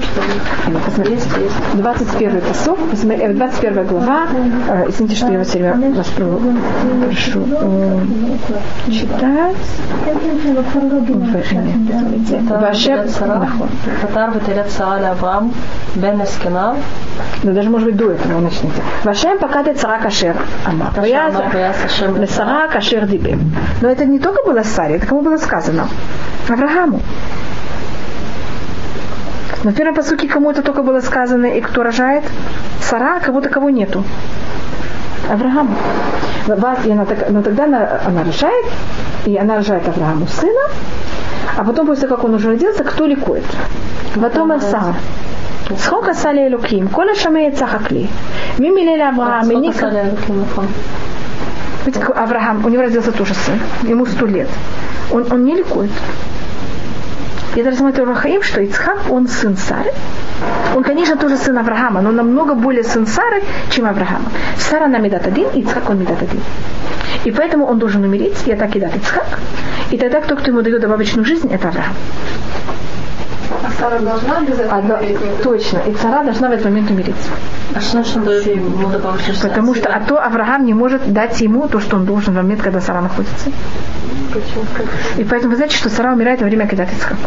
Посмотрите. 0.85 1.13
есть, 1.13 1.37
есть. 1.37 1.55
21 1.75 2.41
посок, 2.41 2.79
посмотри, 2.89 3.23
э, 3.23 3.33
21 3.33 3.83
глава, 3.85 4.27
э, 4.69 4.85
извините, 4.89 5.15
что 5.15 5.31
я 5.31 5.37
вас 5.37 5.47
все 5.47 5.59
время 5.59 5.91
вас 5.95 6.07
про- 6.07 6.39
прошу 7.05 7.45
читать. 8.89 9.55
Ваше 12.49 13.07
Татар 14.01 14.31
ветерет 14.31 14.69
Сааля 14.71 15.11
Авраам, 15.11 15.53
Бен 15.95 16.23
Эскенав, 16.23 16.77
Да 17.43 17.51
даже 17.51 17.69
может 17.69 17.87
быть 17.87 17.97
до 17.97 18.11
этого 18.11 18.39
начните. 18.39 18.81
Вашем 19.03 19.37
пока 19.39 19.63
ты 19.63 19.73
цара 19.73 19.99
кашер 20.01 20.35
ама. 20.65 20.91
Ама, 20.95 21.49
Ваяс 21.53 21.75
Ашем 21.85 22.17
Лесара 22.17 22.67
кашер 22.67 23.05
дибе. 23.07 23.37
Но 23.81 23.89
это 23.89 24.05
не 24.05 24.19
только 24.19 24.43
было 24.43 24.63
Саре. 24.71 24.95
Это 24.95 25.07
кому 25.07 25.21
было 25.21 25.37
сказано? 25.37 25.87
Аврааму. 26.49 27.01
Но 29.63 29.71
в 29.71 29.73
первом 29.75 29.95
посылке 29.95 30.27
кому 30.27 30.51
это 30.51 30.61
только 30.63 30.81
было 30.81 31.01
сказано, 31.01 31.45
и 31.45 31.61
кто 31.61 31.83
рожает? 31.83 32.23
Сара, 32.81 33.17
а 33.17 33.19
кого-то 33.19 33.49
кого 33.49 33.69
нету. 33.69 34.03
Аврааму. 35.29 35.75
И 36.85 36.91
она, 36.91 37.05
но 37.29 37.41
тогда 37.43 37.65
она, 37.65 38.01
она 38.05 38.23
рожает, 38.23 38.65
и 39.25 39.37
она 39.37 39.55
рожает 39.55 39.87
Аврааму 39.87 40.27
сына, 40.27 40.61
а 41.57 41.63
потом, 41.63 41.87
после 41.87 42.07
как 42.07 42.23
он 42.23 42.33
уже 42.33 42.49
родился, 42.49 42.83
кто 42.83 43.05
ликует? 43.05 43.45
Потом 44.19 44.59
Сара. 44.59 44.95
Сколько 45.77 46.11
асали 46.11 46.47
элуким, 46.47 46.87
кола 46.87 47.15
шамеет 47.15 47.57
сахакли. 47.57 48.09
Мимилеля 48.57 49.09
Авраам, 49.09 49.51
и 49.51 49.71
Смотрите, 51.83 52.05
как 52.05 52.17
Авраам, 52.17 52.65
у 52.65 52.69
него 52.69 52.83
родился 52.83 53.11
тоже 53.11 53.33
сын, 53.33 53.59
ему 53.83 54.05
сто 54.05 54.25
лет. 54.25 54.47
Он, 55.11 55.25
он 55.31 55.45
не 55.45 55.55
ликует. 55.55 55.91
Я 57.55 57.63
даже 57.63 57.77
смотрю 57.77 58.05
Рахаим, 58.05 58.43
что 58.43 58.61
Ицхак, 58.61 59.09
он 59.09 59.27
сын 59.27 59.57
Сары. 59.57 59.91
Он, 60.75 60.83
конечно, 60.83 61.17
тоже 61.17 61.37
сын 61.37 61.57
Авраама, 61.57 62.01
но 62.01 62.11
намного 62.11 62.53
более 62.53 62.83
сын 62.83 63.05
Сары, 63.05 63.43
чем 63.69 63.85
Авраама. 63.85 64.31
Сара 64.57 64.87
на 64.87 64.99
Медат 64.99 65.27
один, 65.27 65.49
Ицхак 65.49 65.89
он 65.89 65.99
Медат 65.99 66.21
один. 66.21 66.39
И 67.25 67.31
поэтому 67.31 67.65
он 67.65 67.77
должен 67.79 68.03
умереть, 68.03 68.37
Я 68.45 68.55
так 68.55 68.75
и 68.75 68.79
дат 68.79 68.95
Ицхак. 68.95 69.39
И 69.91 69.97
тогда 69.97 70.21
кто, 70.21 70.35
кто 70.35 70.51
ему 70.51 70.61
дает 70.61 70.81
добавочную 70.81 71.25
жизнь, 71.25 71.51
это 71.51 71.67
Авраам. 71.67 71.93
А 73.81 73.89
Сара 73.89 73.99
должна 73.99 74.37
обязательно 74.37 74.77
Одно- 74.77 74.95
умереть? 74.97 75.17
точно. 75.43 75.79
И 75.87 75.95
Сара 75.95 76.23
должна 76.23 76.49
в 76.49 76.51
этот 76.51 76.65
момент 76.65 76.91
умереть. 76.91 77.15
А 77.73 77.79
что 77.81 77.91
значит 77.91 78.23
дает 78.23 78.45
ему 78.45 78.89
добавочную? 78.89 79.39
Потому 79.41 79.73
что 79.75 79.89
а 79.89 79.99
то 80.01 80.23
Авраам 80.23 80.65
не 80.65 80.73
может 80.75 81.11
дать 81.11 81.41
ему 81.41 81.67
то, 81.67 81.79
что 81.79 81.95
он 81.97 82.05
должен 82.05 82.33
в 82.33 82.37
момент, 82.37 82.61
когда 82.61 82.79
Сара 82.79 83.01
находится. 83.01 83.49
И 85.17 85.23
поэтому 85.23 85.51
вы 85.51 85.55
знаете, 85.55 85.75
что 85.75 85.89
Сара 85.89 86.13
умирает 86.13 86.41
во 86.41 86.45
время, 86.47 86.67
когда 86.67 86.83
Ицхак. 86.83 87.17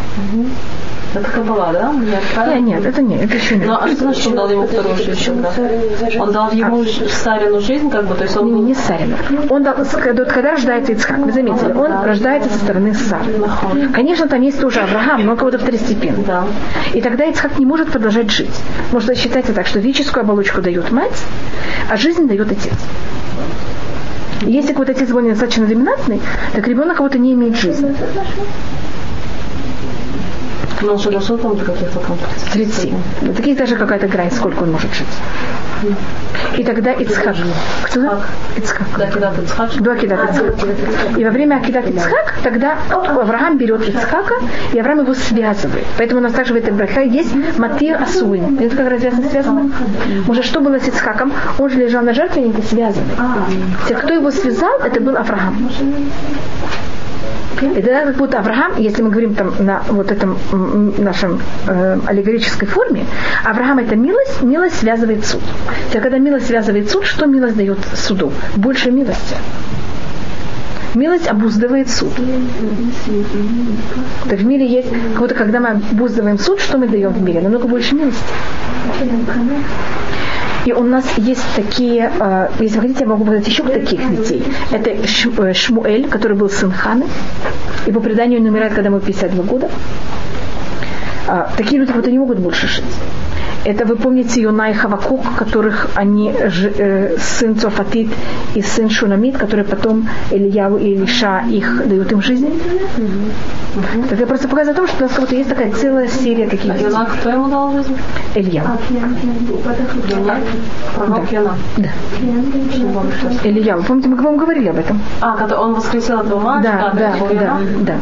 Это 1.15 1.31
Кабала, 1.31 1.73
да? 1.73 1.93
Нет, 1.93 2.23
Нет, 2.37 2.61
нет, 2.63 2.87
это 2.87 3.03
нет, 3.03 3.23
это 3.23 3.37
еще 3.37 3.57
нет. 3.57 3.67
Ну, 3.69 3.75
а 3.75 3.87
что 3.87 3.97
значит, 3.97 4.27
он 4.27 4.35
дал 4.35 4.51
ему 4.51 4.67
вторую 4.67 4.97
жизнь? 4.97 5.43
да? 5.43 6.23
Он 6.23 6.33
дал 6.33 6.51
ему 6.53 6.85
Сарину 6.85 7.61
жизнь, 7.61 7.89
как 7.91 8.07
бы, 8.07 8.15
то 8.15 8.25
есть 8.25 8.37
он 8.37 8.53
Не, 8.53 8.61
не 8.61 8.75
Сарина. 8.75 9.17
Он 9.49 9.63
дал, 9.63 9.75
когда, 9.75 10.25
рождается 10.25 10.93
Ицхак, 10.93 11.19
вы 11.19 11.33
заметили, 11.33 11.73
он 11.73 12.05
рождается 12.05 12.51
со 12.51 12.59
стороны 12.59 12.95
Сары. 12.95 13.33
Конечно, 13.93 14.29
там 14.29 14.43
есть 14.43 14.61
тоже 14.61 14.81
Авраам, 14.81 15.25
но 15.25 15.37
кого-то 15.37 15.59
второстепенный. 15.59 16.25
Да. 16.25 16.45
И 16.93 17.01
тогда 17.01 17.25
Ицхак 17.25 17.59
не 17.59 17.67
может 17.67 17.91
продолжать 17.91 18.31
жить. 18.31 18.55
Может 18.93 19.17
считается 19.17 19.53
так, 19.53 19.67
что 19.67 19.81
физическую 19.81 20.23
оболочку 20.23 20.61
дает 20.61 20.91
мать, 20.91 21.23
а 21.89 21.97
жизнь 21.97 22.27
дает 22.27 22.51
отец. 22.51 22.75
Если 24.43 24.75
вот 24.75 24.91
отец 24.91 25.09
был 25.09 25.21
недостаточно 25.21 25.67
доминантный, 25.67 26.21
так 26.53 26.67
ребенок 26.67 26.97
кого-то 26.97 27.19
не 27.19 27.33
имеет 27.33 27.57
жизни. 27.57 27.95
Же 30.85 31.11
дошел 31.11 31.39
там 31.39 31.57
до 31.57 31.65
каких-то 31.65 31.99
там 31.99 32.19
30. 32.53 32.93
Ну, 33.23 33.33
таких 33.35 33.57
даже 33.57 33.77
какая-то 33.77 34.07
грань, 34.07 34.31
сколько 34.31 34.63
он 34.63 34.73
может 34.73 34.93
жить. 34.95 35.07
И 36.57 36.63
тогда 36.63 36.93
Ицхак. 36.93 37.37
Кто? 37.85 38.21
Ицхак. 38.57 38.87
Да, 38.99 39.07
когда 39.07 39.33
ты 39.33 39.43
Ицхак. 39.43 39.83
До 39.83 39.93
Акидат 39.93 40.31
Ицхак. 40.31 41.19
И 41.19 41.25
во 41.25 41.31
время 41.31 41.57
Акидат 41.57 41.89
Ицхак, 41.89 42.35
тогда 42.43 42.79
Авраам 42.91 43.59
берет 43.59 43.89
Ицхака, 43.89 44.37
и 44.73 44.79
Авраам 44.79 45.01
его 45.01 45.15
связывает. 45.15 45.85
Поэтому 45.99 46.21
у 46.21 46.23
нас 46.23 46.33
также 46.33 46.55
в 46.55 46.57
этой 46.57 46.73
браке 46.73 47.09
есть 47.09 47.35
Матир 47.59 48.01
Асуин. 48.01 48.59
Это 48.61 48.77
как 48.77 48.89
развязано 48.89 49.29
связано? 49.29 49.71
Может, 50.27 50.45
что 50.45 50.61
было 50.61 50.79
с 50.79 50.87
Ицхаком? 50.87 51.33
Он 51.59 51.71
же 51.71 51.79
лежал 51.79 52.03
на 52.03 52.15
жертвеннике 52.15 52.63
связанный. 52.63 53.17
Те, 53.89 53.95
кто 53.95 54.13
его 54.13 54.31
связал, 54.31 54.79
это 54.85 55.01
был 55.01 55.17
Авраам. 55.17 55.71
И 57.63 57.83
тогда 57.83 58.05
как 58.05 58.17
будто 58.17 58.39
Авраам, 58.39 58.73
если 58.79 59.03
мы 59.03 59.11
говорим 59.11 59.35
там 59.35 59.55
на 59.61 59.83
вот 59.89 60.11
этом 60.11 60.37
нашем 60.99 61.41
э, 61.67 61.99
аллегорической 62.07 62.67
форме, 62.67 63.05
Авраам 63.45 63.79
это 63.79 63.97
милость, 63.97 64.43
милость 64.43 64.79
связывает 64.79 65.25
суд. 65.25 65.41
Теперь, 65.89 66.03
когда 66.03 66.19
милость 66.19 66.47
связывает 66.47 66.91
суд, 66.91 67.05
что 67.05 67.27
милость 67.27 67.57
дает 67.57 67.79
суду? 67.95 68.33
Больше 68.57 68.91
милости. 68.91 69.37
Милость 70.95 71.27
обуздывает 71.27 71.91
суд. 71.91 72.13
Так 74.29 74.39
в 74.39 74.47
мире 74.47 74.67
есть, 74.67 74.89
как 74.91 75.19
будто 75.19 75.35
когда 75.35 75.61
мы 75.61 75.69
обуздываем 75.71 76.39
суд, 76.39 76.61
что 76.61 76.79
мы 76.79 76.87
даем 76.89 77.13
в 77.13 77.23
мире? 77.23 77.41
Намного 77.41 77.67
больше 77.67 77.95
милости. 77.97 78.23
И 80.65 80.73
у 80.73 80.83
нас 80.83 81.05
есть 81.19 81.45
такие, 81.55 82.11
э, 82.19 82.49
если 82.59 82.77
вы 82.77 82.83
хотите, 82.83 83.01
я 83.01 83.07
могу 83.07 83.25
показать 83.25 83.47
еще 83.47 83.63
таких 83.63 84.01
детей. 84.17 84.43
Это 84.71 84.91
э, 84.91 85.53
Шмуэль, 85.53 86.09
который 86.09 86.37
был 86.37 86.49
сын 86.49 86.71
Ханы. 86.71 87.07
И 87.87 87.93
по 87.93 88.01
преданию 88.01 88.41
он 88.41 88.47
умирает, 88.47 88.73
когда 88.73 88.89
ему 88.89 89.01
52 89.01 89.45
года. 89.45 89.71
А, 91.27 91.51
такие 91.57 91.81
люди 91.81 91.93
вот 91.93 92.07
не 92.07 92.19
могут 92.19 92.39
больше 92.39 92.67
жить. 92.69 92.85
Это 93.65 93.87
вы 93.87 93.97
помните 93.97 94.43
Юна 94.43 94.71
и 94.71 94.75
Хавакук, 94.75 95.23
которых 95.39 95.89
они, 95.95 96.33
э, 96.37 97.17
сын 97.19 97.57
Цофатит 97.57 98.09
и 98.55 98.61
сын 98.63 98.91
Шунамит, 98.91 99.39
которые 99.39 99.65
потом 99.65 100.07
Ильяву 100.31 100.77
и 100.77 100.91
Илиша 100.95 101.45
их 101.51 101.89
дают 101.89 102.13
им 102.13 102.21
жизнь. 102.23 102.49
Так 104.11 104.21
я 104.21 104.27
просто 104.27 104.49
показываю 104.49 104.75
о 104.75 104.77
том, 104.77 104.87
что 104.87 104.99
у 104.99 105.03
нас 105.03 105.13
как 105.13 105.21
будто 105.21 105.35
есть 105.35 105.49
такая 105.49 105.73
целая 105.73 106.09
серия 106.09 106.47
таких 106.47 106.73
детей. 106.73 106.85
Йона, 106.85 107.07
кто 107.07 107.31
ему 107.31 107.49
дал 107.49 107.73
жизнь? 107.73 107.97
Илья. 108.35 108.63
Йона? 110.11 110.37
Пророк 110.95 111.33
Йона. 111.33 111.55
Да. 111.79 111.89
Илья. 113.45 113.77
Вы 113.77 113.83
помните, 113.83 114.09
мы 114.09 114.17
вам 114.23 114.37
говорили 114.37 114.69
об 114.69 114.79
этом? 114.79 115.01
А, 115.21 115.37
когда 115.37 115.61
он 115.61 115.75
воскресил 115.75 116.21
этого 116.21 116.39
мальчика, 116.41 116.93
Да, 116.95 116.99
да, 116.99 117.13
да, 117.19 117.35
Йона? 117.35 117.61
да. 117.81 117.95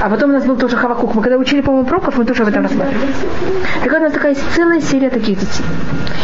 А 0.00 0.08
потом 0.08 0.30
у 0.30 0.32
нас 0.32 0.44
был 0.44 0.56
тоже 0.56 0.76
Хавакук. 0.76 1.14
Мы 1.14 1.22
когда 1.22 1.36
учили, 1.36 1.60
по-моему, 1.60 1.86
пророков, 1.86 2.16
мы 2.16 2.24
тоже 2.24 2.42
об 2.42 2.48
этом 2.48 2.62
рассматривали. 2.62 3.06
Так 3.84 3.92
у 3.92 3.98
нас 4.02 4.12
такая 4.12 4.36
целая 4.56 4.80
серия 4.80 5.01
таких 5.10 5.38
детей. 5.38 5.64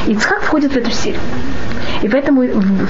Ицхак 0.07 0.43
входит 0.43 0.73
в 0.73 0.77
эту 0.77 0.91
серию. 0.91 1.21
И 2.03 2.09
поэтому 2.09 2.43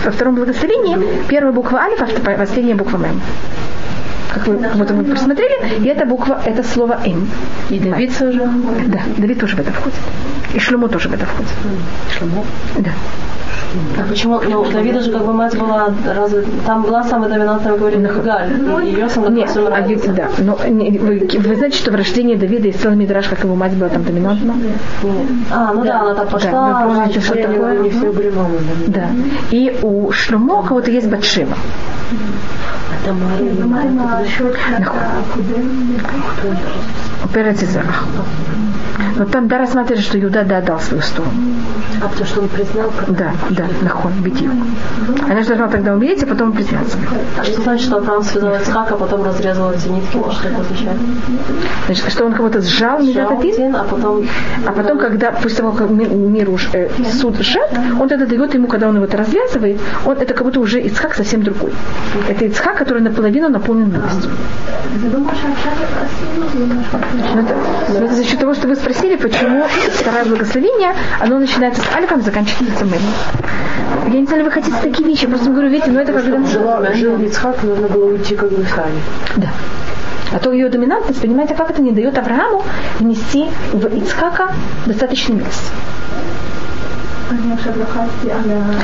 во 0.04 0.10
втором 0.10 0.34
благословении 0.34 0.98
первая 1.28 1.52
буква 1.52 1.80
Алиф, 1.80 2.00
а 2.02 2.30
последняя 2.36 2.74
буква 2.74 2.98
Мем. 2.98 3.20
Как 4.32 4.46
вы, 4.46 4.58
как 4.58 4.76
будто 4.76 4.94
мы 4.94 5.04
посмотрели, 5.04 5.82
и 5.82 5.86
эта 5.88 6.04
буква, 6.04 6.40
это 6.44 6.62
слово 6.62 7.00
Им. 7.04 7.28
И 7.70 7.78
Давид 7.78 8.16
тоже. 8.16 8.50
Да, 8.86 9.00
Давид 9.16 9.40
тоже 9.40 9.56
в 9.56 9.60
это 9.60 9.72
входит. 9.72 9.98
И 10.54 10.58
Шлюмо 10.58 10.88
тоже 10.88 11.08
в 11.08 11.14
это 11.14 11.24
входит. 11.24 11.50
Шлюмо. 12.16 12.44
Да. 12.78 12.90
А 13.98 14.08
почему? 14.08 14.40
Ну, 14.40 14.60
у 14.62 14.70
Давида 14.70 15.00
же 15.00 15.12
как 15.12 15.24
бы 15.26 15.32
мать 15.32 15.56
была, 15.58 15.92
разве 16.14 16.44
там 16.66 16.82
была 16.82 17.04
самая 17.04 17.28
доминантная, 17.30 17.72
мы 17.72 17.78
говорили, 17.78 18.06
Галь. 18.24 18.84
И 18.84 18.90
ее 18.92 19.08
сын 19.08 19.34
Нет, 19.34 19.50
а 19.56 19.80
ведь- 19.82 20.14
да. 20.14 20.28
Но 20.38 20.58
не- 20.68 20.98
вы, 20.98 21.28
вы 21.38 21.56
знаете, 21.56 21.76
что 21.78 21.90
в 21.90 21.94
рождении 21.94 22.34
Давида 22.34 22.68
есть 22.68 22.80
целый 22.80 22.96
мидраж, 22.96 23.28
как 23.28 23.44
его 23.44 23.54
мать 23.54 23.72
была 23.74 23.88
там 23.90 24.04
доминантна? 24.04 24.54
А, 25.50 25.72
ну 25.74 25.84
да, 25.84 26.00
она 26.00 26.14
так 26.14 26.28
пошла. 26.28 26.50
Да, 26.50 26.86
вы 26.86 26.94
помните, 26.94 27.20
что 27.20 27.34
такое? 27.34 27.78
Не 27.78 27.90
все 27.90 28.12
были 28.12 28.30
мамы. 28.30 28.58
Да. 28.86 29.06
И 29.50 29.78
у 29.82 30.10
Шлюмо 30.12 30.60
у 30.60 30.62
кого-то 30.62 30.90
есть 30.90 31.08
Батшева. 31.08 31.54
Это 33.04 33.14
Марина. 33.14 34.22
Перец 37.34 37.62
и 37.62 37.66
Зарах. 37.66 38.04
Но 39.18 39.24
там 39.24 39.48
да 39.48 39.58
рассматривается, 39.58 40.08
что 40.08 40.18
Юда 40.18 40.44
да 40.44 40.60
дал 40.60 40.78
свою 40.78 41.02
сторону. 41.02 41.32
А 42.00 42.08
потому 42.08 42.24
что 42.26 42.40
он 42.42 42.48
признал, 42.48 42.92
Да, 43.08 43.32
да, 43.50 43.64
нахон, 43.82 44.12
бедью. 44.22 44.52
Она 45.28 45.40
же 45.40 45.48
должна 45.48 45.68
тогда 45.68 45.92
умереть, 45.94 46.22
а 46.22 46.26
потом 46.26 46.52
признаться. 46.52 46.96
А 47.36 47.44
что 47.44 47.62
значит, 47.62 47.86
что 47.86 47.96
Авраам 47.96 48.22
связал 48.22 48.54
Ицхака, 48.54 48.94
а 48.94 48.96
потом 48.96 49.24
разрезал 49.24 49.72
эти 49.72 49.88
нитки? 49.88 50.16
Ну, 50.16 50.30
Что 50.30 50.48
это 50.48 50.60
означает? 50.60 50.96
Значит, 51.86 52.12
что 52.12 52.26
он 52.26 52.32
кого-то 52.32 52.60
сжал, 52.62 53.00
не 53.00 53.12
Сжал 53.12 53.38
один, 53.40 53.74
а 53.74 53.82
потом... 53.84 54.24
А 54.64 54.70
потом, 54.72 54.98
когда, 55.00 55.32
после 55.32 55.58
того, 55.58 55.72
как 55.72 55.90
ми- 55.90 56.06
мир 56.06 56.48
уж 56.50 56.68
э, 56.72 56.88
суд 57.20 57.36
сжат, 57.40 57.72
он 58.00 58.08
тогда 58.08 58.26
дает 58.26 58.54
ему, 58.54 58.68
когда 58.68 58.88
он 58.88 58.94
его 58.94 59.06
это 59.06 59.16
развязывает, 59.16 59.80
он 60.06 60.16
это 60.16 60.32
как 60.34 60.44
будто 60.44 60.60
уже 60.60 60.80
Ицхак 60.80 61.14
совсем 61.16 61.42
другой. 61.42 61.72
Это 62.28 62.44
Ицхак, 62.44 62.76
который 62.76 63.02
наполовину 63.02 63.48
наполнен 63.48 63.90
милостью. 63.90 64.30
Но 67.34 67.40
это, 67.40 67.54
но 67.88 68.04
это 68.04 68.14
за 68.14 68.24
счет 68.24 68.38
того, 68.38 68.54
что 68.54 68.68
вы 68.68 68.76
спросили, 68.76 69.07
почему 69.16 69.64
второе 69.94 70.24
благословение, 70.24 70.94
оно 71.20 71.38
начинается 71.38 71.82
с 71.82 71.94
альфом, 71.94 72.22
заканчивается 72.22 72.84
мемом. 72.84 73.14
Я 74.12 74.20
не 74.20 74.26
знаю, 74.26 74.44
вы 74.44 74.50
хотите 74.50 74.76
такие 74.82 75.06
вещи, 75.08 75.22
я 75.22 75.28
просто 75.28 75.50
говорю, 75.50 75.68
видите, 75.68 75.90
ну 75.90 76.00
это 76.00 76.12
когда... 76.12 76.44
жила, 76.44 76.92
жил 76.94 77.20
Ицхак, 77.22 77.62
нужно 77.62 77.88
было 77.88 78.12
уйти 78.12 78.36
как 78.36 78.50
бы 78.50 78.64
сами. 78.64 79.00
Да. 79.36 79.48
А 80.32 80.38
то 80.38 80.52
ее 80.52 80.68
доминантность, 80.68 81.20
понимаете, 81.20 81.54
как 81.54 81.70
это 81.70 81.80
не 81.80 81.92
дает 81.92 82.18
Аврааму 82.18 82.62
внести 82.98 83.46
в 83.72 83.86
Ицхака 83.86 84.52
достаточно 84.86 85.34
милости. 85.34 85.72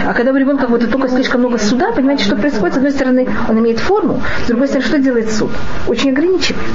А 0.07 0.13
когда 0.13 0.33
у 0.33 0.37
ребенка 0.37 0.67
вот 0.67 0.91
только 0.91 1.09
слишком 1.09 1.41
много 1.41 1.59
суда, 1.59 1.93
понимаете, 1.93 2.25
что 2.25 2.37
происходит? 2.37 2.75
С 2.75 2.77
одной 2.79 2.93
стороны, 2.93 3.29
он 3.49 3.59
имеет 3.59 3.79
форму, 3.79 4.21
с 4.45 4.49
другой 4.49 4.69
стороны, 4.69 4.87
что 4.87 4.99
делает 4.99 5.33
суд? 5.33 5.51
Очень 5.89 6.11
ограничивает. 6.11 6.69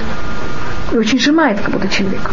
И 0.92 0.98
очень 0.98 1.20
сжимает 1.20 1.60
как 1.60 1.70
будто 1.72 1.88
человека. 1.88 2.32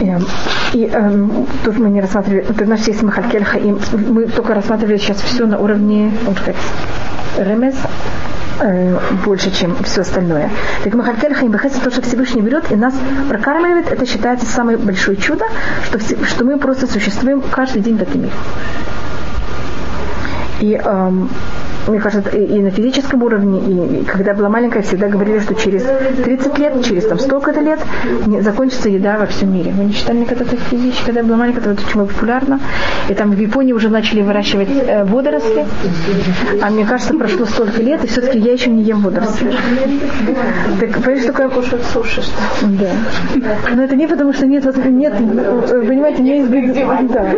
Эм, 0.00 0.26
И 0.74 0.84
эм, 0.84 1.46
тут 1.64 1.78
мы 1.78 1.88
не 1.88 2.00
рассматривали, 2.00 2.44
это 2.48 2.64
у 2.64 2.68
нас 2.68 2.86
есть 2.86 3.02
Махалькель 3.02 3.44
Хаим, 3.44 3.78
мы 4.10 4.26
только 4.26 4.54
рассматривали 4.54 4.98
сейчас 4.98 5.20
все 5.20 5.46
на 5.46 5.58
уровне, 5.58 6.12
ремес, 7.38 7.74
э, 8.60 8.98
больше, 9.24 9.50
чем 9.50 9.74
все 9.84 10.02
остальное. 10.02 10.50
Так 10.84 10.94
Махалькель 10.94 11.34
Хаим 11.34 11.50
Бехесед, 11.50 11.82
то, 11.82 11.90
что 11.90 12.02
Всевышний 12.02 12.42
берет 12.42 12.70
и 12.70 12.76
нас 12.76 12.94
прокармливает, 13.28 13.90
это 13.90 14.06
считается 14.06 14.46
самое 14.46 14.76
большое 14.76 15.16
чудо, 15.16 15.46
что, 15.84 15.98
что 15.98 16.44
мы 16.44 16.58
просто 16.58 16.86
существуем 16.86 17.40
каждый 17.50 17.80
день 17.82 17.96
в 17.96 18.02
этом 18.02 18.20
мире. 18.20 18.32
И 20.60 20.74
эм, 20.74 21.28
мне 21.86 22.00
кажется, 22.00 22.30
и, 22.30 22.44
и 22.44 22.60
на 22.60 22.70
физическом 22.70 23.22
уровне, 23.22 23.60
и, 23.60 24.00
и 24.00 24.04
когда 24.04 24.32
я 24.32 24.36
была 24.36 24.48
маленькая, 24.48 24.82
всегда 24.82 25.08
говорили, 25.08 25.40
что 25.40 25.54
через 25.54 25.84
30 26.24 26.58
лет, 26.58 26.84
через 26.84 27.06
там 27.06 27.18
столько-то 27.18 27.60
лет 27.60 27.80
не, 28.26 28.40
закончится 28.40 28.88
еда 28.88 29.18
во 29.18 29.26
всем 29.26 29.52
мире. 29.52 29.72
Вы 29.72 29.84
не 29.84 29.94
читали 29.94 30.18
никогда 30.18 30.44
такие 30.44 30.80
вещи, 30.82 31.04
когда 31.04 31.20
я 31.20 31.26
была 31.26 31.36
маленькая, 31.36 31.60
это 31.60 31.70
вот 31.70 31.78
очень 31.78 32.06
популярно. 32.06 32.60
И 33.08 33.14
там 33.14 33.30
в 33.30 33.38
Японии 33.38 33.72
уже 33.72 33.88
начали 33.88 34.22
выращивать 34.22 34.68
э, 34.70 35.04
водоросли. 35.04 35.66
А 36.62 36.70
мне 36.70 36.84
кажется, 36.84 37.14
прошло 37.14 37.46
столько 37.46 37.82
лет, 37.82 38.04
и 38.04 38.06
все-таки 38.06 38.38
я 38.38 38.52
еще 38.52 38.70
не 38.70 38.82
ем 38.82 39.00
водоросли. 39.00 39.52
Так, 40.80 40.90
понимаешь, 41.02 41.24
такое... 41.24 41.48
Кушать 41.48 41.84
суши, 41.84 42.20
что 42.22 42.66
Да. 42.66 42.90
Но 43.74 43.82
это 43.82 43.96
не 43.96 44.06
потому, 44.06 44.32
что 44.32 44.46
нет, 44.46 44.64
нет 44.86 45.12
понимаете, 45.88 46.22
не 46.22 46.38
есть... 46.38 46.50
Да. 47.08 47.32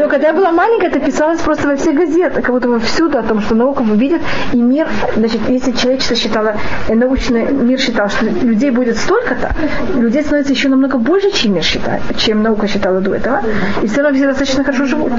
Но 0.00 0.08
когда 0.08 0.28
я 0.28 0.32
была 0.32 0.50
маленькая, 0.50 0.86
это 0.86 0.98
писалось 0.98 1.40
просто 1.40 1.68
во 1.68 1.76
всех 1.76 1.94
газетах, 1.94 2.42
как 2.42 2.54
будто 2.54 2.68
бы 2.68 2.80
всюду 2.80 3.18
о 3.18 3.22
том, 3.22 3.42
что 3.42 3.54
наука 3.54 3.82
видит, 3.82 4.22
и 4.54 4.56
мир, 4.56 4.88
значит, 5.14 5.40
если 5.48 5.72
человечество 5.72 6.16
считало, 6.16 6.54
э, 6.88 6.94
научный 6.94 7.52
мир 7.52 7.78
считал, 7.78 8.08
что 8.08 8.24
людей 8.24 8.70
будет 8.70 8.96
столько-то, 8.96 9.54
людей 9.94 10.22
становится 10.22 10.54
еще 10.54 10.70
намного 10.70 10.96
больше, 10.96 11.30
чем 11.32 11.52
мир 11.52 11.62
считает, 11.62 12.00
чем 12.16 12.42
наука 12.42 12.66
считала 12.66 13.02
до 13.02 13.14
этого, 13.14 13.42
и 13.82 13.88
все 13.88 14.00
равно 14.00 14.16
все 14.16 14.26
достаточно 14.26 14.64
хорошо 14.64 14.86
живут. 14.86 15.12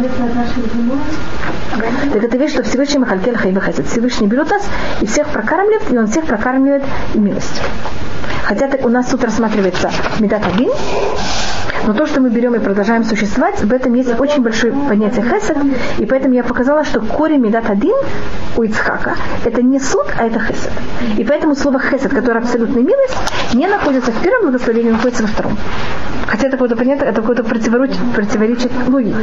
Так 2.14 2.24
это 2.24 2.38
вещь, 2.38 2.54
что 2.54 2.64
Всевышний 2.64 2.98
Махалькель 2.98 3.38
Хайвахасит. 3.38 3.86
Всевышний 3.86 4.26
берет 4.26 4.50
нас 4.50 4.68
и 5.00 5.06
всех 5.06 5.28
прокармливает, 5.28 5.94
и 5.94 5.98
он 5.98 6.08
всех 6.08 6.26
прокармливает 6.26 6.84
милостью. 7.14 7.64
Хотя 8.44 8.68
так 8.68 8.86
у 8.86 8.90
нас 8.90 9.08
тут 9.08 9.24
рассматривается 9.24 9.92
медат 10.20 10.44
один, 10.46 10.72
но 11.88 11.94
то, 11.94 12.06
что 12.06 12.22
мы 12.22 12.30
берем 12.30 12.54
и 12.56 12.60
продолжаем 12.60 13.04
существовать, 13.04 13.60
в 13.62 13.74
этом 13.74 13.94
есть 13.96 14.20
очень 14.20 14.44
большое 14.44 14.74
понятие 14.74 15.24
хесед, 15.24 15.58
и 15.98 16.06
поэтому 16.06 16.36
я 16.36 16.44
показала, 16.44 16.84
что 16.84 17.02
корень 17.02 17.40
медат 17.40 17.70
один 17.70 17.96
у 18.56 18.64
Ицхака 18.64 19.16
это 19.46 19.64
не 19.64 19.80
суд, 19.80 20.06
а 20.18 20.26
это 20.26 20.40
хесед. 20.40 20.72
И 21.18 21.24
поэтому 21.24 21.56
слово 21.56 21.80
хесед, 21.80 22.14
которое 22.14 22.40
абсолютная 22.40 22.84
милость, 22.84 23.18
не 23.54 23.68
находится 23.68 24.12
в 24.12 24.22
первом 24.22 24.52
благословении, 24.52 24.92
находится 24.92 25.24
во 25.24 25.30
втором. 25.30 25.58
Хотя 26.28 26.48
это 26.48 26.52
какое-то 26.52 26.76
понятие, 26.76 27.10
это 27.10 27.22
какое-то 27.22 27.44
противоречит, 27.44 28.00
противоречит 28.16 28.72
логике. 28.88 29.18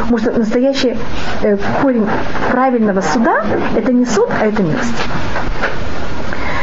Потому 0.00 0.18
что 0.18 0.32
настоящий 0.32 0.96
э, 1.42 1.56
корень 1.80 2.06
правильного 2.50 3.00
суда 3.00 3.44
это 3.76 3.92
не 3.92 4.04
суд, 4.04 4.28
а 4.40 4.46
это 4.46 4.62
милость. 4.62 4.94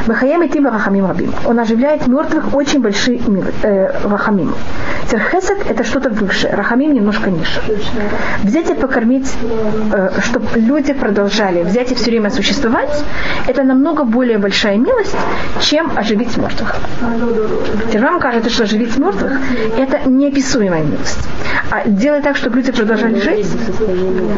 Махаем 0.07 0.45
идти 0.45 0.59
рахамим 0.59 1.05
рабим. 1.07 1.33
Он 1.45 1.59
оживляет 1.59 2.07
мертвых 2.07 2.53
очень 2.53 2.81
большие 2.81 3.19
э, 3.63 4.07
рахамим. 4.07 4.53
Терхесет 5.09 5.57
это 5.69 5.83
что-то 5.83 6.09
высшее, 6.09 6.53
рахамим 6.53 6.93
немножко 6.93 7.29
ниже. 7.29 7.61
Взять 8.43 8.69
и 8.69 8.73
покормить, 8.73 9.31
э, 9.91 10.09
чтобы 10.21 10.47
люди 10.55 10.93
продолжали, 10.93 11.63
взять 11.63 11.91
и 11.91 11.95
все 11.95 12.11
время 12.11 12.29
существовать, 12.29 13.03
это 13.47 13.63
намного 13.63 14.03
более 14.03 14.37
большая 14.37 14.77
милость, 14.77 15.15
чем 15.61 15.91
оживить 15.95 16.37
мертвых. 16.37 16.75
Вам 17.93 18.19
кажется, 18.19 18.49
что 18.49 18.63
оживить 18.63 18.97
мертвых 18.97 19.33
это 19.77 20.09
неописуемая 20.09 20.83
милость. 20.83 21.19
А 21.71 21.87
делать 21.87 22.23
так, 22.23 22.35
чтобы 22.35 22.57
люди 22.57 22.71
продолжали 22.71 23.19
жить, 23.19 23.47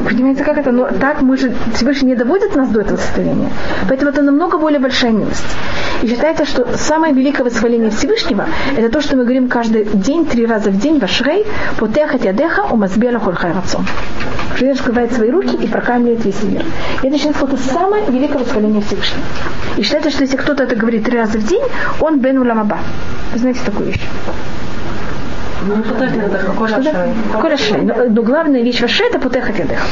понимаете, 0.09 0.43
как 0.43 0.57
это? 0.57 0.71
Но 0.71 0.87
так 0.87 1.21
мы 1.21 1.37
же, 1.37 1.53
Всевышний 1.75 2.09
не 2.09 2.15
доводит 2.15 2.55
нас 2.55 2.69
до 2.69 2.81
этого 2.81 2.97
состояния. 2.97 3.49
Поэтому 3.87 4.11
это 4.11 4.21
намного 4.21 4.57
более 4.57 4.79
большая 4.79 5.11
милость. 5.11 5.45
И 6.01 6.07
считается, 6.07 6.45
что 6.45 6.77
самое 6.77 7.13
великое 7.13 7.43
восхваление 7.43 7.91
Всевышнего 7.91 8.45
это 8.75 8.89
то, 8.89 9.01
что 9.01 9.15
мы 9.15 9.23
говорим 9.23 9.47
каждый 9.47 9.85
день, 9.85 10.25
три 10.25 10.45
раза 10.45 10.71
в 10.71 10.79
день 10.79 10.99
в 10.99 11.03
Ашрей, 11.03 11.45
потехат 11.77 12.25
ядеха 12.25 12.61
у 12.71 12.75
мазбела 12.75 13.19
хульхай 13.19 13.51
рацон. 13.53 13.85
Что 14.55 14.69
раскрывает 14.69 15.13
свои 15.13 15.29
руки 15.29 15.55
и 15.55 15.67
прокамливает 15.67 16.25
весь 16.25 16.41
мир. 16.43 16.63
И 17.03 17.07
это 17.07 17.17
считается, 17.17 17.45
что 17.45 17.55
это 17.55 17.63
самое 17.63 18.05
великое 18.09 18.39
восхваление 18.39 18.81
Всевышнего. 18.81 19.23
И 19.77 19.83
считается, 19.83 20.09
что 20.09 20.23
если 20.23 20.37
кто-то 20.37 20.63
это 20.63 20.75
говорит 20.75 21.05
три 21.05 21.17
раза 21.17 21.37
в 21.37 21.45
день, 21.45 21.63
он 21.99 22.19
бен 22.19 22.37
уламаба. 22.39 22.79
Вы 23.33 23.39
знаете 23.39 23.59
такую 23.65 23.89
вещь? 23.89 24.01
Ну, 25.67 25.75
но, 27.83 27.93
но 28.09 28.23
главная 28.23 28.63
вещь 28.63 28.81
ваше 28.81 29.03
это 29.03 29.19
путехат 29.19 29.59
ядеха. 29.59 29.85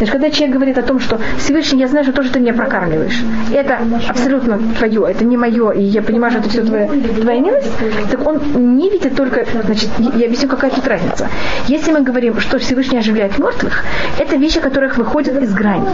Значит, 0.00 0.14
когда 0.14 0.30
человек 0.30 0.56
говорит 0.56 0.78
о 0.78 0.82
том, 0.82 0.98
что 0.98 1.20
Всевышний, 1.36 1.80
я 1.80 1.86
знаю, 1.86 2.04
что 2.06 2.14
тоже 2.14 2.30
ты 2.30 2.40
меня 2.40 2.54
прокармливаешь, 2.54 3.20
это 3.52 3.80
абсолютно 4.08 4.58
твое, 4.78 5.06
это 5.10 5.26
не 5.26 5.36
мое, 5.36 5.72
и 5.72 5.82
я 5.82 6.00
понимаю, 6.00 6.30
что 6.30 6.40
это 6.40 6.48
все 6.48 6.62
твоя, 6.62 6.88
твоя 6.88 7.38
милость, 7.38 7.68
так 8.10 8.26
он 8.26 8.40
не 8.78 8.88
видит 8.88 9.14
только, 9.14 9.44
значит, 9.62 9.90
я 9.98 10.24
объясню, 10.24 10.48
какая 10.48 10.70
тут 10.70 10.88
разница. 10.88 11.28
Если 11.68 11.92
мы 11.92 12.00
говорим, 12.00 12.40
что 12.40 12.58
Всевышний 12.58 12.96
оживляет 12.96 13.38
мертвых, 13.38 13.84
это 14.18 14.36
вещи, 14.36 14.58
которых 14.60 14.96
выходят 14.96 15.38
из 15.42 15.52
грани. 15.52 15.86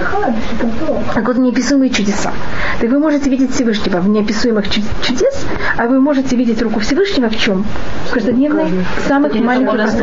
Так 1.13 1.27
вот, 1.27 1.37
неописуемые 1.37 1.91
чудеса. 1.91 2.33
Так 2.81 2.89
вы 2.89 3.01
можете 3.01 3.29
видеть 3.29 3.55
Всевышнего 3.55 3.99
в 3.99 4.09
неописуемых 4.09 4.71
чудес, 4.71 5.47
а 5.77 5.89
вы 5.89 6.01
можете 6.01 6.37
видеть 6.37 6.63
руку 6.63 6.79
Всевышнего 6.79 7.29
в 7.29 7.37
чем? 7.37 7.65
В 8.09 8.13
каждодневной, 8.13 8.69
самых 9.09 9.35
маленьких 9.35 9.99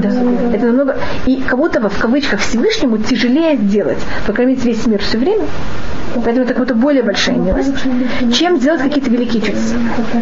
Да. 0.00 0.10
Это 0.52 0.66
намного... 0.66 0.96
И 1.26 1.40
кого-то 1.40 1.88
в 1.88 1.98
кавычках 2.00 2.40
Всевышнему 2.40 3.03
тяжелее 3.08 3.56
сделать, 3.56 3.98
покормить 4.26 4.64
весь 4.64 4.86
мир 4.86 5.00
все 5.00 5.18
время. 5.18 5.44
Поэтому 6.14 6.44
это 6.44 6.54
как 6.54 6.58
будто 6.58 6.74
более 6.74 7.02
большая 7.02 7.36
милость, 7.36 7.74
чем 8.32 8.58
сделать 8.58 8.82
какие-то 8.82 9.10
великие 9.10 9.42
чудеса. 9.42 9.74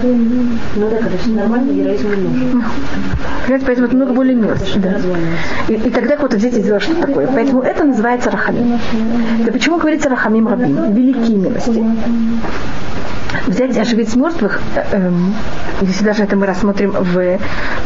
Ну 0.02 0.88
да, 0.90 0.96
когда 0.96 1.40
нормально, 1.40 1.72
героизм 1.72 2.08
не 2.08 2.16
нужен. 2.16 2.64
Понимаете, 3.42 3.66
поэтому 3.66 3.86
это 3.88 3.96
много 3.96 4.12
более 4.14 4.34
милость. 4.34 4.80
Да. 4.80 4.96
И, 5.68 5.74
и 5.74 5.90
тогда 5.90 6.16
вот 6.16 6.34
дети 6.36 6.60
делают 6.60 6.82
что-то 6.82 7.08
такое. 7.08 7.26
Поэтому 7.26 7.60
это 7.60 7.84
называется 7.84 8.30
рахамим. 8.30 8.78
Да 9.44 9.52
почему 9.52 9.78
говорится 9.78 10.08
рахамим 10.08 10.48
рабим? 10.48 10.94
Великие 10.94 11.36
милости 11.36 11.84
взять 13.46 13.76
и 13.76 13.80
оживить 13.80 14.14
мертвых, 14.14 14.60
э, 14.76 14.84
эм, 14.92 15.34
если 15.80 16.04
даже 16.04 16.22
это 16.22 16.36
мы 16.36 16.46
рассмотрим 16.46 16.92
в 16.92 17.38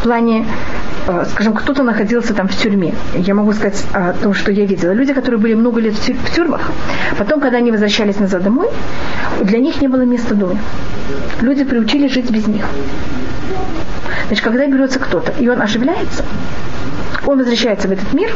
плане 0.03 0.45
Э, 0.45 0.96
скажем, 1.31 1.55
кто-то 1.55 1.83
находился 1.83 2.35
там 2.35 2.49
в 2.49 2.57
тюрьме. 2.57 2.95
Я 3.15 3.35
могу 3.35 3.53
сказать 3.53 3.85
о 3.93 4.13
том, 4.13 4.35
что 4.35 4.51
я 4.51 4.67
видела. 4.67 4.93
Люди, 4.93 5.13
которые 5.13 5.41
были 5.41 5.55
много 5.55 5.81
лет 5.81 5.95
в 5.95 6.35
тюрьмах, 6.35 6.71
потом, 7.19 7.41
когда 7.41 7.59
они 7.59 7.71
возвращались 7.71 8.19
назад 8.19 8.43
домой, 8.43 8.69
для 9.43 9.59
них 9.59 9.81
не 9.81 9.89
было 9.89 10.03
места 10.03 10.35
дома. 10.35 10.59
Люди 11.41 11.65
приучили 11.65 12.09
жить 12.09 12.31
без 12.31 12.47
них. 12.47 12.65
Значит, 14.27 14.45
когда 14.45 14.67
берется 14.67 14.99
кто-то, 14.99 15.33
и 15.39 15.49
он 15.49 15.63
оживляется, 15.63 16.25
он 17.27 17.39
возвращается 17.39 17.89
в 17.89 17.93
этот 17.93 18.13
мир, 18.13 18.31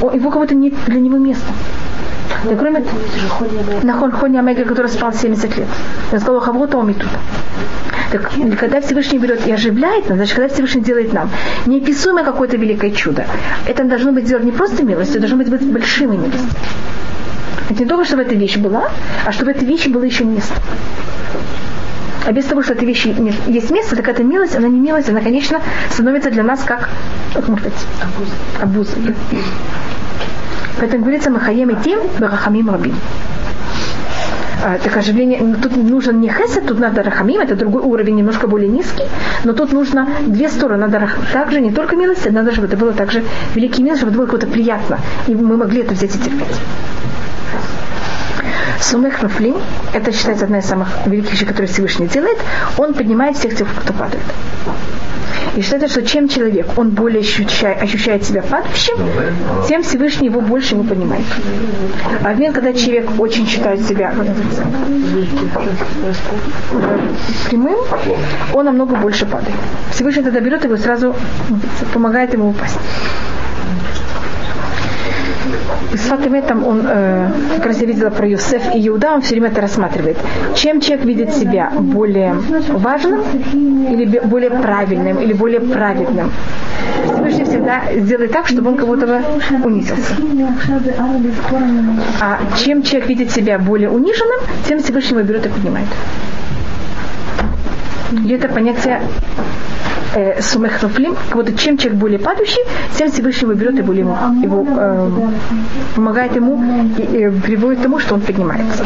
его 0.00 0.30
кого-то 0.30 0.54
нет 0.54 0.74
для 0.86 1.00
него 1.00 1.18
места. 1.18 1.52
Да 2.44 2.56
кроме 2.56 2.84
Нахон 3.82 4.12
Хони 4.12 4.38
Амега, 4.38 4.64
который 4.64 4.86
спал 4.86 5.12
70 5.12 5.56
лет. 5.56 5.66
Я 6.12 6.20
сказала, 6.20 6.40
Хаврута 6.40 6.78
Омитут. 6.78 7.08
Так 8.10 8.32
когда 8.58 8.80
Всевышний 8.80 9.18
берет 9.18 9.46
и 9.46 9.52
оживляет 9.52 10.08
нас, 10.08 10.16
значит, 10.16 10.34
когда 10.34 10.52
Всевышний 10.52 10.82
делает 10.82 11.12
нам 11.12 11.30
неописуемое 11.66 12.24
какое-то 12.24 12.56
великое 12.56 12.90
чудо, 12.90 13.24
это 13.66 13.84
должно 13.84 14.10
быть 14.12 14.26
сделать 14.26 14.44
не 14.44 14.50
просто 14.52 14.82
милостью, 14.82 15.18
это 15.18 15.28
должно 15.28 15.38
быть, 15.38 15.48
быть 15.48 15.62
большим 15.72 16.12
милостью. 16.12 16.40
Это 17.70 17.82
не 17.82 17.88
только, 17.88 18.04
чтобы 18.04 18.22
эта 18.22 18.34
вещь 18.34 18.56
была, 18.56 18.90
а 19.24 19.30
чтобы 19.30 19.52
этой 19.52 19.64
вещи 19.64 19.88
было 19.88 20.02
еще 20.02 20.24
место. 20.24 20.54
А 22.26 22.32
без 22.32 22.44
того, 22.44 22.62
что 22.62 22.72
этой 22.72 22.86
вещи 22.86 23.14
есть 23.46 23.70
место, 23.70 23.96
так 23.96 24.08
эта 24.08 24.24
милость, 24.24 24.56
она 24.56 24.66
не 24.66 24.80
милость, 24.80 25.08
она, 25.08 25.20
конечно, 25.20 25.60
становится 25.90 26.30
для 26.30 26.42
нас 26.42 26.62
как, 26.64 26.90
как 27.32 27.48
можно 27.48 27.70
сказать, 27.70 27.86
обуз. 28.60 28.88
обуз. 28.88 28.94
Поэтому 30.80 31.02
говорится, 31.02 31.30
Махаем 31.30 31.70
и 31.70 31.82
тем, 31.82 32.00
Барахамим 32.18 32.70
Рабим. 32.70 32.94
А, 34.62 34.78
так 34.78 34.94
оживление, 34.96 35.56
тут 35.62 35.74
нужен 35.76 36.20
не 36.20 36.28
хесед, 36.28 36.66
тут 36.66 36.78
надо 36.78 37.02
рахамим, 37.02 37.40
это 37.40 37.56
другой 37.56 37.82
уровень, 37.82 38.16
немножко 38.16 38.46
более 38.46 38.68
низкий, 38.68 39.04
но 39.44 39.54
тут 39.54 39.72
нужно 39.72 40.06
две 40.26 40.50
стороны, 40.50 40.86
надо 40.86 41.08
также 41.32 41.62
не 41.62 41.70
только 41.70 41.96
милость, 41.96 42.30
надо, 42.30 42.52
чтобы 42.52 42.66
это 42.66 42.76
было 42.76 42.92
также 42.92 43.24
великий 43.54 43.82
милость, 43.82 44.02
чтобы 44.02 44.10
это 44.10 44.18
было 44.18 44.26
какое-то 44.26 44.46
приятно, 44.48 44.98
и 45.26 45.34
мы 45.34 45.56
могли 45.56 45.80
это 45.80 45.94
взять 45.94 46.14
и 46.14 46.18
терпеть. 46.18 46.60
Сумех 48.80 49.22
Рафлим, 49.22 49.56
это 49.94 50.12
считается 50.12 50.44
одна 50.44 50.58
из 50.58 50.66
самых 50.66 50.88
великих 51.06 51.32
вещей, 51.32 51.46
которые 51.46 51.68
Всевышний 51.68 52.06
делает, 52.06 52.38
он 52.76 52.92
поднимает 52.92 53.36
всех 53.36 53.56
тех, 53.56 53.66
кто 53.82 53.92
падает. 53.94 54.24
И 55.56 55.62
считается, 55.62 55.88
что 55.88 56.02
чем 56.02 56.28
человек, 56.28 56.66
он 56.76 56.90
более 56.90 57.20
ощущает, 57.20 57.82
ощущает 57.82 58.24
себя 58.24 58.42
падающим, 58.42 58.94
тем 59.68 59.82
Всевышний 59.82 60.28
его 60.28 60.40
больше 60.40 60.74
ему 60.74 60.84
понимает. 60.84 61.24
А 62.20 62.28
момент, 62.28 62.54
когда 62.54 62.72
человек 62.72 63.08
очень 63.18 63.46
считает 63.46 63.80
себя 63.82 64.14
прямым, 67.48 67.78
он 68.54 68.64
намного 68.64 68.96
больше 68.96 69.26
падает. 69.26 69.56
Всевышний 69.92 70.22
тогда 70.22 70.40
берет 70.40 70.64
его 70.64 70.74
и 70.74 70.78
сразу 70.78 71.14
помогает 71.92 72.32
ему 72.32 72.50
упасть. 72.50 72.78
С 75.92 76.00
Фатиметом 76.00 76.64
он, 76.66 76.82
э, 76.86 77.30
как 77.56 77.66
раз 77.66 77.80
я 77.80 77.86
видела 77.86 78.10
про 78.10 78.26
Юсеф 78.26 78.74
и 78.74 78.88
Иуда, 78.88 79.12
он 79.12 79.22
все 79.22 79.34
время 79.34 79.48
это 79.48 79.60
рассматривает. 79.60 80.16
Чем 80.54 80.80
человек 80.80 81.04
видит 81.04 81.34
себя 81.34 81.70
более 81.76 82.34
важным 82.68 83.22
или 83.52 84.20
более 84.24 84.50
правильным, 84.50 85.18
или 85.18 85.32
более 85.32 85.60
праведным? 85.60 86.30
Всевышний 87.04 87.44
всегда 87.44 87.82
сделает 87.96 88.32
так, 88.32 88.46
чтобы 88.46 88.70
он 88.70 88.76
кого-то 88.76 89.22
унизился. 89.64 90.14
А 92.20 92.38
чем 92.56 92.82
человек 92.82 93.08
видит 93.08 93.30
себя 93.30 93.58
более 93.58 93.90
униженным, 93.90 94.40
тем 94.68 94.78
Всевышний 94.78 95.18
его 95.18 95.26
берет 95.26 95.46
и 95.46 95.48
поднимает. 95.48 95.88
И 98.24 98.32
это 98.32 98.48
понятие 98.48 99.00
э, 100.14 100.40
сумех 100.42 100.82
нофлим, 100.82 101.14
как 101.14 101.36
будто 101.36 101.56
чем 101.56 101.76
человек 101.76 101.98
более 102.00 102.18
падающий, 102.18 102.62
тем 102.96 103.10
Всевышний 103.10 103.54
берет 103.54 103.78
и 103.78 103.82
более 103.82 104.00
ему, 104.00 104.16
его 104.42 104.66
э, 104.68 105.10
помогает 105.94 106.36
ему 106.36 106.62
и, 106.98 107.02
и 107.02 107.30
приводит 107.30 107.80
к 107.80 107.82
тому, 107.82 107.98
что 107.98 108.14
он 108.14 108.20
поднимается. 108.20 108.84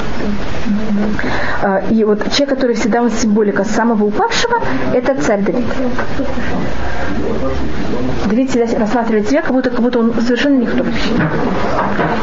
Э, 1.62 1.82
и 1.90 2.04
вот 2.04 2.22
человек, 2.32 2.50
который 2.50 2.76
всегда 2.76 3.02
он 3.02 3.10
символика 3.10 3.64
самого 3.64 4.04
упавшего, 4.04 4.60
это 4.92 5.14
царь 5.20 5.42
Давид. 5.42 5.64
Давид 8.26 8.50
всегда 8.50 8.78
рассматривает 8.78 9.28
себя, 9.28 9.42
как 9.42 9.52
будто, 9.52 9.70
как 9.70 9.80
будто 9.80 9.98
он 9.98 10.14
совершенно 10.20 10.58
никто 10.60 10.82
вообще. 10.82 11.10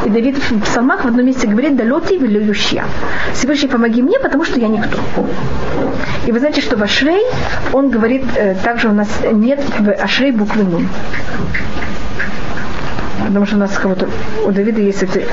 И 0.06 0.10
Давид 0.10 0.38
в 0.38 0.62
псалмах 0.62 1.04
в 1.04 1.08
одном 1.08 1.26
месте 1.26 1.48
говорит, 1.48 1.76
далети 1.76 2.18
велюющия. 2.18 2.84
Всевышний, 3.34 3.70
помоги 3.70 4.02
мне, 4.02 4.20
потому 4.20 4.44
что 4.44 4.60
я 4.60 4.68
никто. 4.68 4.98
И 6.26 6.32
вы 6.32 6.40
знаете, 6.40 6.62
что 6.62 6.76
в 6.78 6.84
Ашрей 6.84 7.24
он 7.74 7.90
говорит 7.90 8.24
э, 8.36 8.56
также 8.64 8.90
у 8.92 8.94
нас 8.94 9.08
нет 9.32 9.62
в 9.80 9.90
Ашрей 9.94 10.32
буквы 10.32 10.64
Нун. 10.64 10.88
Потому 13.26 13.46
что 13.46 13.56
у 13.56 13.60
нас 13.60 13.72
кого-то, 13.78 14.10
у 14.46 14.52
Давида 14.52 14.82
есть 14.82 15.04
эти, 15.04 15.26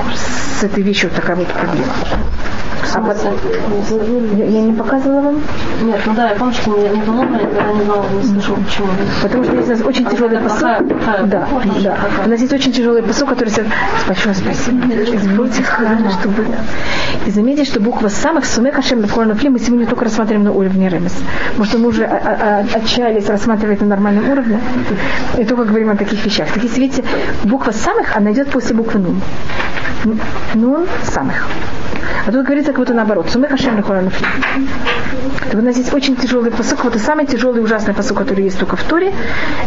с 0.59 0.63
этой 0.63 0.81
вещью 0.81 1.09
такая 1.09 1.35
вот 1.35 1.47
проблема. 1.47 1.93
А 2.93 3.01
потом, 3.01 3.33
я, 4.37 4.45
я 4.45 4.61
не 4.61 4.73
показывала 4.73 5.21
вам? 5.21 5.41
Нет, 5.83 6.01
ну 6.05 6.13
да, 6.15 6.29
я 6.29 6.35
помню, 6.35 6.53
что 6.53 6.71
мне 6.71 6.89
не 6.89 7.01
помогло, 7.01 7.37
я 7.37 7.43
никогда 7.43 7.73
не 7.73 7.83
знала, 7.83 8.05
не 8.09 8.23
слышала, 8.23 8.55
почему. 8.55 8.87
Потому 9.21 9.43
что 9.43 9.55
есть 9.55 9.67
у 9.67 9.71
нас 9.71 9.81
очень 9.81 10.05
тяжелый 10.05 10.39
посыл. 10.39 10.67
Да, 10.67 11.23
да. 11.23 11.47
У 12.25 12.29
нас 12.29 12.39
есть 12.39 12.53
очень 12.53 12.71
тяжелый 12.71 13.03
посыл, 13.03 13.27
который 13.27 13.49
сказал, 13.49 13.71
большое 14.07 14.35
спасибо. 14.35 14.87
Извините, 14.87 15.63
хорошо, 15.63 16.09
что 16.19 16.29
было. 16.29 16.55
И 17.25 17.31
заметьте, 17.31 17.65
что 17.65 17.79
буква 17.79 18.07
самых 18.07 18.45
сумек 18.45 18.75
Хашем 18.75 19.01
Лефхоланафли 19.01 19.49
мы 19.49 19.59
сегодня 19.59 19.85
только 19.85 20.05
рассматриваем 20.05 20.45
на 20.45 20.51
уровне 20.51 20.89
Ремес. 20.89 21.15
Может, 21.57 21.79
мы 21.79 21.89
уже 21.89 22.05
а, 22.05 22.65
а, 22.73 22.77
отчаялись 22.77 23.27
рассматривать 23.27 23.81
на 23.81 23.87
нормальном 23.87 24.29
уровне 24.29 24.59
и 25.37 25.43
только 25.43 25.65
говорим 25.65 25.89
о 25.89 25.95
таких 25.95 26.25
вещах. 26.25 26.51
Так 26.51 26.63
если 26.63 26.81
видите, 26.81 27.03
буква 27.43 27.71
самых, 27.71 28.15
она 28.15 28.31
идет 28.31 28.49
после 28.49 28.75
буквы 28.75 28.99
Нун. 28.99 29.21
Нун 30.53 30.87
самых. 31.03 31.47
А 32.25 32.31
тут 32.31 32.45
говорится 32.45 32.71
как 32.71 32.79
будто 32.79 32.93
наоборот. 32.93 33.29
Сумех 33.29 33.51
Хашем 33.51 33.77
Лефхоланафли. 33.77 34.25
Так 35.49 35.59
у 35.59 35.63
нас 35.63 35.77
есть 35.77 35.93
очень 35.93 36.15
тяжелый 36.15 36.51
посыл, 36.51 36.77
вот 36.83 36.95
это 36.95 37.03
самый 37.03 37.25
тяжелый 37.25 37.63
ужасный 37.63 37.93
посыл, 37.93 38.15
который 38.15 38.43
есть 38.43 38.59
только 38.59 38.75
в 38.75 38.83
Туре, 38.83 39.13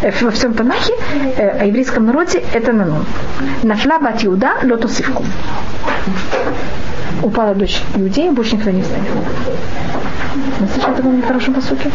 э, 0.01 0.11
во 0.21 0.31
всем 0.31 0.53
Танахе, 0.53 0.93
э, 1.37 1.61
о 1.61 1.65
еврейском 1.65 2.05
народе, 2.05 2.43
это 2.53 2.71
Нанун. 2.71 3.05
Нафла 3.63 3.99
бат 3.99 4.23
Иуда 4.23 4.53
лотосивкум 4.63 5.25
упала 7.23 7.55
дочь 7.55 7.81
иудея, 7.95 8.31
больше 8.31 8.55
никто 8.55 8.69
не 8.69 8.83
знает. 8.83 9.03
Вы 10.59 10.67
слышали 10.67 10.93
о 10.93 10.95
таком 10.95 11.17
нехорошем 11.17 11.53
посуке? 11.53 11.91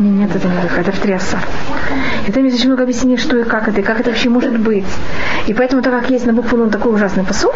Нет, 0.00 0.34
это 0.34 0.48
не 0.48 0.58
выход, 0.60 0.78
это 0.78 0.92
в 0.92 0.98
Триаса. 0.98 1.38
И 2.26 2.32
там 2.32 2.44
есть 2.44 2.56
очень 2.56 2.68
много 2.68 2.82
объяснений, 2.82 3.16
что 3.16 3.36
и 3.36 3.44
как 3.44 3.68
это, 3.68 3.80
и 3.80 3.82
как 3.82 4.00
это 4.00 4.10
вообще 4.10 4.28
может 4.28 4.58
быть. 4.58 4.86
И 5.46 5.54
поэтому, 5.54 5.82
так 5.82 5.92
как 6.00 6.10
есть 6.10 6.26
на 6.26 6.32
букву 6.32 6.56
Нун 6.56 6.70
такой 6.70 6.92
ужасный 6.92 7.24
посук, 7.24 7.54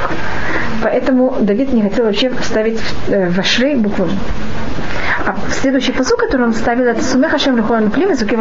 поэтому 0.82 1.36
Давид 1.40 1.72
не 1.72 1.82
хотел 1.82 2.04
вообще 2.04 2.30
вставить 2.30 2.78
в, 2.78 3.10
э, 3.10 3.30
в 3.30 3.38
Ашрей 3.38 3.76
букву 3.76 4.06
Нун. 4.06 4.18
А 5.26 5.36
следующий 5.50 5.92
посук, 5.92 6.20
который 6.20 6.46
он 6.46 6.54
ставил, 6.54 6.86
это 6.86 7.02
Сумех 7.04 7.30
Хашем 7.30 7.56
Лехуа 7.56 7.80
Нуфлим 7.80 8.10
и 8.10 8.14
Зукев 8.14 8.40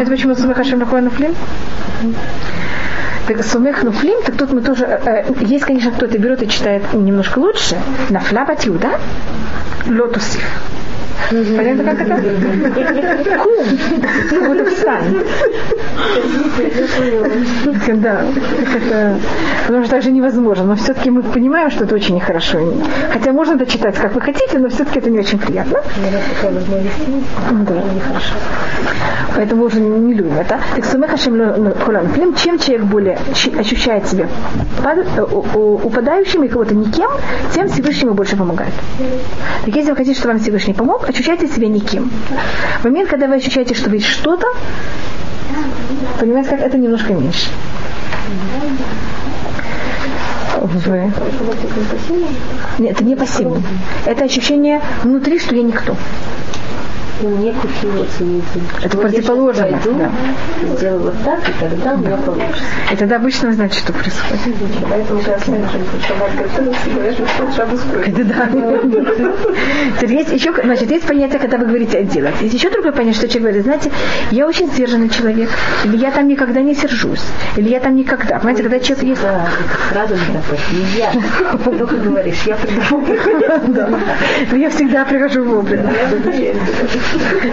Это 0.00 0.10
почему 0.10 0.34
Сумех 0.34 0.56
Хашем 0.56 0.80
Лехуа 0.80 1.00
Нуфлим? 1.00 1.34
Так 3.26 3.42
сумех 3.42 3.82
нуфлим, 3.82 4.22
так 4.22 4.36
тут 4.36 4.52
мы 4.52 4.60
тоже... 4.60 4.84
Э, 4.84 5.24
э 5.28 5.44
есть, 5.44 5.64
конечно, 5.64 5.90
кто-то 5.92 6.18
берет 6.18 6.42
и 6.42 6.48
читает 6.48 6.82
немножко 6.92 7.38
лучше. 7.38 7.76
На 8.10 8.20
флабат 8.20 8.64
да? 8.78 8.98
Лотусив. 9.88 10.44
Понятно, 11.30 11.84
как 11.84 12.00
это? 12.00 13.38
Кум. 13.38 13.64
Будто 14.46 14.70
встанет. 14.70 15.26
Да. 17.94 18.24
Это, 18.74 19.18
потому 19.66 19.84
что 19.84 19.90
так 19.94 20.02
же 20.02 20.10
невозможно. 20.10 20.64
Но 20.64 20.76
все-таки 20.76 21.10
мы 21.10 21.22
понимаем, 21.22 21.70
что 21.70 21.84
это 21.84 21.94
очень 21.94 22.16
нехорошо. 22.16 22.58
Хотя 23.12 23.32
можно 23.32 23.54
это 23.54 23.66
читать, 23.66 23.96
как 23.96 24.14
вы 24.14 24.20
хотите, 24.20 24.58
но 24.58 24.68
все-таки 24.68 24.98
это 24.98 25.10
не 25.10 25.18
очень 25.18 25.38
приятно. 25.38 25.80
Да. 27.50 27.82
Поэтому 29.36 29.64
уже 29.64 29.80
не 29.80 30.14
любим 30.14 30.38
это. 30.38 30.60
Так 30.76 30.84
сумех 30.84 31.10
Хашем 31.10 31.34
чем 32.36 32.58
человек 32.58 32.86
более 32.86 33.18
ощущает 33.58 34.06
себя 34.06 34.28
э, 34.84 35.20
упадающим 35.22 36.44
и 36.44 36.48
кого-то 36.48 36.74
никем, 36.74 37.10
тем 37.52 37.68
Всевышний 37.68 38.06
ему 38.06 38.14
больше 38.14 38.36
помогает. 38.36 38.72
Так 39.64 39.74
если 39.74 39.90
вы 39.90 39.96
хотите, 39.96 40.18
чтобы 40.18 40.34
вам 40.34 40.42
Всевышний 40.42 40.74
помог, 40.74 41.04
ощущайте 41.14 41.46
себя 41.46 41.68
никем. 41.68 42.10
В 42.80 42.84
момент, 42.84 43.08
когда 43.08 43.28
вы 43.28 43.36
ощущаете, 43.36 43.74
что 43.74 43.88
вы 43.88 43.96
есть 43.96 44.08
что-то, 44.08 44.46
понимаете, 46.18 46.50
как 46.50 46.60
это 46.60 46.76
немножко 46.76 47.12
меньше. 47.12 47.46
Вы... 50.60 51.12
Нет, 52.78 52.92
это 52.92 53.04
не 53.04 53.14
пассивно. 53.14 53.62
Это 54.06 54.24
ощущение 54.24 54.80
внутри, 55.04 55.38
что 55.38 55.54
я 55.54 55.62
никто 55.62 55.96
не 57.22 57.52
купиваться 57.52 58.24
не 58.24 58.42
Это 58.82 58.96
противоположно. 58.96 59.80
Да. 59.84 60.10
Сделаю 60.76 61.02
вот 61.02 61.14
так, 61.24 61.48
и 61.48 61.52
тогда 61.60 61.94
у 61.94 61.98
меня 61.98 62.16
получится. 62.16 62.62
И 62.92 62.96
тогда 62.96 63.16
обычно 63.16 63.52
знаете, 63.52 63.78
что 63.78 63.92
происходит. 63.92 64.56
Поэтому 64.88 65.20
сейчас 65.20 65.42
Это 68.06 68.24
да. 68.24 68.48
Есть 70.06 70.32
еще, 70.32 70.52
значит, 70.52 70.90
есть 70.90 71.06
понятие, 71.06 71.38
когда 71.38 71.58
вы 71.58 71.66
говорите 71.66 72.02
делать. 72.04 72.34
Есть 72.40 72.54
еще 72.54 72.70
другое 72.70 72.92
понятие, 72.92 73.14
что 73.14 73.28
человек 73.28 73.42
говорит, 73.42 73.64
знаете, 73.64 73.90
я 74.30 74.46
очень 74.46 74.68
сдержанный 74.68 75.08
человек, 75.08 75.50
или 75.84 75.96
я 75.96 76.10
там 76.10 76.28
никогда 76.28 76.60
не 76.60 76.74
сержусь, 76.74 77.24
или 77.56 77.68
я 77.68 77.80
там 77.80 77.96
никогда. 77.96 78.38
Понимаете, 78.38 78.62
когда 78.62 78.80
человек 78.80 79.04
есть... 79.04 79.22
Да, 79.22 79.46
сразу 79.92 80.14
не 80.14 80.20
такой, 80.20 80.58
не 80.72 80.84
я. 80.98 81.12
Только 81.78 81.96
говоришь, 81.96 82.42
я 82.46 82.56
прихожу. 82.56 83.04
Я 84.52 84.70
всегда 84.70 85.04
прихожу 85.04 85.44
вовремя. 85.44 85.90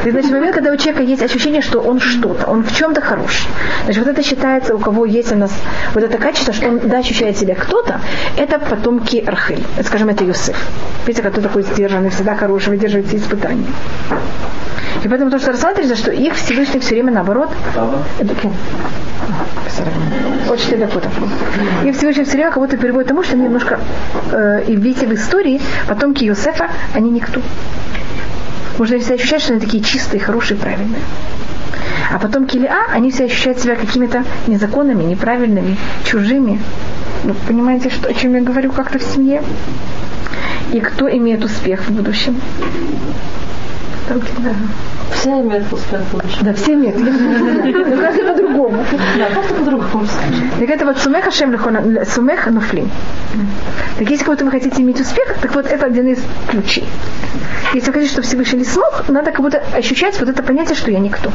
И, 0.06 0.12
значит, 0.12 0.32
момент, 0.32 0.56
когда 0.56 0.72
у 0.72 0.78
человека 0.78 1.04
есть 1.04 1.22
ощущение, 1.22 1.62
что 1.62 1.80
он 1.80 2.00
что-то, 2.00 2.48
он 2.48 2.64
в 2.64 2.76
чем-то 2.76 3.02
хорош. 3.02 3.48
Значит, 3.86 4.06
вот 4.06 4.12
это 4.12 4.24
считается, 4.24 4.76
у 4.76 4.80
кого 4.80 5.06
есть 5.06 5.32
у 5.32 5.36
нас 5.36 5.52
вот 5.94 6.04
это 6.04 6.18
качество, 6.18 6.54
что 6.54 6.68
он, 6.68 6.80
да, 6.80 7.00
ощущает 7.00 7.38
себя 7.38 7.56
кто-то, 7.56 8.02
это 8.38 8.60
потомки 8.60 9.24
Рахель. 9.26 9.64
Скажем, 9.84 10.10
это 10.10 10.24
Юсеф. 10.24 10.58
Видите, 11.06 11.28
кто 11.30 11.42
такой 11.42 11.64
сдержанный, 11.64 12.10
всегда 12.10 12.36
хороший, 12.36 12.70
выдерживает 12.70 13.08
все 13.08 13.18
испытания. 13.18 13.66
И 15.04 15.08
поэтому 15.08 15.32
то, 15.32 15.40
что 15.40 15.52
рассматривается, 15.52 15.96
что 15.96 16.12
их 16.12 16.36
Всевышний 16.36 16.80
все 16.80 16.96
время 16.96 17.12
наоборот. 17.12 17.50
Очень 20.50 20.78
докутов. 20.78 21.12
И 21.86 21.92
Всевышний 21.92 22.24
все 22.24 22.34
время 22.34 22.52
будто 22.52 22.78
переводит 22.78 23.08
тому, 23.08 23.24
что 23.24 23.34
они 23.34 23.44
немножко, 23.44 23.80
э, 24.32 24.64
и 24.68 24.76
видите 24.76 25.08
в 25.08 25.14
истории, 25.14 25.62
потомки 25.88 26.24
Юсефа, 26.24 26.70
они 26.94 27.10
никто. 27.10 27.42
Можно 28.82 28.98
всегда 28.98 29.14
ощущать, 29.14 29.44
что 29.44 29.54
они 29.54 29.62
такие 29.62 29.84
чистые, 29.84 30.20
хорошие, 30.20 30.58
правильные. 30.58 31.02
А 32.12 32.18
потом 32.18 32.48
Килиа, 32.48 32.88
они 32.92 33.12
все 33.12 33.26
ощущают 33.26 33.60
себя 33.60 33.76
какими-то 33.76 34.24
незаконными, 34.48 35.04
неправильными, 35.04 35.78
чужими. 36.04 36.60
Ну, 37.24 37.36
понимаете, 37.48 37.92
что, 37.92 38.10
о 38.10 38.14
чем 38.16 38.34
я 38.34 38.42
говорю 38.42 38.72
как-то 38.72 38.98
в 38.98 39.04
семье? 39.04 39.44
И 40.74 40.80
кто 40.80 41.08
имеет 41.08 41.46
успех 41.46 41.84
в 41.84 41.92
будущем? 41.92 42.42
Да. 44.10 44.16
Все 45.14 45.30
имеют 45.30 45.72
успех 45.72 46.02
в 46.02 46.14
будущем. 46.14 46.40
Да, 46.42 46.54
все 46.56 46.74
имеют. 46.74 46.98
Но 47.88 48.02
каждый 48.02 48.24
по-другому. 48.24 48.84
Да, 49.20 49.26
просто 49.28 49.54
по-другому. 49.54 50.08
Так 50.60 50.70
это 50.70 50.86
вот 50.86 50.98
сумех 50.98 51.28
Ашем 51.28 51.56
сумех 52.08 52.48
нуфлим. 52.48 52.90
Так 54.00 54.10
если 54.10 54.26
кого-то 54.26 54.44
вы 54.44 54.50
хотите 54.50 54.82
иметь 54.82 55.00
успех, 55.00 55.36
так 55.40 55.54
вот 55.54 55.68
это 55.68 55.86
один 55.86 56.08
из 56.08 56.20
ключей. 56.50 56.88
Если 57.74 57.88
вы 57.88 57.94
хотите, 57.94 58.12
чтобы 58.12 58.28
Всевышний 58.28 58.66
смог, 58.66 59.08
надо 59.08 59.32
как 59.32 59.42
будто 59.42 59.64
ощущать 59.74 60.20
вот 60.20 60.28
это 60.28 60.44
понятие, 60.44 60.76
что 60.76 60.92
я 60.92 61.00
никто. 61.00 61.32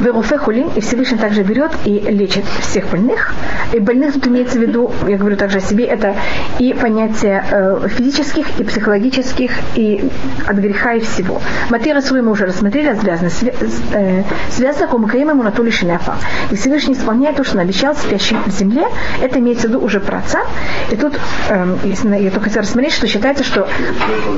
Веруфе 0.00 0.38
хулин, 0.38 0.70
и 0.76 0.80
Всевышний 0.80 1.18
также 1.18 1.42
берет 1.42 1.72
и 1.84 1.98
лечит 2.00 2.44
всех 2.60 2.88
больных. 2.90 3.32
И 3.72 3.80
больных 3.80 4.14
тут 4.14 4.28
имеется 4.28 4.58
в 4.58 4.62
виду, 4.62 4.90
я 5.06 5.16
говорю 5.16 5.36
также 5.36 5.58
о 5.58 5.60
себе, 5.60 5.84
это 5.84 6.14
и 6.58 6.72
понятие 6.72 7.44
э, 7.50 7.88
физических, 7.88 8.60
и 8.60 8.64
психологических, 8.64 9.50
и 9.74 10.08
от 10.46 10.56
греха 10.56 10.94
и 10.94 11.00
всего. 11.00 11.40
Матера 11.70 12.00
Сури 12.00 12.20
мы 12.20 12.32
уже 12.32 12.46
рассмотрели, 12.46 12.94
связано, 12.94 13.30
э, 13.94 15.18
ему 15.18 15.42
на 15.42 15.50
то 15.50 15.62
лишь 15.62 15.82
И 16.50 16.56
Всевышний 16.56 16.94
исполняет 16.94 17.36
то, 17.36 17.44
что 17.44 17.56
он 17.56 17.60
обещал 17.60 17.94
спящим 17.94 18.42
в 18.44 18.50
земле. 18.50 18.86
Это 19.22 19.38
имеется 19.38 19.66
в 19.66 19.70
виду 19.70 19.80
уже 19.80 20.00
про 20.00 20.18
отца. 20.18 20.40
И 20.90 20.96
тут, 20.96 21.18
э, 21.48 21.76
я 21.84 22.30
только 22.30 22.44
хотела 22.44 22.62
рассмотреть, 22.62 22.92
что 22.92 23.06
считается, 23.06 23.44
что 23.44 23.68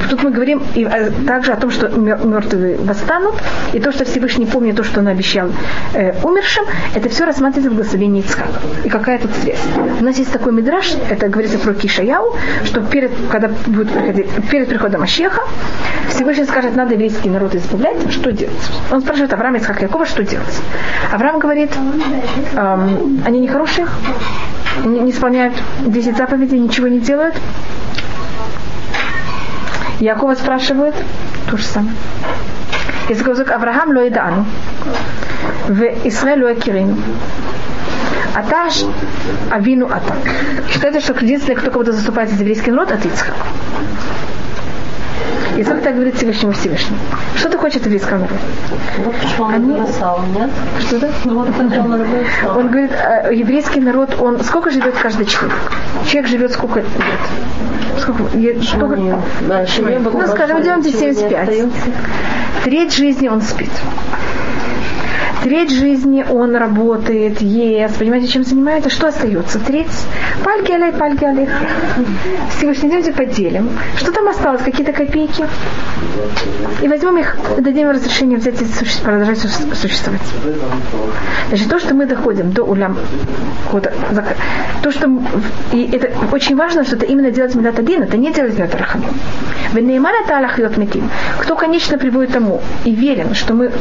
тут 0.08 0.22
мы 0.22 0.30
говорим 0.30 0.62
и 0.74 0.84
э, 0.84 1.11
также 1.26 1.52
о 1.52 1.56
том, 1.56 1.70
что 1.70 1.88
мертвые 1.88 2.78
восстанут, 2.78 3.34
и 3.72 3.80
то, 3.80 3.92
что 3.92 4.04
Всевышний 4.04 4.46
помнит 4.46 4.76
то, 4.76 4.84
что 4.84 5.00
он 5.00 5.08
обещал 5.08 5.49
э, 5.94 6.14
умершим, 6.22 6.64
это 6.94 7.09
все 7.09 7.24
рассматривается 7.24 7.70
в 7.70 7.74
благословении 7.74 8.22
Ицхака. 8.22 8.61
И 8.84 8.88
какая 8.88 9.18
тут 9.18 9.30
связь? 9.42 9.61
У 10.01 10.05
нас 10.05 10.16
есть 10.18 10.32
такой 10.32 10.53
мидраж, 10.53 10.94
это 11.09 11.28
говорится 11.28 11.59
про 11.59 11.74
Кишаяу, 11.74 12.36
что 12.64 12.80
перед, 12.82 13.11
когда 13.30 13.48
будет 13.66 13.90
приходить, 13.90 14.26
перед 14.51 14.68
приходом 14.68 15.03
Ашеха, 15.03 15.42
Всевышний 16.09 16.44
скажет, 16.44 16.76
надо 16.76 16.94
еврейский 16.94 17.30
народ 17.30 17.55
избавлять, 17.55 18.11
что 18.11 18.32
делать? 18.32 18.70
Он 18.90 19.01
спрашивает 19.01 19.32
Авраама 19.32 19.59
Ицхака 19.59 19.84
Якова, 19.84 20.07
что 20.07 20.22
делать? 20.22 20.61
Авраам 21.12 21.38
говорит, 21.38 21.70
эм, 22.55 23.22
они 23.24 23.40
нехорошие, 23.40 23.86
не, 24.84 25.01
не 25.01 25.11
исполняют 25.11 25.55
10 25.86 26.16
заповедей, 26.16 26.59
ничего 26.59 26.88
не 26.88 27.01
делают. 27.01 27.34
Якова 30.01 30.34
спрашивает 30.34 30.94
то 31.51 31.57
же 31.57 31.64
самое. 31.64 31.94
Говорит 33.09 33.51
Авраам 33.51 33.90
ло 33.90 34.05
едану, 34.05 34.46
в 35.68 35.82
Исраэль 36.05 36.42
ло 36.42 36.48
якирину. 36.51 36.96
Аташ 38.34 38.84
Авину 39.51 39.86
Ата. 39.86 40.14
Считается, 40.70 41.01
что 41.01 41.14
единственный, 41.24 41.57
кто 41.57 41.70
кого-то 41.70 41.92
заступает 41.92 42.30
за 42.30 42.36
еврейский 42.36 42.70
народ, 42.70 42.92
от 42.92 43.05
Ицхак. 43.05 43.34
И 45.57 45.64
сколько 45.64 45.82
так 45.82 45.94
говорит 45.94 46.14
Всевышнему 46.16 46.53
Всевышний. 46.53 46.96
Что 47.36 47.48
ты 47.48 47.59
хочешь 47.59 47.78
от 47.80 47.86
еврейского 47.86 48.18
народа? 48.18 48.34
Вот 49.05 49.14
почему 49.16 49.44
он 49.46 49.55
Они- 49.55 49.78
написал, 49.78 50.20
нет? 50.34 50.48
Что 50.80 51.01
да? 51.01 51.09
Ну 51.24 51.34
вот 51.40 51.48
он 51.59 52.68
говорит, 52.68 52.92
э, 52.92 53.34
еврейский 53.34 53.80
народ, 53.80 54.16
он 54.20 54.42
сколько 54.44 54.70
живет 54.70 54.94
каждый 54.96 55.26
человек? 55.26 55.57
Человек 56.07 56.30
живет 56.30 56.53
сколько 56.53 56.78
лет? 56.80 56.88
Сколько? 57.98 58.22
е- 58.38 58.62
сколько- 58.62 58.96
Ну, 58.96 60.26
скажем, 60.28 60.62
идемте 60.62 60.92
75. 60.92 61.64
Треть 62.64 62.94
жизни 62.96 63.28
он 63.28 63.42
спит. 63.42 63.70
Треть 65.43 65.70
жизни 65.70 66.24
он 66.28 66.55
работает, 66.55 67.41
ест, 67.41 67.99
понимаете, 67.99 68.28
чем 68.28 68.45
занимается, 68.45 68.91
что 68.91 69.09
остается? 69.09 69.59
Треть 69.59 69.88
пальки 70.45 70.72
алей, 70.72 70.93
пальки 70.93 71.24
алей. 71.24 71.49
Всевышний 72.57 72.91
идемте 72.91 73.12
поделим. 73.12 73.70
Что 73.97 74.12
там 74.12 74.28
осталось? 74.28 74.62
Какие-то 74.62 74.93
копейки? 74.93 75.47
И 76.82 76.88
возьмем 76.88 77.18
их, 77.18 77.36
дадим 77.59 77.88
им 77.88 77.91
разрешение 77.91 78.38
взять 78.38 78.61
и 78.61 78.66
продолжать 79.03 79.38
су- 79.38 79.74
существовать. 79.74 80.20
Значит, 81.49 81.68
то, 81.68 81.78
что 81.78 81.95
мы 81.95 82.07
доходим 82.07 82.53
до 82.53 82.64
улям, 82.64 82.99
то, 84.82 84.91
что 84.91 85.09
и 85.72 85.88
это 85.93 86.11
очень 86.32 86.57
важно, 86.57 86.84
что 86.84 86.97
это 86.97 87.07
именно 87.07 87.30
делать 87.30 87.55
медат 87.55 87.78
один, 87.78 88.03
это 88.03 88.16
не 88.16 88.32
делать 88.32 88.59
медат 88.59 88.74
рахамим. 88.74 89.11
Кто, 91.38 91.55
конечно, 91.57 91.99
приводит 91.99 92.32
тому 92.32 92.61
и 92.84 92.93
верен, 92.95 93.34
что 93.34 93.55
мы 93.55 93.72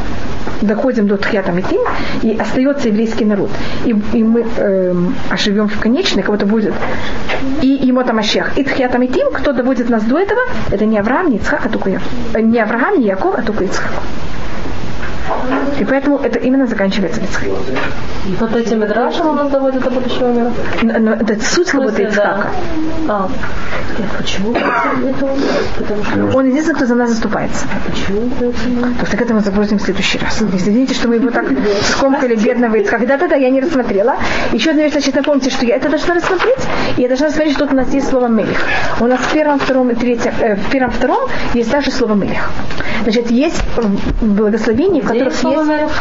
доходим 0.61 1.07
до 1.07 1.17
тхьята 1.17 1.48
метим, 1.51 1.81
и 2.23 2.37
остается 2.37 2.89
еврейский 2.89 3.25
народ, 3.25 3.49
и, 3.85 3.95
и 4.13 4.23
мы 4.23 4.45
эм, 4.57 5.15
оживем 5.29 5.67
в 5.67 5.79
конечной, 5.79 6.23
кого-то 6.23 6.45
будет, 6.45 6.73
и 7.61 7.67
ему 7.67 8.03
там 8.03 8.17
Машех. 8.17 8.57
И 8.57 8.63
тхьята 8.63 8.97
метим, 8.97 9.31
кто 9.31 9.53
доводит 9.53 9.89
нас 9.89 10.03
до 10.03 10.17
этого, 10.17 10.41
это 10.71 10.85
не 10.85 10.99
Авраам, 10.99 11.29
не 11.29 11.37
Ицхак, 11.37 11.65
а 11.65 11.69
только 11.69 11.89
я. 11.89 12.01
Э, 12.33 12.41
Не 12.41 12.59
Авраам, 12.59 12.99
не 12.99 13.07
Яков, 13.07 13.35
а 13.37 13.41
только 13.41 13.63
Ицхак. 13.63 13.91
И 15.79 15.85
поэтому 15.85 16.17
это 16.19 16.39
именно 16.39 16.65
заканчивается 16.67 17.21
Ицхак. 17.21 17.47
Вот 18.39 18.55
этим 18.55 18.81
Мидрашем 18.81 19.27
он 19.27 19.35
нас 19.37 19.49
доводит 19.49 19.81
до 19.83 19.89
будущего 19.89 20.27
мира. 20.31 20.51
Но, 20.83 20.99
но 20.99 21.11
это 21.13 21.39
суть 21.43 21.67
смысле, 21.67 22.05
Ицхака. 22.05 22.47
да. 23.07 23.13
А, 23.13 23.29
Почему 24.17 24.53
это 24.53 25.25
он? 25.25 25.39
Потому 25.77 26.03
что 26.03 26.37
Он 26.37 26.45
единственный, 26.47 26.75
кто 26.75 26.85
за 26.85 26.95
нас 26.95 27.09
заступается. 27.09 27.65
почему 27.85 28.29
это 28.39 28.45
он? 28.45 28.93
То 28.93 29.01
есть 29.01 29.15
к 29.17 29.21
этому 29.21 29.39
запросим 29.41 29.77
в 29.77 29.81
следующий 29.81 30.19
раз. 30.19 30.41
Если 30.53 30.71
видите, 30.71 30.93
что 30.93 31.07
мы 31.07 31.15
его 31.15 31.29
так 31.31 31.45
скомкали 31.83 32.35
бедного 32.35 32.75
Ицхака. 32.75 33.05
Да-да-да, 33.05 33.35
я 33.35 33.49
не 33.49 33.59
рассмотрела. 33.61 34.15
Еще 34.53 34.71
одна 34.71 34.83
вещь, 34.83 34.93
значит, 34.93 35.15
напомните, 35.15 35.49
что 35.49 35.65
я 35.65 35.75
это 35.75 35.89
должна 35.89 36.13
рассмотреть. 36.15 36.59
И 36.97 37.01
я 37.01 37.07
должна 37.07 37.27
рассмотреть, 37.27 37.55
что 37.55 37.65
тут 37.65 37.73
у 37.73 37.77
нас 37.77 37.93
есть 37.93 38.09
слово 38.09 38.27
«мелих». 38.27 38.61
У 38.99 39.05
нас 39.05 39.19
в 39.19 39.33
первом, 39.33 39.59
втором 39.59 39.89
и 39.89 39.95
третьем, 39.95 40.33
э, 40.39 40.55
в 40.55 40.69
первом, 40.69 40.91
втором 40.91 41.29
есть 41.53 41.71
также 41.71 41.91
слово 41.91 42.13
«мелих». 42.13 42.49
Значит, 43.03 43.31
есть 43.31 43.61
м, 43.77 43.97
благословения, 44.21 45.01
в 45.01 45.07
которых 45.07 45.33
слово 45.39 45.59
есть... 45.59 45.69
Мелех? 45.69 45.91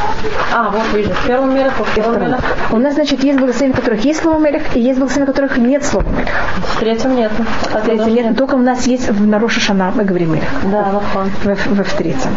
А, 0.54 0.70
вот 0.70 0.82
вижу. 0.94 1.10
В 1.10 1.26
первом 1.26 1.54
мире, 1.54 1.70
во 1.78 1.84
втором. 1.84 2.34
У 2.72 2.76
нас, 2.76 2.94
значит, 2.94 3.22
есть 3.24 3.38
благословения, 3.38 3.74
в 3.74 3.80
которых 3.80 4.04
есть 4.04 4.22
слово 4.22 4.38
«мелих», 4.38 4.76
и 4.76 4.80
есть 4.80 4.98
благословения, 4.98 5.32
в 5.32 5.34
которых 5.34 5.58
нет 5.58 5.84
слова 5.84 6.06
«мелих». 6.10 6.30
В 6.74 6.80
третьем 6.80 7.16
нет. 7.16 7.32
А 7.72 7.80
Третье 7.80 8.04
тоже 8.04 8.10
нет, 8.10 8.36
только 8.36 8.54
у 8.54 8.58
нас 8.58 8.86
есть 8.86 9.08
в 9.08 9.26
Нароша 9.26 9.60
Шана, 9.60 9.92
мы 9.94 10.04
говорим 10.04 10.34
«мелих». 10.34 10.48
Да, 10.64 10.92
нахон. 10.92 11.30
в, 11.42 11.46
в, 11.46 11.84
в 11.84 11.92
третьем. 11.94 12.30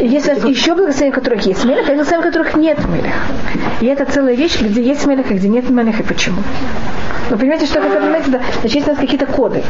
И 0.00 0.06
есть 0.06 0.26
еще 0.26 0.74
благословения, 0.74 1.12
в 1.12 1.14
которых 1.14 1.46
есть 1.46 1.64
мелех, 1.64 1.88
а 1.88 1.92
благословения, 1.92 2.30
в 2.30 2.32
которых 2.32 2.54
нет 2.56 2.78
мелех. 2.88 3.14
И 3.80 3.86
это 3.86 4.04
целая 4.04 4.34
вещь, 4.34 4.60
где 4.60 4.82
есть 4.82 5.06
мелех, 5.06 5.30
а 5.30 5.34
где 5.34 5.48
нет 5.48 5.68
мелех, 5.70 6.00
и 6.00 6.02
почему. 6.02 6.42
Вы 7.30 7.36
понимаете, 7.36 7.66
что 7.66 7.78
это, 7.78 7.88
понимаете, 7.88 8.30
да? 8.30 8.40
Значит, 8.60 8.74
есть 8.74 8.88
у 8.88 8.90
нас 8.90 9.00
какие-то 9.00 9.26
коды. 9.26 9.62